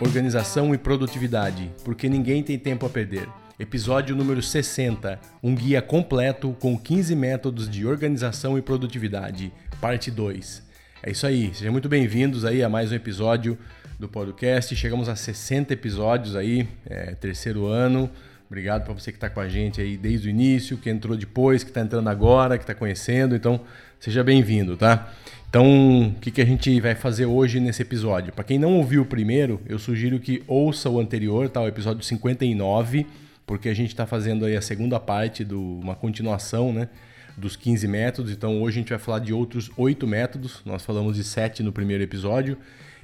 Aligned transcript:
Organização 0.00 0.74
e 0.74 0.78
Produtividade, 0.78 1.70
porque 1.84 2.08
ninguém 2.08 2.42
tem 2.42 2.58
tempo 2.58 2.86
a 2.86 2.88
perder. 2.88 3.28
Episódio 3.60 4.14
número 4.14 4.40
60, 4.40 5.18
um 5.42 5.52
guia 5.52 5.82
completo 5.82 6.56
com 6.60 6.78
15 6.78 7.16
métodos 7.16 7.68
de 7.68 7.84
organização 7.84 8.56
e 8.56 8.62
produtividade, 8.62 9.52
parte 9.80 10.12
2. 10.12 10.62
É 11.02 11.10
isso 11.10 11.26
aí, 11.26 11.52
sejam 11.52 11.72
muito 11.72 11.88
bem-vindos 11.88 12.44
aí 12.44 12.62
a 12.62 12.68
mais 12.68 12.92
um 12.92 12.94
episódio 12.94 13.58
do 13.98 14.08
podcast. 14.08 14.76
Chegamos 14.76 15.08
a 15.08 15.16
60 15.16 15.72
episódios 15.72 16.36
aí, 16.36 16.68
é, 16.86 17.16
terceiro 17.16 17.66
ano. 17.66 18.08
Obrigado 18.46 18.84
para 18.84 18.94
você 18.94 19.10
que 19.10 19.16
está 19.16 19.28
com 19.28 19.40
a 19.40 19.48
gente 19.48 19.80
aí 19.80 19.96
desde 19.96 20.28
o 20.28 20.30
início, 20.30 20.78
que 20.78 20.88
entrou 20.88 21.16
depois, 21.16 21.64
que 21.64 21.70
está 21.70 21.80
entrando 21.80 22.08
agora, 22.08 22.58
que 22.58 22.62
está 22.62 22.76
conhecendo. 22.76 23.34
Então, 23.34 23.60
seja 23.98 24.22
bem-vindo, 24.22 24.76
tá? 24.76 25.12
Então, 25.50 26.14
o 26.16 26.20
que, 26.20 26.30
que 26.30 26.40
a 26.40 26.46
gente 26.46 26.80
vai 26.80 26.94
fazer 26.94 27.26
hoje 27.26 27.58
nesse 27.58 27.82
episódio? 27.82 28.32
Para 28.32 28.44
quem 28.44 28.56
não 28.56 28.74
ouviu 28.74 29.02
o 29.02 29.06
primeiro, 29.06 29.60
eu 29.66 29.80
sugiro 29.80 30.20
que 30.20 30.44
ouça 30.46 30.88
o 30.88 31.00
anterior, 31.00 31.48
tá? 31.48 31.60
o 31.60 31.66
episódio 31.66 32.04
59, 32.04 33.04
porque 33.48 33.70
a 33.70 33.74
gente 33.74 33.88
está 33.88 34.06
fazendo 34.06 34.44
aí 34.44 34.54
a 34.54 34.60
segunda 34.60 35.00
parte, 35.00 35.42
do, 35.42 35.58
uma 35.80 35.94
continuação 35.94 36.70
né, 36.70 36.86
dos 37.34 37.56
15 37.56 37.88
métodos. 37.88 38.30
Então, 38.30 38.60
hoje 38.60 38.76
a 38.76 38.80
gente 38.80 38.90
vai 38.90 38.98
falar 38.98 39.20
de 39.20 39.32
outros 39.32 39.70
oito 39.78 40.06
métodos. 40.06 40.60
Nós 40.66 40.84
falamos 40.84 41.16
de 41.16 41.24
sete 41.24 41.62
no 41.62 41.72
primeiro 41.72 42.04
episódio. 42.04 42.58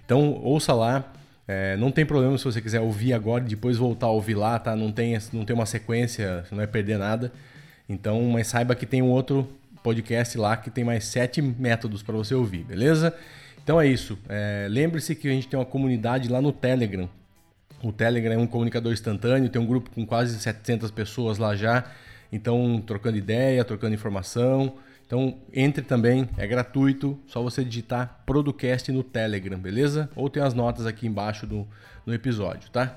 Então, 0.04 0.34
ouça 0.42 0.74
lá. 0.74 1.10
É, 1.48 1.76
não 1.78 1.90
tem 1.90 2.04
problema 2.04 2.36
se 2.36 2.44
você 2.44 2.60
quiser 2.60 2.80
ouvir 2.80 3.14
agora 3.14 3.42
e 3.44 3.48
depois 3.48 3.78
voltar 3.78 4.06
a 4.06 4.10
ouvir 4.10 4.34
lá, 4.34 4.58
tá? 4.58 4.76
Não 4.76 4.92
tem, 4.92 5.18
não 5.32 5.44
tem 5.46 5.56
uma 5.56 5.66
sequência, 5.66 6.44
não 6.50 6.58
vai 6.58 6.66
perder 6.66 6.98
nada. 6.98 7.32
Então, 7.88 8.22
mas 8.24 8.46
saiba 8.46 8.74
que 8.74 8.86
tem 8.86 9.00
um 9.00 9.10
outro 9.10 9.48
podcast 9.82 10.36
lá 10.38 10.56
que 10.56 10.70
tem 10.70 10.84
mais 10.84 11.04
sete 11.04 11.40
métodos 11.40 12.02
para 12.02 12.14
você 12.14 12.34
ouvir, 12.34 12.64
beleza? 12.64 13.14
Então 13.62 13.80
é 13.80 13.86
isso. 13.86 14.18
É, 14.28 14.66
Lembre-se 14.70 15.14
que 15.14 15.26
a 15.26 15.30
gente 15.30 15.48
tem 15.48 15.58
uma 15.58 15.66
comunidade 15.66 16.28
lá 16.28 16.40
no 16.40 16.52
Telegram. 16.52 17.08
O 17.82 17.92
Telegram 17.92 18.34
é 18.34 18.38
um 18.38 18.46
comunicador 18.46 18.92
instantâneo, 18.92 19.48
tem 19.48 19.60
um 19.60 19.66
grupo 19.66 19.90
com 19.90 20.06
quase 20.06 20.38
700 20.38 20.90
pessoas 20.90 21.38
lá 21.38 21.54
já. 21.54 21.84
Então, 22.32 22.82
trocando 22.84 23.16
ideia, 23.16 23.64
trocando 23.64 23.94
informação. 23.94 24.74
Então, 25.06 25.36
entre 25.52 25.82
também, 25.82 26.28
é 26.36 26.46
gratuito, 26.46 27.18
só 27.26 27.42
você 27.42 27.62
digitar 27.62 28.22
Producast 28.24 28.90
no 28.90 29.02
Telegram, 29.02 29.58
beleza? 29.58 30.08
Ou 30.16 30.30
tem 30.30 30.42
as 30.42 30.54
notas 30.54 30.86
aqui 30.86 31.06
embaixo 31.06 31.46
do, 31.46 31.66
no 32.06 32.14
episódio, 32.14 32.70
tá? 32.70 32.96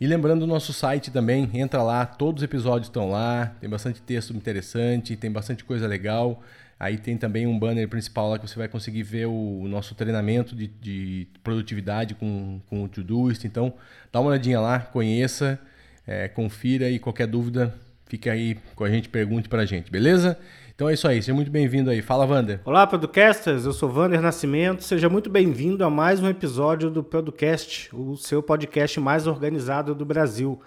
E 0.00 0.06
lembrando 0.06 0.42
o 0.42 0.46
nosso 0.46 0.72
site 0.72 1.10
também, 1.10 1.50
entra 1.52 1.82
lá, 1.82 2.06
todos 2.06 2.40
os 2.40 2.44
episódios 2.44 2.88
estão 2.88 3.10
lá, 3.10 3.54
tem 3.60 3.68
bastante 3.68 4.00
texto 4.00 4.34
interessante, 4.34 5.16
tem 5.16 5.30
bastante 5.30 5.64
coisa 5.64 5.86
legal. 5.86 6.42
Aí 6.80 6.96
tem 6.96 7.18
também 7.18 7.46
um 7.46 7.58
banner 7.58 7.86
principal 7.86 8.30
lá 8.30 8.38
que 8.38 8.48
você 8.48 8.58
vai 8.58 8.66
conseguir 8.66 9.02
ver 9.02 9.26
o, 9.26 9.66
nosso 9.68 9.94
treinamento 9.94 10.56
de, 10.56 10.66
de 10.66 11.28
produtividade 11.44 12.14
com, 12.14 12.58
com 12.70 12.82
o 12.82 12.88
Todoist. 12.88 13.44
Então, 13.44 13.74
dá 14.10 14.18
uma 14.18 14.30
olhadinha 14.30 14.58
lá, 14.58 14.80
conheça, 14.80 15.60
é, 16.06 16.26
confira 16.26 16.88
e 16.88 16.98
qualquer 16.98 17.26
dúvida, 17.26 17.74
fique 18.06 18.30
aí 18.30 18.56
com 18.74 18.84
a 18.84 18.88
gente, 18.88 19.10
pergunte 19.10 19.46
pra 19.46 19.66
gente, 19.66 19.90
beleza? 19.90 20.38
Então 20.74 20.88
é 20.88 20.94
isso 20.94 21.06
aí, 21.06 21.22
seja 21.22 21.34
muito 21.34 21.50
bem-vindo 21.50 21.90
aí. 21.90 22.00
Fala, 22.00 22.24
Wander. 22.24 22.60
Olá, 22.64 22.86
Producasters, 22.86 23.66
eu 23.66 23.72
sou 23.74 23.92
Wander 23.92 24.22
Nascimento. 24.22 24.82
Seja 24.82 25.10
muito 25.10 25.28
bem-vindo 25.28 25.84
a 25.84 25.90
mais 25.90 26.22
um 26.22 26.28
episódio 26.30 26.88
do 26.88 27.04
Producast, 27.04 27.94
o 27.94 28.16
seu 28.16 28.42
podcast 28.42 28.98
mais 28.98 29.26
organizado 29.26 29.94
do 29.94 30.06
Brasil. 30.06 30.58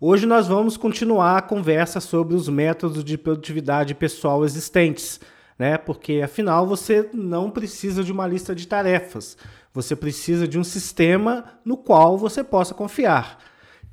Hoje 0.00 0.26
nós 0.26 0.46
vamos 0.46 0.76
continuar 0.76 1.38
a 1.38 1.42
conversa 1.42 1.98
sobre 1.98 2.36
os 2.36 2.48
métodos 2.48 3.02
de 3.02 3.18
produtividade 3.18 3.96
pessoal 3.96 4.44
existentes, 4.44 5.18
né? 5.58 5.78
Porque 5.78 6.20
afinal 6.24 6.66
você 6.66 7.08
não 7.12 7.50
precisa 7.50 8.02
de 8.02 8.12
uma 8.12 8.26
lista 8.26 8.54
de 8.54 8.66
tarefas, 8.66 9.36
você 9.72 9.94
precisa 9.94 10.46
de 10.46 10.58
um 10.58 10.64
sistema 10.64 11.44
no 11.64 11.76
qual 11.76 12.16
você 12.16 12.42
possa 12.42 12.74
confiar. 12.74 13.38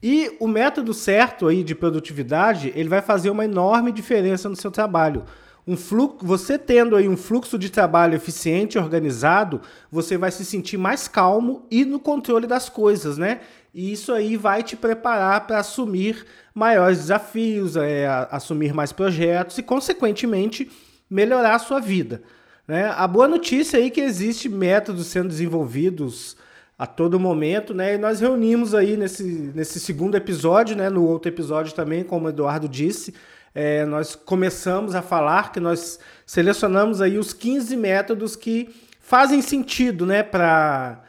E 0.02 0.36
o 0.40 0.48
método 0.48 0.94
certo 0.94 1.48
aí 1.48 1.64
de 1.64 1.74
produtividade, 1.74 2.74
ele 2.76 2.90
vai 2.90 3.02
fazer 3.02 3.30
uma 3.30 3.46
enorme 3.46 3.92
diferença 3.92 4.50
no 4.50 4.56
seu 4.56 4.70
trabalho 4.70 5.24
um 5.66 5.78
fluxo, 5.78 6.26
você 6.26 6.58
tendo 6.58 6.96
aí 6.96 7.08
um 7.08 7.16
fluxo 7.16 7.58
de 7.58 7.70
trabalho 7.70 8.16
eficiente 8.16 8.78
e 8.78 8.82
organizado, 8.82 9.62
você 9.90 10.18
vai 10.18 10.30
se 10.30 10.44
sentir 10.44 10.78
mais 10.78 11.08
calmo 11.08 11.66
e 11.72 11.86
no 11.86 12.00
controle 12.00 12.46
das 12.46 12.68
coisas, 12.68 13.18
né? 13.18 13.40
E 13.74 13.92
isso 13.92 14.12
aí 14.12 14.38
vai 14.38 14.62
te 14.62 14.76
preparar 14.76 15.48
para 15.48 15.60
assumir 15.60 16.26
maiores 16.54 17.00
desafios, 17.00 17.76
é, 17.76 18.06
assumir 18.30 18.74
mais 18.74 18.92
projetos 18.92 19.58
e, 19.58 19.64
consequentemente, 19.64 20.70
melhorar 21.14 21.56
a 21.56 21.60
sua 21.60 21.80
vida. 21.80 22.22
Né? 22.68 22.86
A 22.96 23.08
boa 23.08 23.28
notícia 23.28 23.78
aí 23.78 23.88
é 23.88 23.90
que 23.90 24.02
existe 24.02 24.50
métodos 24.50 25.08
sendo 25.08 25.28
desenvolvidos 25.28 26.36
a 26.78 26.88
todo 26.88 27.20
momento, 27.20 27.74
né? 27.74 27.94
E 27.94 27.98
nós 27.98 28.20
reunimos 28.20 28.74
aí 28.74 28.98
nesse, 28.98 29.24
nesse 29.54 29.80
segundo 29.80 30.16
episódio, 30.16 30.76
né? 30.76 30.90
No 30.90 31.06
outro 31.06 31.30
episódio 31.30 31.74
também, 31.74 32.04
como 32.04 32.26
o 32.26 32.30
Eduardo 32.30 32.68
disse, 32.68 33.14
é, 33.54 33.86
nós 33.86 34.16
começamos 34.16 34.96
a 34.96 35.02
falar 35.02 35.52
que 35.52 35.60
nós 35.60 36.00
selecionamos 36.26 37.00
aí 37.00 37.18
os 37.18 37.32
15 37.32 37.78
métodos 37.78 38.36
que 38.36 38.74
fazem 39.00 39.42
sentido 39.42 40.06
né, 40.06 40.24
para 40.24 41.02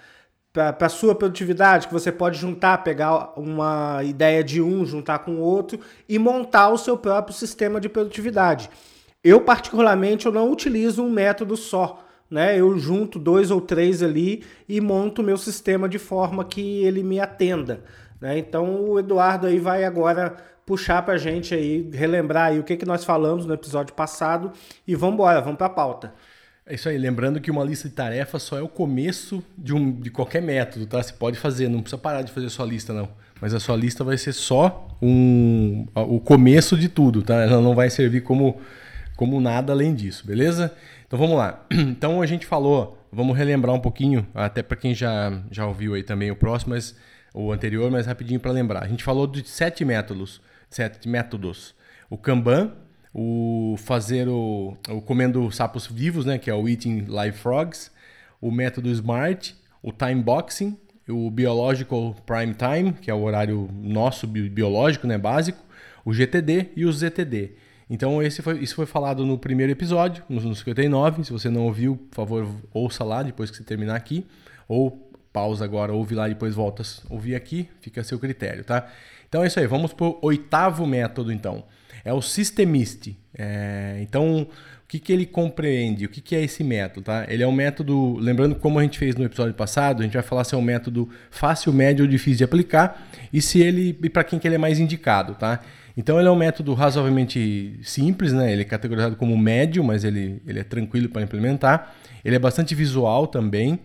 para 0.52 0.86
a 0.86 0.88
sua 0.88 1.16
produtividade, 1.16 1.88
que 1.88 1.92
você 1.92 2.12
pode 2.12 2.38
juntar, 2.38 2.84
pegar 2.84 3.32
uma 3.36 4.04
ideia 4.04 4.44
de 4.44 4.62
um, 4.62 4.86
juntar 4.86 5.18
com 5.18 5.40
outro 5.40 5.80
e 6.08 6.16
montar 6.16 6.68
o 6.68 6.78
seu 6.78 6.96
próprio 6.96 7.34
sistema 7.34 7.80
de 7.80 7.88
produtividade. 7.88 8.70
Eu, 9.24 9.40
particularmente, 9.40 10.26
eu 10.26 10.32
não 10.32 10.52
utilizo 10.52 11.02
um 11.02 11.10
método 11.10 11.56
só. 11.56 12.06
Né? 12.30 12.60
Eu 12.60 12.78
junto 12.78 13.18
dois 13.18 13.50
ou 13.50 13.60
três 13.60 14.02
ali 14.02 14.44
e 14.68 14.80
monto 14.80 15.22
o 15.22 15.24
meu 15.24 15.38
sistema 15.38 15.88
de 15.88 15.98
forma 15.98 16.44
que 16.44 16.84
ele 16.84 17.02
me 17.02 17.18
atenda. 17.18 17.80
Né? 18.20 18.38
Então 18.38 18.84
o 18.84 18.98
Eduardo 18.98 19.46
aí 19.46 19.58
vai 19.58 19.84
agora 19.84 20.36
puxar 20.66 21.02
para 21.02 21.14
a 21.14 21.18
gente 21.18 21.54
aí, 21.54 21.88
relembrar 21.92 22.48
aí 22.48 22.58
o 22.58 22.62
que, 22.62 22.76
que 22.76 22.86
nós 22.86 23.04
falamos 23.04 23.46
no 23.46 23.54
episódio 23.54 23.94
passado 23.94 24.52
e 24.86 24.94
vamos 24.94 25.14
embora, 25.14 25.40
vamos 25.40 25.58
para 25.58 25.66
a 25.66 25.70
pauta. 25.70 26.14
É 26.66 26.74
isso 26.74 26.88
aí, 26.88 26.96
lembrando 26.96 27.40
que 27.42 27.50
uma 27.50 27.62
lista 27.62 27.90
de 27.90 27.94
tarefas 27.94 28.42
só 28.42 28.56
é 28.58 28.62
o 28.62 28.68
começo 28.68 29.44
de, 29.56 29.74
um, 29.74 29.92
de 29.92 30.10
qualquer 30.10 30.40
método, 30.40 30.86
tá? 30.86 31.02
Você 31.02 31.12
pode 31.12 31.38
fazer, 31.38 31.68
não 31.68 31.82
precisa 31.82 32.00
parar 32.00 32.22
de 32.22 32.32
fazer 32.32 32.48
sua 32.48 32.64
lista, 32.64 32.94
não. 32.94 33.10
Mas 33.38 33.52
a 33.52 33.60
sua 33.60 33.76
lista 33.76 34.02
vai 34.02 34.16
ser 34.16 34.32
só 34.32 34.88
um, 35.02 35.86
o 35.94 36.18
começo 36.18 36.78
de 36.78 36.88
tudo, 36.88 37.20
tá? 37.20 37.34
Ela 37.42 37.60
não 37.60 37.74
vai 37.74 37.90
servir 37.90 38.22
como, 38.22 38.58
como 39.16 39.40
nada 39.40 39.72
além 39.72 39.94
disso, 39.94 40.26
beleza? 40.26 40.74
Então 41.06 41.18
vamos 41.18 41.36
lá. 41.36 41.64
Então 41.72 42.20
a 42.20 42.26
gente 42.26 42.46
falou, 42.46 42.98
vamos 43.12 43.36
relembrar 43.36 43.74
um 43.74 43.80
pouquinho, 43.80 44.26
até 44.34 44.62
para 44.62 44.76
quem 44.76 44.94
já, 44.94 45.40
já 45.50 45.66
ouviu 45.66 45.94
aí 45.94 46.02
também 46.02 46.30
o 46.30 46.36
próximo, 46.36 46.74
mas 46.74 46.94
o 47.32 47.52
anterior, 47.52 47.90
mas 47.90 48.06
rapidinho 48.06 48.40
para 48.40 48.52
lembrar. 48.52 48.82
A 48.82 48.88
gente 48.88 49.02
falou 49.04 49.26
de 49.26 49.48
sete 49.48 49.84
métodos 49.84 50.40
sete 50.74 51.08
métodos. 51.08 51.74
O 52.10 52.18
Kanban, 52.18 52.72
o 53.12 53.76
fazer 53.78 54.28
o, 54.28 54.76
o 54.88 55.00
comendo 55.00 55.50
sapos 55.52 55.86
vivos, 55.86 56.24
né, 56.24 56.36
que 56.36 56.50
é 56.50 56.54
o 56.54 56.68
Eating 56.68 57.04
Live 57.06 57.38
Frogs, 57.38 57.90
o 58.40 58.50
método 58.50 58.90
SMART, 58.90 59.52
o 59.80 59.92
Time 59.92 60.20
Boxing, 60.20 60.76
o 61.08 61.30
Biological 61.30 62.14
Prime 62.26 62.54
Time, 62.54 62.92
que 62.92 63.10
é 63.10 63.14
o 63.14 63.22
horário 63.22 63.68
nosso 63.72 64.26
biológico, 64.26 65.06
né, 65.06 65.16
básico, 65.16 65.62
o 66.04 66.12
GTD 66.12 66.70
e 66.76 66.84
o 66.84 66.92
ZTD. 66.92 67.52
Então 67.88 68.22
esse 68.22 68.40
foi, 68.42 68.58
isso 68.58 68.74
foi 68.74 68.86
falado 68.86 69.26
no 69.26 69.38
primeiro 69.38 69.72
episódio, 69.72 70.24
no 70.28 70.40
59. 70.40 71.24
Se 71.24 71.32
você 71.32 71.50
não 71.50 71.64
ouviu, 71.64 71.96
por 71.96 72.16
favor, 72.16 72.48
ouça 72.72 73.04
lá 73.04 73.22
depois 73.22 73.50
que 73.50 73.56
você 73.56 73.64
terminar 73.64 73.96
aqui. 73.96 74.26
Ou 74.66 75.10
pausa 75.32 75.64
agora, 75.64 75.92
ouve 75.92 76.14
lá 76.14 76.28
e 76.28 76.34
depois 76.34 76.54
volta 76.54 76.82
a 76.82 77.12
ouvir 77.12 77.34
aqui, 77.34 77.68
fica 77.80 78.00
a 78.00 78.04
seu 78.04 78.20
critério, 78.20 78.62
tá? 78.62 78.88
Então 79.28 79.42
é 79.42 79.48
isso 79.48 79.58
aí, 79.58 79.66
vamos 79.66 79.92
para 79.92 80.06
o 80.06 80.18
oitavo 80.22 80.86
método 80.86 81.32
então. 81.32 81.64
É 82.04 82.12
o 82.12 82.22
Systemist. 82.22 83.16
É, 83.36 83.98
então, 84.00 84.42
o 84.42 84.86
que, 84.86 85.00
que 85.00 85.12
ele 85.12 85.26
compreende? 85.26 86.04
O 86.04 86.08
que, 86.08 86.20
que 86.20 86.36
é 86.36 86.42
esse 86.42 86.62
método? 86.62 87.06
Tá? 87.06 87.26
Ele 87.28 87.42
é 87.42 87.46
um 87.46 87.52
método, 87.52 88.16
lembrando 88.18 88.54
como 88.54 88.78
a 88.78 88.82
gente 88.82 88.98
fez 88.98 89.16
no 89.16 89.24
episódio 89.24 89.54
passado, 89.54 90.00
a 90.00 90.04
gente 90.04 90.12
vai 90.12 90.22
falar 90.22 90.44
se 90.44 90.54
é 90.54 90.58
um 90.58 90.62
método 90.62 91.08
fácil, 91.30 91.72
médio 91.72 92.04
ou 92.04 92.08
difícil 92.08 92.38
de 92.38 92.44
aplicar 92.44 93.08
e 93.32 93.42
se 93.42 93.60
ele 93.60 93.98
e 94.02 94.08
para 94.08 94.22
quem 94.22 94.38
que 94.38 94.46
ele 94.46 94.54
é 94.54 94.58
mais 94.58 94.78
indicado, 94.78 95.34
tá? 95.34 95.60
Então 95.96 96.18
ele 96.18 96.28
é 96.28 96.30
um 96.30 96.36
método 96.36 96.74
razoavelmente 96.74 97.78
simples, 97.82 98.32
né? 98.32 98.52
Ele 98.52 98.62
é 98.62 98.64
categorizado 98.64 99.16
como 99.16 99.36
médio, 99.38 99.84
mas 99.84 100.02
ele, 100.02 100.42
ele 100.46 100.58
é 100.58 100.64
tranquilo 100.64 101.08
para 101.08 101.22
implementar. 101.22 101.94
Ele 102.24 102.34
é 102.34 102.38
bastante 102.38 102.74
visual 102.74 103.26
também. 103.26 103.78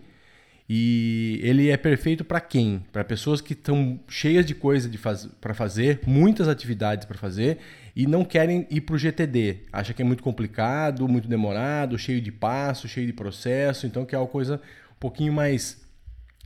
E 0.72 1.40
ele 1.42 1.68
é 1.68 1.76
perfeito 1.76 2.24
para 2.24 2.40
quem? 2.40 2.84
Para 2.92 3.02
pessoas 3.02 3.40
que 3.40 3.54
estão 3.54 3.98
cheias 4.06 4.46
de 4.46 4.54
coisa 4.54 4.88
faz... 4.98 5.28
para 5.40 5.52
fazer, 5.52 5.98
muitas 6.06 6.46
atividades 6.46 7.06
para 7.06 7.18
fazer 7.18 7.58
e 7.96 8.06
não 8.06 8.24
querem 8.24 8.68
ir 8.70 8.82
para 8.82 8.94
o 8.94 8.98
GTD. 8.98 9.62
Acha 9.72 9.92
que 9.92 10.00
é 10.00 10.04
muito 10.04 10.22
complicado, 10.22 11.08
muito 11.08 11.26
demorado, 11.26 11.98
cheio 11.98 12.20
de 12.20 12.30
passo, 12.30 12.86
cheio 12.86 13.04
de 13.04 13.12
processo, 13.12 13.84
então 13.84 14.04
quer 14.04 14.18
uma 14.18 14.28
coisa 14.28 14.60
um 14.92 15.00
pouquinho 15.00 15.32
mais 15.32 15.79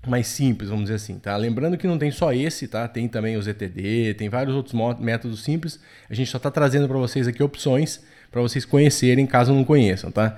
mais 0.09 0.27
simples, 0.27 0.69
vamos 0.69 0.85
dizer 0.85 0.97
assim, 0.97 1.19
tá? 1.19 1.37
Lembrando 1.37 1.77
que 1.77 1.87
não 1.87 1.99
tem 1.99 2.11
só 2.11 2.33
esse, 2.33 2.69
tá? 2.69 2.87
Tem 2.89 3.09
também 3.09 3.37
o 3.37 3.43
ZTD, 3.43 4.15
tem 4.15 4.29
vários 4.29 4.55
outros 4.55 4.75
métodos 5.01 5.43
simples. 5.43 5.79
A 6.09 6.15
gente 6.15 6.31
só 6.31 6.37
está 6.37 6.51
trazendo 6.51 6.87
para 6.89 6.99
vocês 6.99 7.27
aqui 7.27 7.43
opções 7.43 8.01
para 8.35 8.43
vocês 8.43 8.65
conhecerem, 8.65 9.27
caso 9.27 9.55
não 9.55 9.63
conheçam, 9.63 10.11
tá? 10.11 10.37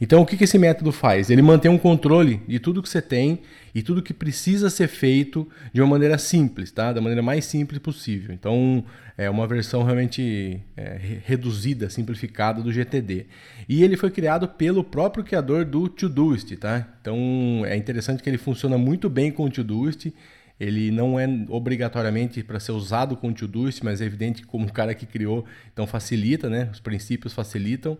Então, 0.00 0.22
o 0.22 0.26
que, 0.26 0.36
que 0.36 0.44
esse 0.44 0.58
método 0.58 0.92
faz? 0.92 1.28
Ele 1.28 1.42
mantém 1.42 1.70
um 1.70 1.78
controle 1.78 2.40
de 2.46 2.60
tudo 2.60 2.82
que 2.82 2.88
você 2.88 3.02
tem 3.02 3.40
e 3.74 3.82
tudo 3.82 4.02
que 4.02 4.14
precisa 4.14 4.70
ser 4.70 4.86
feito 4.86 5.48
de 5.72 5.80
uma 5.80 5.88
maneira 5.88 6.16
simples, 6.16 6.70
tá? 6.70 6.92
Da 6.92 7.00
maneira 7.00 7.20
mais 7.20 7.44
simples 7.44 7.80
possível. 7.80 8.32
Então, 8.32 8.84
é 9.16 9.28
uma 9.28 9.46
versão 9.46 9.82
realmente 9.82 10.60
é, 10.76 11.20
reduzida, 11.24 11.90
simplificada 11.90 12.62
do 12.62 12.72
GTD. 12.72 13.26
E 13.68 13.82
ele 13.82 13.96
foi 13.96 14.10
criado 14.10 14.46
pelo 14.46 14.84
próprio 14.84 15.24
criador 15.24 15.64
do 15.64 15.88
Todoist, 15.88 16.56
tá? 16.56 16.86
Então, 17.00 17.64
é 17.66 17.76
interessante 17.76 18.22
que 18.22 18.30
ele 18.30 18.38
funciona 18.38 18.78
muito 18.78 19.10
bem 19.10 19.32
com 19.32 19.46
o 19.46 19.50
Todoist. 19.50 20.12
Ele 20.60 20.92
não 20.92 21.18
é 21.18 21.26
obrigatoriamente 21.48 22.42
para 22.44 22.60
ser 22.60 22.72
usado 22.72 23.16
com 23.16 23.28
o 23.28 23.34
Todoist, 23.34 23.84
mas 23.84 24.00
é 24.00 24.04
evidente 24.04 24.42
que 24.42 24.46
como 24.46 24.66
o 24.66 24.72
cara 24.72 24.94
que 24.94 25.06
criou, 25.06 25.44
então 25.72 25.86
facilita, 25.86 26.48
né? 26.48 26.68
Os 26.72 26.80
princípios 26.80 27.32
facilitam. 27.32 27.98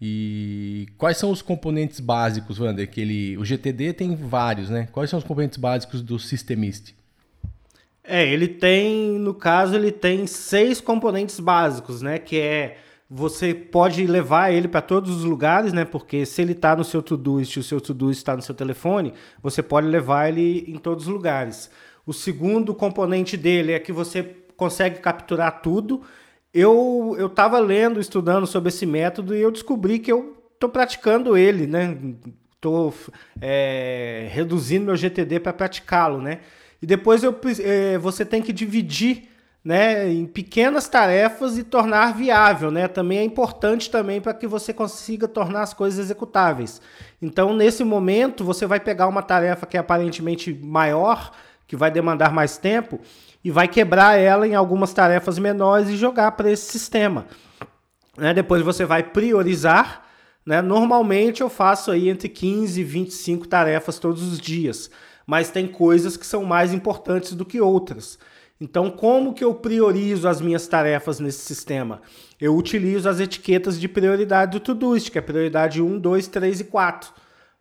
E 0.00 0.86
quais 0.96 1.16
são 1.16 1.30
os 1.30 1.42
componentes 1.42 1.98
básicos, 1.98 2.60
Wander? 2.60 2.88
Que 2.88 3.00
ele, 3.00 3.36
o 3.36 3.44
GTD 3.44 3.92
tem 3.92 4.14
vários, 4.14 4.70
né? 4.70 4.88
Quais 4.92 5.10
são 5.10 5.18
os 5.18 5.24
componentes 5.24 5.58
básicos 5.58 6.02
do 6.02 6.18
Systemist? 6.18 6.94
É, 8.04 8.26
ele 8.26 8.48
tem, 8.48 9.18
no 9.18 9.34
caso, 9.34 9.74
ele 9.74 9.90
tem 9.90 10.26
seis 10.26 10.80
componentes 10.80 11.40
básicos, 11.40 12.00
né? 12.00 12.18
Que 12.18 12.38
é 12.38 12.78
você 13.10 13.54
pode 13.54 14.06
levar 14.06 14.52
ele 14.52 14.68
para 14.68 14.82
todos 14.82 15.16
os 15.16 15.24
lugares, 15.24 15.72
né? 15.72 15.84
Porque 15.84 16.26
se 16.26 16.42
ele 16.42 16.52
está 16.52 16.76
no 16.76 16.84
seu 16.84 17.02
Todoist 17.02 17.58
o 17.58 17.62
seu 17.62 17.80
Todoist 17.80 18.20
está 18.20 18.36
no 18.36 18.42
seu 18.42 18.54
telefone, 18.54 19.14
você 19.42 19.62
pode 19.62 19.86
levar 19.86 20.28
ele 20.28 20.64
em 20.68 20.76
todos 20.76 21.06
os 21.06 21.12
lugares. 21.12 21.70
O 22.06 22.12
segundo 22.12 22.74
componente 22.74 23.36
dele 23.36 23.72
é 23.72 23.78
que 23.78 23.92
você 23.92 24.36
consegue 24.56 25.00
capturar 25.00 25.62
tudo 25.62 26.02
eu 26.52 27.14
eu 27.18 27.26
estava 27.26 27.58
lendo, 27.58 28.00
estudando 28.00 28.46
sobre 28.46 28.68
esse 28.68 28.86
método 28.86 29.34
e 29.34 29.40
eu 29.40 29.50
descobri 29.50 29.98
que 29.98 30.10
eu 30.10 30.36
estou 30.54 30.68
praticando 30.68 31.36
ele, 31.36 31.66
né? 31.66 31.96
Estou 32.54 32.92
é, 33.40 34.28
reduzindo 34.30 34.86
meu 34.86 34.96
GTD 34.96 35.40
para 35.40 35.52
praticá-lo, 35.52 36.20
né? 36.20 36.40
E 36.82 36.86
depois 36.86 37.22
eu, 37.22 37.36
é, 37.60 37.98
você 37.98 38.24
tem 38.24 38.42
que 38.42 38.52
dividir 38.52 39.28
né, 39.64 40.08
em 40.10 40.24
pequenas 40.24 40.88
tarefas 40.88 41.58
e 41.58 41.62
tornar 41.62 42.14
viável, 42.14 42.70
né? 42.70 42.88
Também 42.88 43.18
é 43.18 43.24
importante 43.24 43.90
também 43.90 44.20
para 44.20 44.32
que 44.32 44.46
você 44.46 44.72
consiga 44.72 45.28
tornar 45.28 45.62
as 45.62 45.74
coisas 45.74 45.98
executáveis. 45.98 46.80
Então, 47.20 47.52
nesse 47.52 47.84
momento, 47.84 48.44
você 48.44 48.66
vai 48.66 48.80
pegar 48.80 49.06
uma 49.08 49.22
tarefa 49.22 49.66
que 49.66 49.76
é 49.76 49.80
aparentemente 49.80 50.52
maior, 50.54 51.32
que 51.66 51.76
vai 51.76 51.90
demandar 51.90 52.32
mais 52.32 52.56
tempo, 52.56 52.98
e 53.48 53.50
vai 53.50 53.66
quebrar 53.66 54.18
ela 54.18 54.46
em 54.46 54.54
algumas 54.54 54.92
tarefas 54.92 55.38
menores 55.38 55.88
e 55.88 55.96
jogar 55.96 56.32
para 56.32 56.50
esse 56.50 56.70
sistema. 56.70 57.24
Né? 58.14 58.34
Depois 58.34 58.60
você 58.60 58.84
vai 58.84 59.02
priorizar. 59.02 60.04
Né? 60.44 60.60
Normalmente 60.60 61.40
eu 61.40 61.48
faço 61.48 61.90
aí 61.90 62.10
entre 62.10 62.28
15 62.28 62.78
e 62.78 62.84
25 62.84 63.48
tarefas 63.48 63.98
todos 63.98 64.22
os 64.22 64.38
dias, 64.38 64.90
mas 65.26 65.48
tem 65.48 65.66
coisas 65.66 66.14
que 66.14 66.26
são 66.26 66.44
mais 66.44 66.74
importantes 66.74 67.32
do 67.32 67.42
que 67.42 67.58
outras. 67.58 68.18
Então, 68.60 68.90
como 68.90 69.32
que 69.32 69.44
eu 69.44 69.54
priorizo 69.54 70.28
as 70.28 70.42
minhas 70.42 70.68
tarefas 70.68 71.18
nesse 71.18 71.40
sistema? 71.46 72.02
Eu 72.38 72.54
utilizo 72.54 73.08
as 73.08 73.18
etiquetas 73.18 73.80
de 73.80 73.88
prioridade 73.88 74.52
do 74.52 74.60
Todoist, 74.60 75.10
que 75.10 75.16
é 75.16 75.22
prioridade 75.22 75.80
1, 75.80 75.98
2, 75.98 76.28
3 76.28 76.60
e 76.60 76.64
4. 76.64 77.10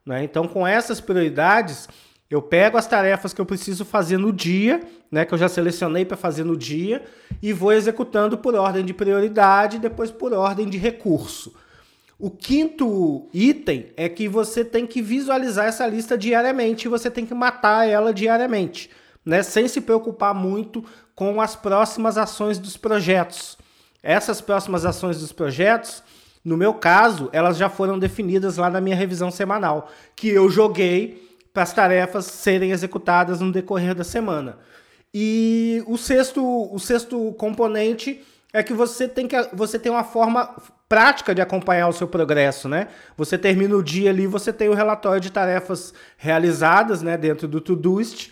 Né? 0.06 0.25
Então, 0.25 0.50
com 0.50 0.68
essas 0.68 1.00
prioridades, 1.00 1.88
eu 2.30 2.42
pego 2.42 2.78
as 2.78 2.88
tarefas 2.88 3.34
que 3.34 3.39
eu 3.39 3.45
preciso 3.45 3.86
fazer 3.86 4.18
no 4.18 4.34
dia, 4.34 4.81
né, 5.12 5.25
que 5.25 5.33
eu 5.33 5.38
já 5.38 5.48
selecionei 5.48 6.06
para 6.06 6.18
fazer 6.18 6.44
no 6.44 6.57
dia, 6.57 7.04
e 7.42 7.54
vou 7.54 7.71
executando 7.71 8.38
por 8.38 8.56
ordem 8.56 8.83
de 8.83 8.94
prioridade, 8.94 9.80
depois 9.80 10.12
por 10.12 10.33
ordem 10.33 10.68
de 10.68 10.77
recurso. 10.77 11.54
O 12.19 12.31
quinto 12.31 13.30
item 13.33 13.92
é 13.95 14.09
que 14.09 14.27
você 14.27 14.65
tem 14.65 14.88
que 14.88 15.01
visualizar 15.01 15.68
essa 15.68 15.86
lista 15.86 16.18
diariamente 16.18 16.86
e 16.86 16.89
você 16.89 17.12
tem 17.12 17.25
que 17.25 17.33
matar 17.33 17.88
ela 17.88 18.13
diariamente, 18.13 18.89
né, 19.24 19.44
sem 19.44 19.68
se 19.68 19.81
preocupar 19.81 20.33
muito 20.33 20.83
com 21.13 21.39
as 21.39 21.56
próximas 21.56 22.18
ações 22.18 22.57
dos 22.57 22.75
projetos. 22.75 23.57
Essas 24.01 24.42
próximas 24.42 24.86
ações 24.86 25.19
dos 25.19 25.31
projetos, 25.31 26.01
no 26.44 26.57
meu 26.57 26.74
caso, 26.74 27.30
elas 27.33 27.57
já 27.57 27.69
foram 27.69 28.00
definidas 28.00 28.57
lá 28.57 28.69
na 28.69 28.81
minha 28.81 28.95
revisão 28.95 29.30
semanal, 29.30 29.92
que 30.15 30.30
eu 30.30 30.50
joguei 30.50 31.27
para 31.53 31.63
as 31.63 31.74
tarefas 31.74 32.25
serem 32.25 32.71
executadas 32.71 33.42
no 33.42 33.51
decorrer 33.51 33.94
da 33.94 34.03
semana. 34.03 34.57
E 35.13 35.83
o 35.88 35.98
sexto, 35.98 36.44
o 36.44 36.80
sexto 36.80 37.33
componente 37.33 38.24
é 38.54 38.62
que 38.62 38.74
você 38.74 39.07
tem 39.07 39.27
que 39.27 39.36
você 39.54 39.80
tem 39.80 39.92
uma 39.92 40.04
forma 40.04 40.56
prática 40.88 41.36
de 41.36 41.42
acompanhar 41.42 41.88
o 41.88 41.94
seu 41.94 42.07
progresso, 42.07 42.69
né? 42.69 42.88
Você 43.18 43.38
termina 43.38 43.75
o 43.75 43.83
dia 43.83 44.09
ali, 44.09 44.25
você 44.25 44.54
tem 44.54 44.69
o 44.69 44.74
relatório 44.74 45.19
de 45.19 45.31
tarefas 45.31 45.94
realizadas, 46.18 47.01
né, 47.01 47.18
dentro 47.18 47.48
do 47.48 47.59
Todoist. 47.59 48.31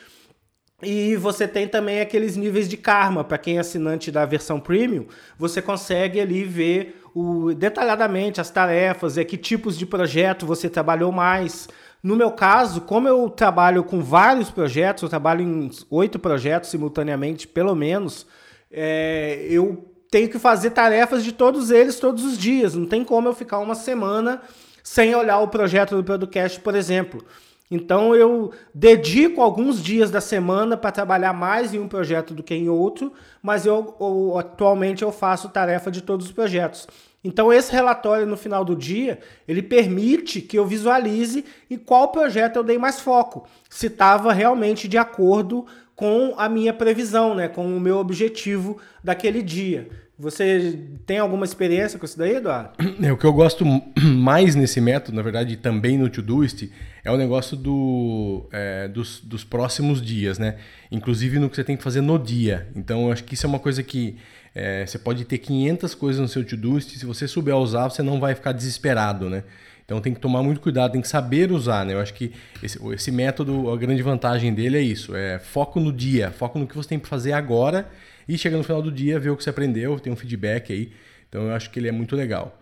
E 0.82 1.16
você 1.16 1.48
tem 1.48 1.68
também 1.68 2.02
aqueles 2.02 2.36
níveis 2.36 2.68
de 2.68 2.78
karma, 2.78 3.24
para 3.24 3.38
quem 3.38 3.58
é 3.58 3.60
assinante 3.60 4.12
da 4.12 4.26
versão 4.26 4.60
premium, 4.60 5.08
você 5.38 5.62
consegue 5.62 6.20
ali 6.20 6.44
ver 6.44 7.02
o, 7.14 7.54
detalhadamente 7.54 8.42
as 8.42 8.50
tarefas, 8.50 9.18
e 9.18 9.24
que 9.24 9.38
tipos 9.38 9.78
de 9.78 9.86
projeto 9.86 10.46
você 10.46 10.70
trabalhou 10.70 11.14
mais, 11.14 11.70
no 12.06 12.16
meu 12.16 12.30
caso, 12.30 12.82
como 12.82 13.08
eu 13.08 13.28
trabalho 13.32 13.84
com 13.84 14.00
vários 14.00 14.52
projetos, 14.52 15.02
eu 15.02 15.10
trabalho 15.10 15.42
em 15.42 15.72
oito 15.90 16.20
projetos 16.20 16.70
simultaneamente, 16.70 17.48
pelo 17.48 17.74
menos, 17.74 18.28
é, 18.72 19.44
eu 19.50 19.92
tenho 20.12 20.30
que 20.30 20.38
fazer 20.38 20.70
tarefas 20.70 21.24
de 21.24 21.32
todos 21.32 21.72
eles 21.72 22.00
todos 22.00 22.24
os 22.24 22.38
dias. 22.38 22.76
Não 22.76 22.86
tem 22.86 23.04
como 23.04 23.28
eu 23.28 23.34
ficar 23.34 23.58
uma 23.58 23.74
semana 23.74 24.44
sem 24.84 25.16
olhar 25.16 25.40
o 25.40 25.48
projeto 25.48 25.96
do 25.96 26.04
podcast, 26.04 26.60
por 26.60 26.76
exemplo. 26.76 27.26
Então 27.72 28.16
eu 28.16 28.52
dedico 28.72 29.42
alguns 29.42 29.82
dias 29.82 30.12
da 30.12 30.22
semana 30.22 30.78
para 30.78 30.92
trabalhar 30.92 31.34
mais 31.34 31.74
em 31.74 31.80
um 31.80 31.88
projeto 31.88 32.36
do 32.36 32.44
que 32.44 32.54
em 32.54 32.70
outro, 32.70 33.14
mas 33.42 33.66
eu, 33.66 33.98
eu, 34.00 34.38
atualmente 34.38 35.02
eu 35.02 35.12
faço 35.12 35.50
tarefa 35.50 35.90
de 35.90 36.02
todos 36.02 36.28
os 36.28 36.32
projetos. 36.32 36.88
Então 37.26 37.52
esse 37.52 37.72
relatório 37.72 38.28
no 38.28 38.38
final 38.38 38.64
do 38.64 38.76
dia, 38.76 39.18
ele 39.48 39.64
permite 39.64 40.40
que 40.40 40.60
eu 40.60 40.66
visualize 40.66 41.44
em 41.72 41.76
qual 41.76 42.10
projeto 42.10 42.58
eu 42.58 42.64
dei 42.64 42.78
mais 42.78 43.00
foco, 43.00 43.48
se 43.68 43.88
estava 43.88 44.32
realmente 44.32 44.88
de 44.88 44.96
acordo 44.96 45.66
com 45.96 46.36
a 46.38 46.48
minha 46.48 46.72
previsão, 46.72 47.34
né, 47.34 47.48
com 47.48 47.66
o 47.76 47.80
meu 47.80 47.98
objetivo 47.98 48.78
daquele 49.04 49.42
dia. 49.42 49.90
Você 50.18 50.80
tem 51.06 51.18
alguma 51.18 51.44
experiência 51.44 51.98
com 51.98 52.06
isso 52.06 52.18
daí, 52.18 52.36
Eduardo? 52.36 52.70
É, 53.02 53.12
o 53.12 53.18
que 53.18 53.26
eu 53.26 53.34
gosto 53.34 53.66
mais 54.00 54.56
nesse 54.56 54.80
método, 54.80 55.18
na 55.18 55.22
verdade, 55.22 55.58
também 55.58 55.98
no 55.98 56.10
Todoist, 56.10 56.72
é 57.04 57.12
o 57.12 57.18
negócio 57.18 57.58
do, 57.58 58.48
é, 58.52 58.88
dos, 58.88 59.20
dos 59.20 59.44
próximos 59.44 60.02
dias, 60.02 60.40
né? 60.40 60.58
Inclusive 60.90 61.38
no 61.38 61.50
que 61.50 61.56
você 61.58 61.66
tem 61.66 61.76
que 61.76 61.84
fazer 61.84 62.00
no 62.00 62.18
dia. 62.18 62.68
Então, 62.76 63.08
eu 63.08 63.12
acho 63.12 63.26
que 63.26 63.34
isso 63.34 63.46
é 63.46 63.50
uma 63.50 63.60
coisa 63.60 63.84
que 63.84 64.16
é, 64.56 64.86
você 64.86 64.98
pode 64.98 65.26
ter 65.26 65.38
500 65.38 65.94
coisas 65.94 66.22
no 66.22 66.28
seu 66.30 66.44
to-doist, 66.46 66.98
se 66.98 67.06
você 67.06 67.28
souber 67.28 67.56
usar, 67.58 67.90
você 67.90 68.02
não 68.02 68.22
vai 68.22 68.34
ficar 68.34 68.54
desesperado, 68.54 69.30
né? 69.30 69.44
Então 69.84 70.00
tem 70.02 70.14
que 70.14 70.20
tomar 70.20 70.42
muito 70.42 70.62
cuidado, 70.62 70.94
tem 70.94 71.02
que 71.02 71.08
saber 71.08 71.52
usar, 71.52 71.86
né? 71.86 71.94
Eu 71.94 72.00
acho 72.00 72.14
que 72.14 72.32
esse, 72.64 72.80
esse 72.94 73.12
método, 73.12 73.70
a 73.70 73.78
grande 73.78 74.02
vantagem 74.02 74.54
dele 74.54 74.78
é 74.78 74.82
isso, 74.82 75.14
é 75.14 75.38
foco 75.38 75.80
no 75.80 75.92
dia, 75.92 76.32
foco 76.32 76.58
no 76.58 76.66
que 76.66 76.76
você 76.76 76.90
tem 76.90 77.00
que 77.00 77.08
fazer 77.08 77.34
agora 77.34 77.88
e 78.28 78.38
chega 78.38 78.58
no 78.58 78.64
final 78.64 78.82
do 78.82 78.92
dia, 78.92 79.20
ver 79.20 79.30
o 79.30 79.38
que 79.38 79.44
você 79.44 79.50
aprendeu, 79.50 80.00
tem 80.00 80.12
um 80.12 80.16
feedback 80.16 80.72
aí. 80.72 80.92
Então 81.28 81.44
eu 81.44 81.54
acho 81.54 81.70
que 81.70 81.78
ele 81.78 81.90
é 81.90 81.92
muito 81.92 82.16
legal. 82.16 82.60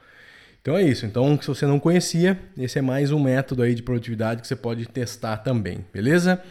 Então 0.63 0.77
é 0.77 0.83
isso. 0.83 1.05
Então, 1.05 1.37
se 1.41 1.47
você 1.47 1.65
não 1.65 1.77
conhecia, 1.77 2.39
esse 2.57 2.79
é 2.79 2.81
mais 2.81 3.11
um 3.11 3.19
método 3.19 3.61
aí 3.63 3.75
de 3.75 3.83
produtividade 3.83 4.41
que 4.41 4.47
você 4.47 4.55
pode 4.55 4.85
testar 4.85 5.37
também, 5.37 5.85
beleza? 5.93 6.41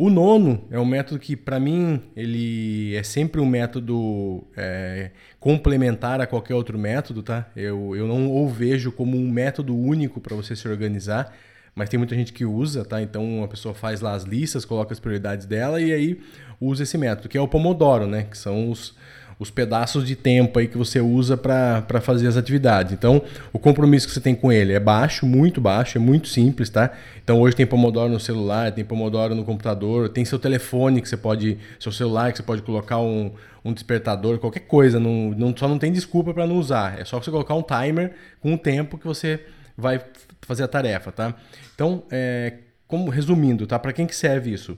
O 0.00 0.08
nono 0.10 0.64
é 0.70 0.78
um 0.78 0.84
método 0.84 1.18
que, 1.18 1.34
para 1.34 1.58
mim, 1.58 2.00
ele 2.14 2.94
é 2.94 3.02
sempre 3.02 3.40
um 3.40 3.46
método 3.46 4.46
é, 4.56 5.10
complementar 5.40 6.20
a 6.20 6.26
qualquer 6.26 6.54
outro 6.54 6.78
método, 6.78 7.20
tá? 7.20 7.50
Eu, 7.56 7.96
eu 7.96 8.06
não 8.06 8.30
o 8.30 8.48
vejo 8.48 8.92
como 8.92 9.16
um 9.16 9.28
método 9.28 9.76
único 9.76 10.20
para 10.20 10.36
você 10.36 10.54
se 10.54 10.68
organizar, 10.68 11.34
mas 11.74 11.88
tem 11.88 11.98
muita 11.98 12.14
gente 12.14 12.32
que 12.32 12.44
usa, 12.44 12.84
tá? 12.84 13.02
Então, 13.02 13.42
a 13.42 13.48
pessoa 13.48 13.74
faz 13.74 14.00
lá 14.00 14.12
as 14.12 14.22
listas, 14.22 14.64
coloca 14.64 14.92
as 14.92 15.00
prioridades 15.00 15.46
dela 15.46 15.80
e 15.80 15.92
aí 15.92 16.20
usa 16.60 16.84
esse 16.84 16.96
método, 16.96 17.28
que 17.28 17.36
é 17.36 17.40
o 17.40 17.48
Pomodoro, 17.48 18.06
né? 18.06 18.22
Que 18.22 18.38
são 18.38 18.70
os, 18.70 18.94
os 19.38 19.50
pedaços 19.50 20.04
de 20.04 20.16
tempo 20.16 20.58
aí 20.58 20.66
que 20.66 20.76
você 20.76 21.00
usa 21.00 21.36
para 21.36 22.00
fazer 22.00 22.26
as 22.26 22.36
atividades. 22.36 22.92
Então, 22.92 23.22
o 23.52 23.58
compromisso 23.58 24.06
que 24.06 24.12
você 24.12 24.20
tem 24.20 24.34
com 24.34 24.50
ele 24.50 24.72
é 24.72 24.80
baixo, 24.80 25.24
muito 25.24 25.60
baixo, 25.60 25.96
é 25.96 26.00
muito 26.00 26.26
simples, 26.28 26.68
tá? 26.68 26.90
Então, 27.22 27.40
hoje 27.40 27.54
tem 27.54 27.64
Pomodoro 27.64 28.10
no 28.10 28.18
celular, 28.18 28.72
tem 28.72 28.84
Pomodoro 28.84 29.34
no 29.34 29.44
computador, 29.44 30.08
tem 30.08 30.24
seu 30.24 30.38
telefone 30.38 31.00
que 31.00 31.08
você 31.08 31.16
pode, 31.16 31.56
seu 31.78 31.92
celular 31.92 32.32
que 32.32 32.38
você 32.38 32.42
pode 32.42 32.62
colocar 32.62 32.98
um, 32.98 33.30
um 33.64 33.72
despertador, 33.72 34.38
qualquer 34.38 34.60
coisa, 34.60 34.98
não, 34.98 35.30
não, 35.30 35.56
só 35.56 35.68
não 35.68 35.78
tem 35.78 35.92
desculpa 35.92 36.34
para 36.34 36.46
não 36.46 36.56
usar. 36.56 36.98
É 36.98 37.04
só 37.04 37.22
você 37.22 37.30
colocar 37.30 37.54
um 37.54 37.62
timer 37.62 38.12
com 38.40 38.54
o 38.54 38.58
tempo 38.58 38.98
que 38.98 39.06
você 39.06 39.40
vai 39.76 40.00
fazer 40.42 40.64
a 40.64 40.68
tarefa, 40.68 41.12
tá? 41.12 41.34
Então, 41.74 42.02
é, 42.10 42.54
como 42.88 43.08
resumindo, 43.08 43.68
tá? 43.68 43.78
Para 43.78 43.92
quem 43.92 44.04
que 44.04 44.16
serve 44.16 44.52
isso? 44.52 44.76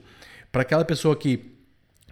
Para 0.51 0.61
aquela 0.61 0.85
pessoa 0.85 1.15
que 1.15 1.50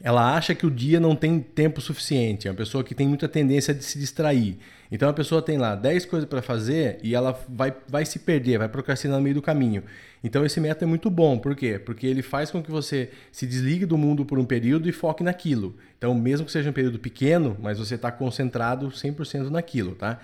ela 0.02 0.36
acha 0.36 0.56
que 0.56 0.66
o 0.66 0.72
dia 0.72 1.00
não 1.00 1.16
tem 1.16 1.40
tempo 1.40 1.82
suficiente, 1.82 2.48
é 2.48 2.52
uma 2.52 2.58
pessoa 2.58 2.84
que 2.84 2.96
tem 2.96 3.08
muita 3.08 3.28
tendência 3.28 3.74
de 3.74 3.84
se 3.84 4.00
distrair. 4.00 4.58
Então 4.92 5.10
a 5.10 5.14
pessoa 5.14 5.42
tem 5.42 5.58
lá 5.58 5.76
10 5.76 6.06
coisas 6.06 6.28
para 6.28 6.42
fazer 6.42 7.00
e 7.04 7.14
ela 7.14 7.40
vai, 7.48 7.74
vai 7.88 8.06
se 8.06 8.20
perder, 8.20 8.58
vai 8.58 8.70
procrastinar 8.70 9.18
no 9.18 9.24
meio 9.24 9.36
do 9.36 9.42
caminho. 9.42 9.84
Então 10.24 10.46
esse 10.46 10.60
método 10.60 10.86
é 10.86 10.88
muito 10.88 11.10
bom, 11.10 11.38
por 11.38 11.56
quê? 11.56 11.78
Porque 11.78 12.08
ele 12.08 12.22
faz 12.22 12.50
com 12.50 12.64
que 12.64 12.72
você 12.72 13.10
se 13.32 13.46
desligue 13.46 13.86
do 13.86 13.98
mundo 13.98 14.26
por 14.26 14.40
um 14.40 14.46
período 14.46 14.90
e 14.90 14.92
foque 14.92 15.24
naquilo. 15.24 15.76
Então 15.98 16.14
mesmo 16.16 16.46
que 16.46 16.52
seja 16.52 16.70
um 16.70 16.74
período 16.74 16.98
pequeno, 16.98 17.56
mas 17.62 17.78
você 17.78 17.96
está 17.96 18.12
concentrado 18.12 18.88
100% 18.88 19.50
naquilo, 19.50 19.96
tá? 19.96 20.20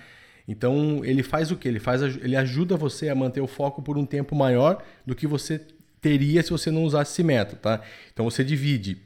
Então 0.48 1.04
ele 1.04 1.22
faz 1.22 1.50
o 1.50 1.56
que? 1.56 1.68
Ele 1.68 1.80
faz, 1.80 2.02
ele 2.02 2.36
ajuda 2.36 2.76
você 2.76 3.08
a 3.08 3.14
manter 3.14 3.40
o 3.40 3.46
foco 3.46 3.82
por 3.82 3.96
um 3.98 4.06
tempo 4.06 4.34
maior 4.34 4.82
do 5.04 5.14
que 5.14 5.26
você 5.26 5.60
teria 6.00 6.42
se 6.42 6.50
você 6.50 6.70
não 6.70 6.84
usasse 6.84 7.12
esse 7.12 7.22
método, 7.22 7.60
tá? 7.60 7.80
Então 8.12 8.24
você 8.24 8.44
divide 8.44 9.05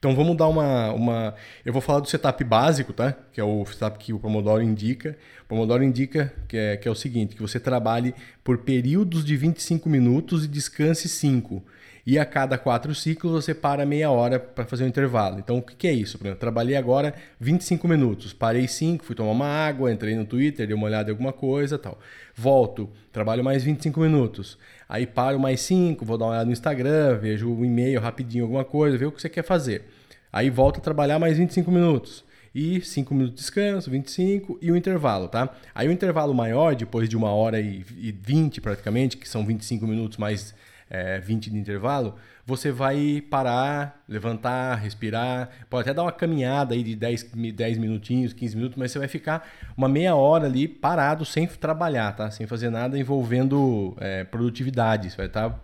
então 0.00 0.14
vamos 0.14 0.34
dar 0.34 0.48
uma, 0.48 0.90
uma. 0.94 1.34
Eu 1.62 1.74
vou 1.74 1.82
falar 1.82 2.00
do 2.00 2.08
setup 2.08 2.42
básico, 2.42 2.90
tá? 2.90 3.14
Que 3.34 3.38
é 3.38 3.44
o 3.44 3.66
setup 3.66 3.98
que 3.98 4.14
o 4.14 4.18
Pomodoro 4.18 4.62
indica. 4.62 5.14
O 5.44 5.48
Pomodoro 5.48 5.84
indica 5.84 6.32
que 6.48 6.56
é, 6.56 6.76
que 6.78 6.88
é 6.88 6.90
o 6.90 6.94
seguinte: 6.94 7.36
que 7.36 7.42
você 7.42 7.60
trabalhe 7.60 8.14
por 8.42 8.56
períodos 8.58 9.22
de 9.22 9.36
25 9.36 9.90
minutos 9.90 10.46
e 10.46 10.48
descanse 10.48 11.06
5. 11.06 11.62
E 12.06 12.18
a 12.18 12.24
cada 12.24 12.56
quatro 12.56 12.94
ciclos 12.94 13.32
você 13.32 13.54
para 13.54 13.84
meia 13.84 14.10
hora 14.10 14.38
para 14.38 14.64
fazer 14.64 14.84
um 14.84 14.88
intervalo. 14.88 15.38
Então 15.38 15.58
o 15.58 15.62
que, 15.62 15.86
é 15.86 15.92
isso? 15.92 16.18
Por 16.18 16.26
exemplo, 16.26 16.40
trabalhei 16.40 16.76
agora 16.76 17.14
25 17.38 17.86
minutos, 17.86 18.32
parei 18.32 18.66
5, 18.66 19.04
fui 19.04 19.14
tomar 19.14 19.32
uma 19.32 19.46
água, 19.46 19.92
entrei 19.92 20.14
no 20.14 20.24
Twitter, 20.24 20.66
dei 20.66 20.74
uma 20.74 20.86
olhada 20.86 21.10
em 21.10 21.12
alguma 21.12 21.32
coisa 21.32 21.78
tal. 21.78 21.98
Volto, 22.34 22.88
trabalho 23.12 23.44
mais 23.44 23.62
25 23.62 24.00
minutos. 24.00 24.58
Aí 24.88 25.06
paro 25.06 25.38
mais 25.38 25.60
5, 25.60 26.04
vou 26.04 26.16
dar 26.16 26.24
uma 26.26 26.30
olhada 26.32 26.46
no 26.46 26.52
Instagram, 26.52 27.18
vejo 27.18 27.48
o 27.48 27.60
um 27.60 27.64
e-mail 27.64 28.00
rapidinho, 28.00 28.44
alguma 28.44 28.64
coisa, 28.64 28.96
ver 28.96 29.06
o 29.06 29.12
que 29.12 29.20
você 29.20 29.28
quer 29.28 29.44
fazer. 29.44 29.84
Aí 30.32 30.48
volto 30.48 30.78
a 30.78 30.80
trabalhar 30.80 31.18
mais 31.18 31.36
25 31.36 31.70
minutos. 31.70 32.24
E 32.52 32.80
5 32.80 33.14
minutos 33.14 33.36
de 33.36 33.40
descanso, 33.42 33.90
25 33.90 34.58
e 34.60 34.72
o 34.72 34.76
intervalo, 34.76 35.28
tá? 35.28 35.54
Aí 35.72 35.86
o 35.86 35.92
intervalo 35.92 36.34
maior, 36.34 36.74
depois 36.74 37.08
de 37.08 37.16
uma 37.16 37.30
hora 37.30 37.60
e, 37.60 37.84
e 37.96 38.10
20 38.10 38.60
praticamente, 38.60 39.16
que 39.16 39.28
são 39.28 39.46
25 39.46 39.86
minutos 39.86 40.18
mais 40.18 40.52
é, 40.90 41.20
20 41.20 41.50
de 41.50 41.56
intervalo, 41.56 42.16
você 42.44 42.72
vai 42.72 43.22
parar, 43.30 44.02
levantar, 44.08 44.74
respirar, 44.74 45.48
pode 45.70 45.88
até 45.88 45.94
dar 45.94 46.02
uma 46.02 46.10
caminhada 46.10 46.74
aí 46.74 46.82
de 46.82 46.96
10, 46.96 47.30
10 47.54 47.78
minutinhos, 47.78 48.32
15 48.32 48.56
minutos, 48.56 48.76
mas 48.76 48.90
você 48.90 48.98
vai 48.98 49.06
ficar 49.06 49.48
uma 49.76 49.88
meia 49.88 50.16
hora 50.16 50.46
ali 50.46 50.66
parado 50.66 51.24
sem 51.24 51.46
trabalhar, 51.46 52.12
tá? 52.16 52.28
Sem 52.30 52.46
fazer 52.48 52.68
nada 52.68 52.98
envolvendo 52.98 53.96
é, 54.00 54.24
produtividade. 54.24 55.10
Você 55.10 55.16
vai 55.16 55.26
estar. 55.26 55.50
Tá... 55.50 55.60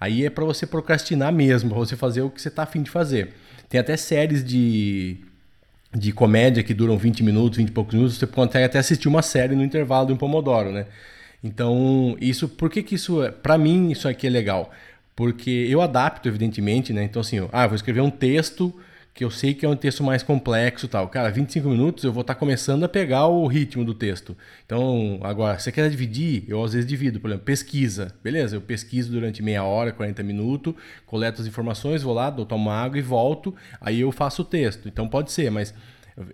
Aí 0.00 0.24
é 0.24 0.30
para 0.30 0.44
você 0.44 0.66
procrastinar 0.66 1.32
mesmo, 1.32 1.70
para 1.70 1.78
você 1.78 1.96
fazer 1.96 2.22
o 2.22 2.30
que 2.30 2.40
você 2.40 2.48
está 2.48 2.62
afim 2.62 2.82
de 2.82 2.90
fazer. 2.90 3.34
Tem 3.68 3.78
até 3.80 3.96
séries 3.96 4.42
de, 4.44 5.18
de 5.92 6.12
comédia 6.12 6.62
que 6.62 6.72
duram 6.72 6.96
20 6.96 7.22
minutos, 7.22 7.58
20 7.58 7.68
e 7.68 7.72
poucos 7.72 7.94
minutos, 7.94 8.16
você 8.16 8.26
consegue 8.26 8.64
até 8.64 8.78
assistir 8.78 9.08
uma 9.08 9.20
série 9.20 9.54
no 9.54 9.62
intervalo 9.62 10.06
de 10.06 10.12
um 10.12 10.16
Pomodoro, 10.16 10.70
né? 10.70 10.86
Então, 11.42 12.16
isso, 12.20 12.48
por 12.48 12.70
que 12.70 12.82
que 12.82 12.94
isso, 12.94 13.22
é, 13.22 13.30
para 13.30 13.56
mim, 13.56 13.90
isso 13.90 14.08
aqui 14.08 14.26
é 14.26 14.30
legal? 14.30 14.70
Porque 15.16 15.66
eu 15.68 15.80
adapto, 15.80 16.28
evidentemente, 16.28 16.92
né? 16.92 17.04
Então, 17.04 17.20
assim, 17.20 17.48
ah, 17.52 17.66
vou 17.66 17.76
escrever 17.76 18.00
um 18.00 18.10
texto 18.10 18.74
que 19.12 19.24
eu 19.24 19.30
sei 19.30 19.54
que 19.54 19.66
é 19.66 19.68
um 19.68 19.76
texto 19.76 20.02
mais 20.02 20.22
complexo 20.22 20.86
tal. 20.88 21.08
Cara, 21.08 21.30
25 21.30 21.68
minutos 21.68 22.04
eu 22.04 22.12
vou 22.12 22.22
estar 22.22 22.34
tá 22.34 22.40
começando 22.40 22.84
a 22.84 22.88
pegar 22.88 23.26
o 23.26 23.46
ritmo 23.46 23.84
do 23.84 23.92
texto. 23.92 24.36
Então, 24.64 25.18
agora, 25.22 25.58
se 25.58 25.64
você 25.64 25.72
quer 25.72 25.90
dividir, 25.90 26.44
eu 26.48 26.62
às 26.62 26.72
vezes 26.72 26.88
divido, 26.88 27.20
por 27.20 27.28
exemplo, 27.28 27.44
pesquisa. 27.44 28.14
Beleza, 28.22 28.56
eu 28.56 28.60
pesquiso 28.60 29.10
durante 29.10 29.42
meia 29.42 29.64
hora, 29.64 29.92
40 29.92 30.22
minutos, 30.22 30.74
coleto 31.06 31.42
as 31.42 31.46
informações, 31.46 32.02
vou 32.02 32.14
lá, 32.14 32.30
dou 32.30 32.46
uma 32.52 32.74
água 32.74 32.98
e 32.98 33.02
volto, 33.02 33.54
aí 33.80 34.00
eu 34.00 34.12
faço 34.12 34.42
o 34.42 34.44
texto. 34.44 34.88
Então 34.88 35.08
pode 35.08 35.32
ser, 35.32 35.50
mas 35.50 35.74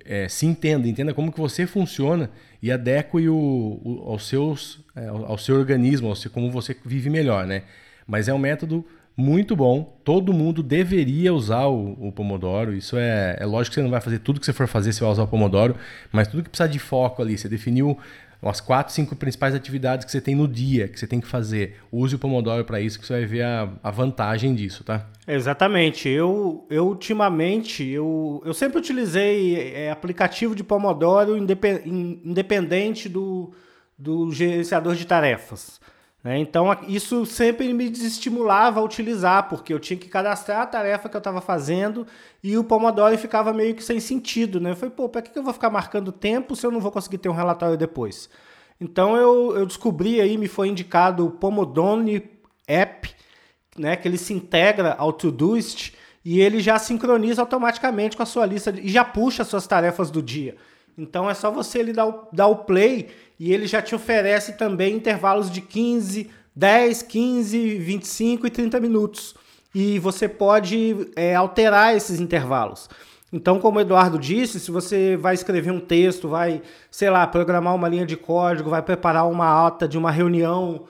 é, 0.05 0.29
se 0.29 0.47
entenda, 0.47 0.89
entenda 0.89 1.15
como 1.15 1.33
que 1.33 1.39
você 1.39 1.67
funciona 1.67 2.31
e 2.63 2.71
adeque 2.71 3.29
o, 3.29 3.35
o, 3.35 4.05
aos 4.11 4.27
seus, 4.27 4.81
é, 4.95 5.07
ao 5.09 5.39
seu 5.39 5.57
organismo, 5.57 6.09
ao 6.09 6.17
seu, 6.17 6.31
como 6.31 6.51
você 6.51 6.77
vive 6.85 7.11
melhor, 7.11 7.47
né? 7.47 7.63
Mas 8.07 8.29
é 8.29 8.35
um 8.35 8.39
método 8.39 8.85
muito 9.17 9.57
bom, 9.57 9.99
todo 10.05 10.33
mundo 10.33 10.63
deveria 10.63 11.33
usar 11.33 11.67
o, 11.67 12.09
o 12.09 12.13
Pomodoro, 12.13 12.75
isso 12.75 12.97
é, 12.99 13.37
é 13.41 13.47
lógico 13.47 13.71
que 13.71 13.75
você 13.77 13.83
não 13.83 13.91
vai 13.91 14.01
fazer 14.01 14.19
tudo 14.19 14.39
que 14.39 14.45
você 14.45 14.53
for 14.53 14.67
fazer, 14.67 14.93
você 14.93 15.01
vai 15.01 15.11
usar 15.11 15.23
o 15.23 15.29
Pomodoro, 15.29 15.75
mas 16.13 16.29
tudo 16.29 16.43
que 16.43 16.51
precisa 16.51 16.69
de 16.69 16.79
foco 16.79 17.23
ali, 17.23 17.39
você 17.39 17.49
definiu 17.49 17.99
as 18.43 18.61
quatro, 18.61 18.93
cinco 18.93 19.17
principais 19.17 19.55
atividades 19.55 20.05
que 20.05 20.13
você 20.13 20.21
tem 20.21 20.35
no 20.35 20.47
dia, 20.47 20.89
que 20.89 20.99
você 20.99 21.07
tem 21.07 21.21
que 21.21 21.27
fazer. 21.27 21.77
Use 21.91 22.15
o 22.15 22.19
Pomodoro 22.19 22.65
para 22.65 22.81
isso, 22.81 22.99
que 22.99 23.07
você 23.07 23.15
vai 23.15 23.27
ver 23.27 23.43
a, 23.43 23.69
a 23.83 23.91
vantagem 23.91 24.55
disso, 24.55 24.85
tá? 24.85 25.07
Exatamente. 25.27 26.09
Eu, 26.09 26.67
eu 26.71 26.87
ultimamente, 26.87 27.85
eu, 27.85 28.43
eu 28.45 28.55
sempre 28.55 28.79
utilizei 28.79 29.73
é, 29.75 29.91
aplicativo 29.91 30.55
de 30.55 30.63
Pomodoro 30.63 31.37
independente 31.37 33.09
do, 33.09 33.53
do 33.99 34.31
gerenciador 34.33 34.95
de 34.95 35.07
tarefas. 35.07 35.81
Né? 36.27 36.41
Então, 36.41 36.77
isso 36.89 37.25
sempre 37.25 37.73
me 37.73 37.89
desestimulava 37.89 38.81
a 38.81 38.83
utilizar, 38.83 39.49
porque 39.49 39.73
eu 39.73 39.79
tinha 39.79 39.97
que 39.97 40.09
cadastrar 40.09 40.63
a 40.63 40.67
tarefa 40.67 41.09
que 41.09 41.15
eu 41.15 41.21
estava 41.21 41.41
fazendo 41.41 42.05
e 42.43 42.59
o 42.59 42.65
Pomodoro 42.65 43.17
ficava 43.17 43.53
meio 43.53 43.77
que 43.77 43.85
sem 43.85 44.01
sentido. 44.01 44.59
Né? 44.59 44.73
Eu 44.73 44.75
falei, 44.75 44.93
pô, 44.93 45.09
para 45.09 45.23
que 45.23 45.39
eu 45.39 45.43
vou 45.45 45.53
ficar 45.53 45.71
marcando 45.71 46.11
tempo 46.11 46.57
se 46.57 46.67
eu 46.67 46.73
não 46.73 46.81
vou 46.81 46.91
conseguir 46.91 47.19
ter 47.19 47.29
um 47.29 47.33
relatório 47.33 47.77
depois? 47.77 48.29
Então, 48.81 49.17
eu, 49.17 49.57
eu 49.57 49.65
descobri 49.65 50.21
aí, 50.21 50.37
me 50.37 50.49
foi 50.49 50.67
indicado 50.67 51.25
o 51.25 51.31
Pomodoro 51.31 52.05
App, 52.67 53.09
né, 53.79 53.95
que 53.95 54.09
ele 54.09 54.19
se 54.19 54.35
integra 54.35 54.97
ao 54.99 55.13
Todoist 55.13 55.95
e 56.25 56.41
ele 56.41 56.59
já 56.59 56.77
sincroniza 56.77 57.41
automaticamente 57.41 58.17
com 58.17 58.25
a 58.25 58.27
sua 58.27 58.45
lista 58.47 58.75
e 58.77 58.89
já 58.89 59.05
puxa 59.05 59.43
as 59.43 59.49
suas 59.49 59.69
tarefas 59.69 60.11
do 60.11 60.21
dia. 60.21 60.57
Então, 60.99 61.31
é 61.31 61.35
só 61.35 61.53
você 61.53 61.79
ele 61.79 61.93
dar 61.93 62.07
o, 62.07 62.29
dar 62.33 62.49
o 62.49 62.65
play 62.65 63.11
e 63.39 63.53
ele 63.53 63.67
já 63.67 63.83
te 63.83 63.95
oferece 63.95 64.55
também 64.55 64.95
intervalos 64.95 65.51
de 65.51 65.61
15, 65.61 66.31
10, 66.55 67.03
15, 67.03 67.79
25 67.79 68.47
e 68.47 68.51
30 68.51 68.81
minutos. 68.81 69.35
E 69.75 69.99
você 69.99 70.29
pode 70.29 71.11
é, 71.15 71.35
alterar 71.35 71.95
esses 71.95 72.19
intervalos. 72.19 72.89
Então, 73.33 73.59
como 73.59 73.79
o 73.79 73.83
Eduardo 73.83 74.19
disse, 74.19 74.59
se 74.59 74.71
você 74.71 75.17
vai 75.17 75.35
escrever 75.35 75.71
um 75.71 75.81
texto, 75.81 76.29
vai, 76.29 76.63
sei 76.91 77.11
lá, 77.11 77.27
programar 77.27 77.75
uma 77.75 77.89
linha 77.89 78.07
de 78.07 78.17
código, 78.17 78.71
vai 78.71 78.81
preparar 78.81 79.29
uma 79.29 79.67
ata 79.67 79.87
de 79.87 79.99
uma 79.99 80.11
reunião, 80.11 80.87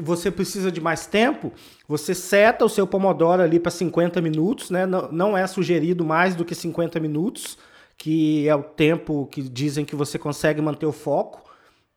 você 0.00 0.30
precisa 0.30 0.70
de 0.70 0.80
mais 0.80 1.06
tempo, 1.06 1.52
você 1.88 2.14
seta 2.14 2.64
o 2.64 2.68
seu 2.68 2.86
Pomodoro 2.86 3.42
ali 3.42 3.58
para 3.58 3.70
50 3.70 4.20
minutos, 4.20 4.70
né? 4.70 4.86
Não, 4.86 5.10
não 5.10 5.36
é 5.36 5.44
sugerido 5.46 6.04
mais 6.04 6.36
do 6.36 6.44
que 6.44 6.54
50 6.54 7.00
minutos, 7.00 7.58
que 7.98 8.48
é 8.48 8.54
o 8.54 8.62
tempo 8.62 9.26
que 9.30 9.42
dizem 9.42 9.84
que 9.84 9.96
você 9.96 10.18
consegue 10.18 10.62
manter 10.62 10.86
o 10.86 10.92
foco. 10.92 11.42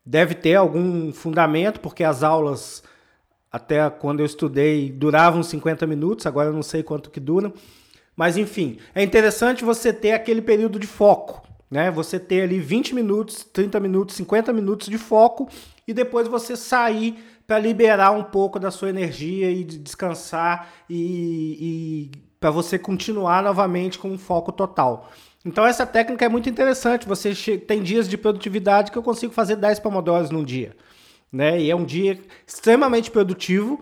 Deve 0.05 0.35
ter 0.35 0.55
algum 0.55 1.11
fundamento, 1.11 1.79
porque 1.79 2.03
as 2.03 2.21
aulas, 2.21 2.83
até 3.51 3.89
quando 3.89 4.19
eu 4.19 4.25
estudei, 4.25 4.91
duravam 4.91 5.41
50 5.41 5.87
minutos, 5.87 6.25
agora 6.25 6.49
eu 6.49 6.53
não 6.53 6.61
sei 6.61 6.83
quanto 6.83 7.09
que 7.09 7.19
duram. 7.19 7.51
Mas 8.15 8.37
enfim, 8.37 8.77
é 8.93 9.03
interessante 9.03 9.65
você 9.65 9.91
ter 9.91 10.11
aquele 10.11 10.41
período 10.41 10.79
de 10.79 10.87
foco, 10.87 11.45
né? 11.69 11.91
Você 11.91 12.19
ter 12.19 12.43
ali 12.43 12.59
20 12.59 12.95
minutos, 12.95 13.43
30 13.43 13.79
minutos, 13.79 14.15
50 14.15 14.53
minutos 14.53 14.87
de 14.87 14.97
foco 14.97 15.49
e 15.87 15.93
depois 15.93 16.27
você 16.27 16.55
sair 16.55 17.17
para 17.45 17.59
liberar 17.59 18.11
um 18.11 18.23
pouco 18.23 18.59
da 18.59 18.71
sua 18.71 18.89
energia 18.89 19.51
e 19.51 19.63
descansar 19.63 20.69
e, 20.89 22.11
e 22.11 22.11
para 22.39 22.51
você 22.51 22.79
continuar 22.79 23.43
novamente 23.43 23.99
com 23.99 24.09
um 24.09 24.17
foco 24.17 24.51
total. 24.51 25.11
Então 25.45 25.65
essa 25.65 25.85
técnica 25.85 26.25
é 26.25 26.29
muito 26.29 26.49
interessante. 26.49 27.07
Você 27.07 27.57
tem 27.57 27.83
dias 27.83 28.09
de 28.09 28.17
produtividade 28.17 28.91
que 28.91 28.97
eu 28.97 29.03
consigo 29.03 29.31
fazer 29.31 29.55
10 29.55 29.79
pomodoros 29.79 30.31
num 30.31 30.43
dia. 30.43 30.75
Né? 31.31 31.61
E 31.61 31.69
é 31.69 31.75
um 31.75 31.85
dia 31.85 32.19
extremamente 32.47 33.11
produtivo 33.11 33.79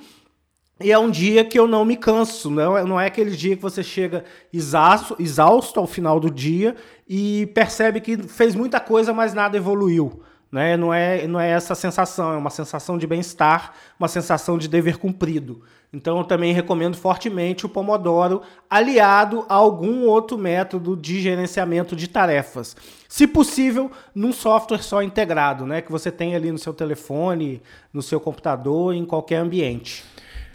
e 0.82 0.92
é 0.92 1.00
um 1.00 1.10
dia 1.10 1.46
que 1.46 1.58
eu 1.58 1.66
não 1.66 1.86
me 1.86 1.96
canso. 1.96 2.52
Não 2.52 2.78
é, 2.78 2.84
não 2.84 3.00
é 3.00 3.08
aquele 3.08 3.32
dia 3.32 3.56
que 3.56 3.62
você 3.62 3.82
chega 3.82 4.26
exausto, 4.52 5.16
exausto 5.18 5.80
ao 5.80 5.88
final 5.88 6.20
do 6.20 6.30
dia 6.30 6.76
e 7.08 7.46
percebe 7.54 8.02
que 8.02 8.18
fez 8.18 8.54
muita 8.54 8.80
coisa, 8.80 9.14
mas 9.14 9.34
nada 9.34 9.56
evoluiu. 9.56 10.22
Né? 10.54 10.78
Não 10.78 10.94
é, 10.94 11.26
não 11.26 11.40
é 11.40 11.50
essa 11.50 11.74
sensação, 11.74 12.32
é 12.32 12.38
uma 12.38 12.52
sensação 12.52 12.96
de 12.96 13.08
bem-estar, 13.08 13.74
uma 14.00 14.08
sensação 14.08 14.56
de 14.56 14.68
dever 14.68 14.98
cumprido. 14.98 15.64
Então 15.92 16.20
eu 16.20 16.24
também 16.24 16.54
recomendo 16.54 16.96
fortemente 16.96 17.66
o 17.66 17.70
Pomodoro 17.70 18.44
aliado 18.70 19.46
a 19.50 19.56
algum 19.56 20.04
outro 20.04 20.38
método 20.38 20.96
de 20.96 21.20
gerenciamento 21.20 21.96
de 21.96 22.08
tarefas. 22.08 22.76
Se 23.10 23.26
possível, 23.26 23.92
num 24.14 24.32
software 24.32 24.84
só 24.84 25.02
integrado, 25.02 25.66
né, 25.66 25.82
que 25.82 25.92
você 25.92 26.12
tem 26.12 26.36
ali 26.36 26.52
no 26.52 26.60
seu 26.60 26.74
telefone, 26.74 27.60
no 27.92 28.04
seu 28.04 28.20
computador, 28.20 28.94
em 28.94 29.06
qualquer 29.06 29.38
ambiente. 29.38 30.04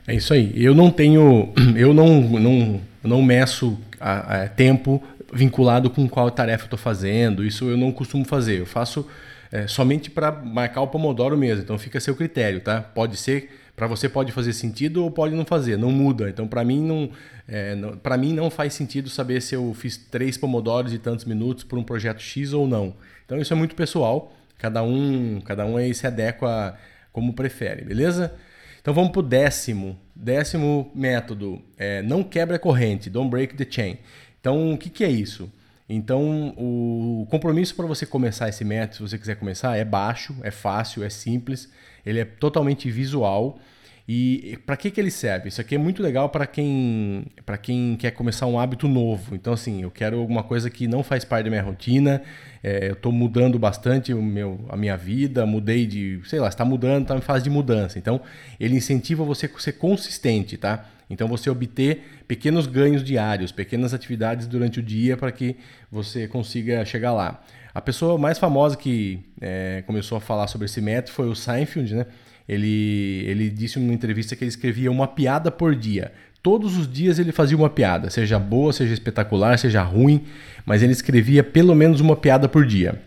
É 0.07 0.14
isso 0.14 0.33
aí. 0.33 0.52
Eu 0.55 0.76
não 0.76 0.93
tenho, 0.93 1.52
eu 1.76 1.93
não 1.93 2.21
não, 2.21 2.81
não 3.02 3.21
meço 3.23 3.76
a, 3.99 4.45
a 4.45 4.49
tempo 4.49 5.02
vinculado 5.33 5.90
com 5.90 6.09
qual 6.09 6.31
tarefa 6.31 6.64
eu 6.64 6.67
estou 6.67 6.78
fazendo. 6.78 7.45
Isso 7.45 7.64
eu 7.64 7.76
não 7.76 7.90
costumo 7.90 8.25
fazer. 8.25 8.61
Eu 8.61 8.67
faço 8.67 9.05
é, 9.50 9.67
somente 9.67 10.11
para 10.11 10.31
marcar 10.33 10.83
o 10.83 10.88
Pomodoro 10.88 11.37
mesmo. 11.37 11.62
Então 11.62 11.78
fica 11.78 11.99
a 11.99 12.00
seu 12.00 12.14
critério, 12.14 12.61
tá? 12.61 12.81
Pode 12.81 13.17
ser 13.17 13.50
para 13.78 13.87
você 13.87 14.09
pode 14.09 14.33
fazer 14.33 14.52
sentido 14.52 15.05
ou 15.05 15.11
pode 15.11 15.37
não 15.37 15.45
fazer, 15.45 15.78
não 15.78 15.93
muda. 15.93 16.28
Então 16.28 16.49
para 16.49 16.64
mim 16.64 16.83
não, 16.83 17.11
é, 17.47 17.76
não 17.76 17.97
para 17.97 18.17
mim 18.17 18.33
não 18.33 18.50
faz 18.50 18.75
sentido 18.75 19.09
saber 19.09 19.40
se 19.40 19.55
eu 19.55 19.73
fiz 19.73 19.97
três 19.97 20.37
Pomodoros 20.37 20.90
de 20.90 20.99
tantos 20.99 21.25
minutos 21.25 21.62
por 21.62 21.78
um 21.78 21.85
projeto 21.85 22.21
X 22.21 22.52
ou 22.52 22.67
não. 22.67 22.95
Então 23.25 23.38
isso 23.38 23.52
é 23.52 23.57
muito 23.57 23.75
pessoal. 23.75 24.33
Cada 24.59 24.83
um, 24.83 25.40
cada 25.45 25.64
um 25.64 25.76
aí 25.76 25.95
se 25.95 26.07
adequa 26.07 26.76
como 27.12 27.33
prefere, 27.33 27.85
beleza? 27.85 28.35
Então 28.81 28.93
vamos 28.93 29.12
para 29.12 29.21
o 29.21 29.23
décimo. 29.23 29.97
Décimo 30.14 30.90
método 30.93 31.62
é 31.76 32.02
não 32.02 32.25
quebra 32.25 32.57
a 32.57 32.59
corrente, 32.59 33.09
don't 33.09 33.31
break 33.31 33.55
the 33.55 33.67
chain. 33.69 33.99
Então 34.40 34.73
o 34.73 34.76
que, 34.76 34.90
que 34.90 35.05
é 35.05 35.11
isso? 35.11 35.50
Então, 35.88 36.54
o 36.59 37.26
compromisso 37.30 37.75
para 37.75 37.87
você 37.87 38.04
começar 38.04 38.49
esse 38.49 38.62
método, 38.64 38.97
se 38.97 39.11
você 39.11 39.18
quiser 39.18 39.37
começar, 39.37 39.76
é 39.76 39.85
baixo, 39.85 40.37
é 40.42 40.50
fácil, 40.50 41.02
é 41.02 41.09
simples, 41.09 41.71
ele 42.04 42.18
é 42.21 42.25
totalmente 42.25 42.90
visual. 42.90 43.59
E 44.11 44.59
para 44.64 44.75
que, 44.75 44.90
que 44.90 44.99
ele 44.99 45.11
serve? 45.11 45.49
Isso 45.49 45.61
aqui 45.61 45.75
é 45.75 45.78
muito 45.78 46.02
legal 46.02 46.30
para 46.30 46.47
quem, 46.47 47.26
quem 47.61 47.95
quer 47.95 48.11
começar 48.12 48.47
um 48.47 48.59
hábito 48.59 48.88
novo. 48.88 49.35
Então, 49.35 49.52
assim, 49.52 49.83
eu 49.83 49.90
quero 49.90 50.18
alguma 50.18 50.42
coisa 50.42 50.71
que 50.71 50.88
não 50.88 51.02
faz 51.02 51.26
parte 51.26 51.45
da 51.45 51.50
minha 51.50 51.62
rotina. 51.62 52.23
É, 52.62 52.88
eu 52.88 52.95
estou 52.95 53.12
mudando 53.12 53.59
bastante 53.59 54.14
o 54.14 54.23
meu, 54.23 54.64
a 54.71 54.78
minha 54.78 54.97
vida, 54.97 55.45
mudei 55.45 55.87
de. 55.87 56.23
sei 56.25 56.40
lá, 56.40 56.49
está 56.49 56.64
mudando, 56.64 57.02
está 57.02 57.16
em 57.16 57.21
fase 57.21 57.45
de 57.45 57.50
mudança. 57.50 57.99
Então, 57.99 58.18
ele 58.59 58.76
incentiva 58.76 59.25
você 59.25 59.45
a 59.45 59.61
ser 59.61 59.73
consistente, 59.73 60.57
tá? 60.57 60.87
Então 61.11 61.27
você 61.27 61.49
obter 61.49 62.23
pequenos 62.27 62.67
ganhos 62.67 63.03
diários, 63.03 63.50
pequenas 63.50 63.95
atividades 63.95 64.47
durante 64.47 64.81
o 64.81 64.83
dia 64.83 65.17
para 65.17 65.33
que 65.33 65.57
você 65.91 66.29
consiga 66.29 66.85
chegar 66.85 67.12
lá. 67.12 67.43
A 67.75 67.81
pessoa 67.81 68.19
mais 68.19 68.38
famosa 68.38 68.77
que 68.77 69.21
é, 69.41 69.83
começou 69.87 70.19
a 70.19 70.21
falar 70.21 70.47
sobre 70.49 70.67
esse 70.67 70.81
método 70.81 71.12
foi 71.12 71.29
o 71.29 71.35
Seinfeld, 71.35 71.95
né? 71.95 72.07
Ele, 72.49 73.25
ele 73.27 73.50
disse 73.50 73.79
numa 73.79 73.93
entrevista 73.93 74.35
que 74.35 74.43
ele 74.43 74.49
escrevia 74.49 74.91
uma 74.91 75.07
piada 75.07 75.50
por 75.50 75.75
dia. 75.75 76.12
Todos 76.43 76.79
os 76.79 76.91
dias 76.91 77.19
ele 77.19 77.31
fazia 77.31 77.57
uma 77.57 77.69
piada, 77.69 78.09
seja 78.09 78.38
boa, 78.38 78.73
seja 78.73 78.95
espetacular, 78.95 79.59
seja 79.59 79.83
ruim, 79.83 80.25
mas 80.65 80.83
ele 80.83 80.93
escrevia 80.93 81.45
pelo 81.45 81.75
menos 81.75 82.00
uma 82.00 82.17
piada 82.17 82.49
por 82.49 82.65
dia. 82.65 83.03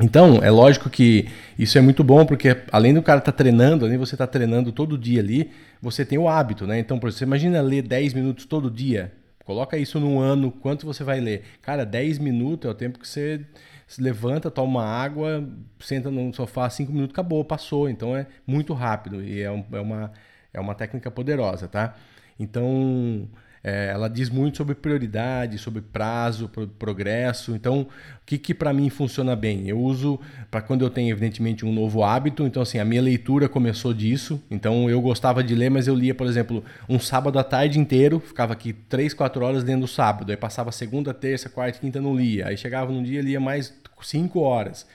Então, 0.00 0.38
é 0.42 0.50
lógico 0.50 0.88
que 0.88 1.28
isso 1.58 1.76
é 1.76 1.80
muito 1.80 2.02
bom, 2.02 2.24
porque 2.24 2.56
além 2.72 2.94
do 2.94 3.02
cara 3.02 3.18
estar 3.18 3.32
tá 3.32 3.36
treinando, 3.36 3.84
além 3.84 3.98
de 3.98 4.06
você 4.06 4.14
estar 4.14 4.26
tá 4.26 4.32
treinando 4.32 4.72
todo 4.72 4.96
dia 4.96 5.20
ali, 5.20 5.50
você 5.80 6.04
tem 6.04 6.18
o 6.18 6.28
hábito, 6.28 6.66
né? 6.66 6.78
Então, 6.78 6.98
por 6.98 7.12
você 7.12 7.24
imagina 7.24 7.60
ler 7.60 7.82
10 7.82 8.14
minutos 8.14 8.46
todo 8.46 8.70
dia. 8.70 9.12
Coloca 9.44 9.76
isso 9.76 10.00
num 10.00 10.18
ano, 10.18 10.50
quanto 10.50 10.86
você 10.86 11.04
vai 11.04 11.20
ler? 11.20 11.42
Cara, 11.60 11.84
10 11.84 12.18
minutos 12.18 12.68
é 12.68 12.72
o 12.72 12.74
tempo 12.74 12.98
que 12.98 13.06
você 13.06 13.44
se 13.86 14.00
levanta, 14.00 14.50
toma 14.50 14.84
água, 14.84 15.46
senta 15.80 16.10
no 16.10 16.32
sofá, 16.32 16.70
5 16.70 16.92
minutos, 16.92 17.12
acabou, 17.12 17.44
passou. 17.44 17.90
Então 17.90 18.16
é 18.16 18.26
muito 18.46 18.72
rápido 18.72 19.22
e 19.22 19.42
é, 19.42 19.50
um, 19.50 19.64
é, 19.72 19.80
uma, 19.80 20.12
é 20.54 20.60
uma 20.60 20.74
técnica 20.74 21.10
poderosa, 21.10 21.66
tá? 21.68 21.94
Então, 22.38 23.28
é, 23.62 23.90
ela 23.92 24.08
diz 24.08 24.30
muito 24.30 24.56
sobre 24.56 24.74
prioridade, 24.74 25.58
sobre 25.58 25.82
prazo, 25.82 26.48
pro, 26.48 26.66
progresso. 26.66 27.54
Então, 27.54 27.82
o 27.82 27.86
que, 28.24 28.38
que 28.38 28.54
para 28.54 28.72
mim 28.72 28.88
funciona 28.88 29.36
bem? 29.36 29.68
Eu 29.68 29.78
uso 29.78 30.18
para 30.50 30.62
quando 30.62 30.82
eu 30.82 30.88
tenho, 30.88 31.10
evidentemente, 31.10 31.64
um 31.64 31.72
novo 31.72 32.02
hábito. 32.02 32.44
Então, 32.44 32.62
assim, 32.62 32.78
a 32.78 32.84
minha 32.84 33.02
leitura 33.02 33.48
começou 33.48 33.92
disso. 33.92 34.42
Então, 34.50 34.88
eu 34.88 35.00
gostava 35.02 35.44
de 35.44 35.54
ler, 35.54 35.70
mas 35.70 35.86
eu 35.86 35.94
lia, 35.94 36.14
por 36.14 36.26
exemplo, 36.26 36.64
um 36.88 36.98
sábado 36.98 37.38
à 37.38 37.44
tarde 37.44 37.78
inteiro, 37.78 38.18
ficava 38.18 38.54
aqui 38.54 38.72
3, 38.72 39.12
4 39.12 39.44
horas 39.44 39.62
dentro 39.62 39.82
do 39.82 39.88
sábado. 39.88 40.30
Aí 40.30 40.36
passava 40.36 40.72
segunda, 40.72 41.12
terça, 41.12 41.50
quarta, 41.50 41.78
quinta, 41.78 42.00
não 42.00 42.16
lia. 42.16 42.48
Aí 42.48 42.56
chegava 42.56 42.90
num 42.90 43.02
dia, 43.02 43.20
lia 43.20 43.40
mais 43.40 43.74
5 44.00 44.40
horas. 44.40 44.86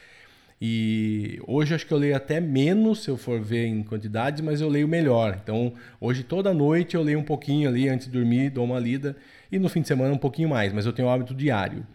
E 0.61 1.39
hoje 1.45 1.75
acho 1.75 1.85
que 1.85 1.93
eu 1.93 1.97
leio 1.97 2.15
até 2.15 2.39
menos, 2.39 3.03
se 3.03 3.09
eu 3.09 3.17
for 3.17 3.41
ver 3.41 3.65
em 3.65 3.83
quantidades, 3.83 4.41
mas 4.41 4.61
eu 4.61 4.69
leio 4.69 4.87
melhor. 4.87 5.37
Então, 5.43 5.73
hoje 5.99 6.23
toda 6.23 6.53
noite 6.53 6.95
eu 6.95 7.03
leio 7.03 7.19
um 7.19 7.23
pouquinho 7.23 7.67
ali 7.67 7.89
antes 7.89 8.07
de 8.07 8.13
dormir, 8.13 8.49
dou 8.49 8.63
uma 8.63 8.79
lida, 8.79 9.17
e 9.51 9.59
no 9.59 9.67
fim 9.67 9.81
de 9.81 9.87
semana 9.87 10.13
um 10.13 10.17
pouquinho 10.17 10.49
mais, 10.49 10.71
mas 10.71 10.85
eu 10.85 10.93
tenho 10.93 11.07
um 11.07 11.11
hábito 11.11 11.33
diário. 11.33 11.85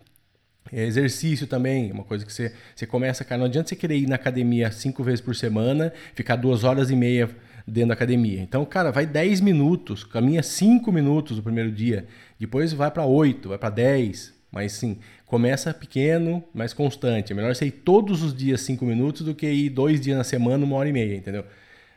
Exercício 0.72 1.46
também, 1.46 1.90
uma 1.90 2.04
coisa 2.04 2.24
que 2.24 2.32
você, 2.32 2.54
você 2.76 2.86
começa, 2.86 3.24
cara, 3.24 3.40
não 3.40 3.46
adianta 3.46 3.68
você 3.68 3.76
querer 3.76 3.96
ir 3.96 4.06
na 4.06 4.14
academia 4.14 4.70
cinco 4.70 5.02
vezes 5.02 5.20
por 5.20 5.34
semana, 5.34 5.92
ficar 6.14 6.36
duas 6.36 6.62
horas 6.62 6.90
e 6.90 6.96
meia 6.96 7.28
dentro 7.66 7.88
da 7.88 7.94
academia. 7.94 8.40
Então, 8.40 8.64
cara, 8.64 8.92
vai 8.92 9.06
10 9.06 9.40
minutos, 9.40 10.04
caminha 10.04 10.42
5 10.42 10.92
minutos 10.92 11.38
no 11.38 11.42
primeiro 11.42 11.72
dia, 11.72 12.06
depois 12.38 12.72
vai 12.72 12.90
para 12.90 13.04
8, 13.04 13.48
vai 13.48 13.58
para 13.58 13.70
10, 13.70 14.39
mas 14.50 14.72
sim, 14.72 14.98
começa 15.26 15.72
pequeno, 15.72 16.42
mas 16.52 16.72
constante. 16.72 17.32
É 17.32 17.36
melhor 17.36 17.54
você 17.54 17.66
ir 17.66 17.70
todos 17.70 18.22
os 18.22 18.34
dias 18.34 18.60
5 18.62 18.84
minutos 18.84 19.22
do 19.22 19.34
que 19.34 19.46
ir 19.50 19.70
dois 19.70 20.00
dias 20.00 20.16
na 20.18 20.24
semana, 20.24 20.64
uma 20.64 20.76
hora 20.76 20.88
e 20.88 20.92
meia, 20.92 21.16
entendeu? 21.16 21.44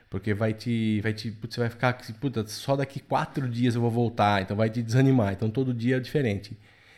Porque 0.10 0.34
vai 0.34 0.54
te. 0.54 1.02
Vai 1.02 1.12
te 1.14 1.32
putz, 1.32 1.56
você 1.56 1.62
vai 1.62 1.70
ficar. 1.70 1.94
Puta, 2.22 2.46
só 2.48 2.76
daqui 2.76 3.00
quatro 3.00 3.50
dias 3.50 3.74
eu 3.74 3.82
vou 3.82 3.90
voltar. 3.90 4.44
Então 4.44 4.56
vai 4.56 4.70
te 4.70 4.84
desanimar. 4.84 5.34
Então 5.34 5.50
todo 5.50 5.74
dia 5.74 5.98
é 5.98 6.00
diferente. 6.00 6.56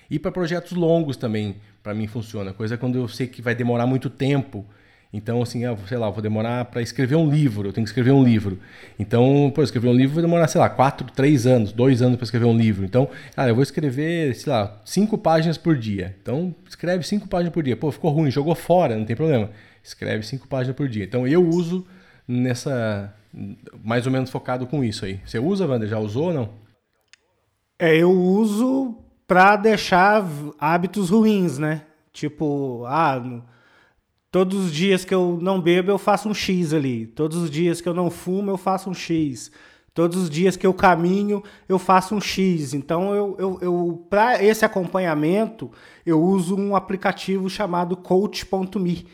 E 0.10 0.20
para 0.20 0.32
projetos 0.32 0.74
longos 0.74 1.16
também, 1.16 1.56
para 1.82 1.94
mim 1.94 2.08
funciona. 2.08 2.52
Coisa 2.52 2.78
quando 2.78 2.98
eu 2.98 3.08
sei 3.08 3.28
que 3.28 3.42
vai 3.42 3.56
demorar 3.56 3.88
muito 3.88 4.10
tempo 4.10 4.66
então, 5.14 5.42
assim, 5.42 5.64
eu, 5.64 5.78
sei 5.88 5.98
lá, 5.98 6.10
vou 6.10 6.22
demorar 6.22 6.66
para 6.66 6.82
escrever 6.82 7.16
um 7.16 7.30
livro, 7.30 7.70
eu 7.70 7.74
tenho 7.74 7.86
que 7.86 7.90
escrever 7.90 8.12
um 8.12 8.24
livro. 8.24 8.60
Então, 9.00 9.52
pô, 9.56 9.64
escrever 9.64 9.88
um 9.88 9.94
livro 9.94 10.16
vai 10.16 10.22
demorar, 10.22 10.48
sei 10.48 10.60
lá, 10.60 10.70
quatro, 10.70 11.08
três 11.10 11.48
anos, 11.48 11.72
dois 11.72 12.02
anos 12.02 12.18
para 12.18 12.26
escrever 12.26 12.46
um 12.46 12.58
livro. 12.58 12.84
Então, 12.84 13.10
cara, 13.34 13.50
eu 13.50 13.56
vou 13.56 13.64
escrever, 13.64 14.36
sei 14.36 14.52
lá, 14.52 14.82
cinco 14.84 15.18
páginas 15.18 15.58
por 15.58 15.78
dia. 15.78 16.16
Então, 16.22 16.54
escreve 16.68 17.04
cinco 17.06 17.28
páginas 17.30 17.54
por 17.54 17.64
dia. 17.64 17.78
Pô, 17.78 17.92
ficou 17.92 18.12
ruim, 18.12 18.30
jogou 18.30 18.56
fora, 18.56 18.98
não 18.98 19.06
tem 19.06 19.16
problema. 19.16 19.52
Escreve 19.82 20.24
cinco 20.24 20.48
páginas 20.48 20.76
por 20.76 20.90
dia. 20.90 21.06
Então, 21.06 21.26
eu 21.26 21.48
uso 21.48 21.88
nessa, 22.28 23.14
mais 23.84 24.06
ou 24.06 24.12
menos 24.12 24.30
focado 24.30 24.68
com 24.68 24.84
isso 24.84 25.06
aí. 25.06 25.22
Você 25.26 25.40
usa, 25.40 25.66
Wander? 25.66 25.88
Já 25.88 26.00
usou 26.00 26.26
ou 26.26 26.34
não? 26.34 26.50
É, 27.80 27.96
eu 27.96 28.12
uso 28.12 28.98
para 29.26 29.56
deixar 29.56 30.26
hábitos 30.60 31.10
ruins, 31.10 31.58
né? 31.58 31.84
Tipo, 32.12 32.84
ah 32.86 33.22
Todos 34.36 34.66
os 34.66 34.74
dias 34.74 35.06
que 35.06 35.16
eu 35.16 35.40
não 35.42 35.62
bebo, 35.62 35.90
eu 35.90 35.98
faço 35.98 36.28
um 36.28 36.34
X 36.34 36.74
ali. 36.74 37.08
Todos 37.08 37.38
os 37.38 37.50
dias 37.50 37.80
que 37.80 37.88
eu 37.88 37.94
não 37.94 38.12
fumo, 38.12 38.52
eu 38.52 38.58
faço 38.58 38.90
um 38.90 38.94
X. 38.94 39.50
Todos 39.94 40.24
os 40.24 40.30
dias 40.30 40.58
que 40.58 40.68
eu 40.68 40.74
caminho, 40.74 41.42
eu 41.70 41.80
faço 41.80 42.14
um 42.14 42.20
X. 42.20 42.74
Então, 42.74 43.16
eu, 43.16 43.38
eu, 43.40 43.60
eu 43.62 44.06
para 44.10 44.44
esse 44.44 44.66
acompanhamento, 44.66 45.72
eu 46.06 46.22
uso 46.22 46.58
um 46.58 46.76
aplicativo 46.76 47.50
chamado 47.50 47.96
Coach.me. 47.96 49.08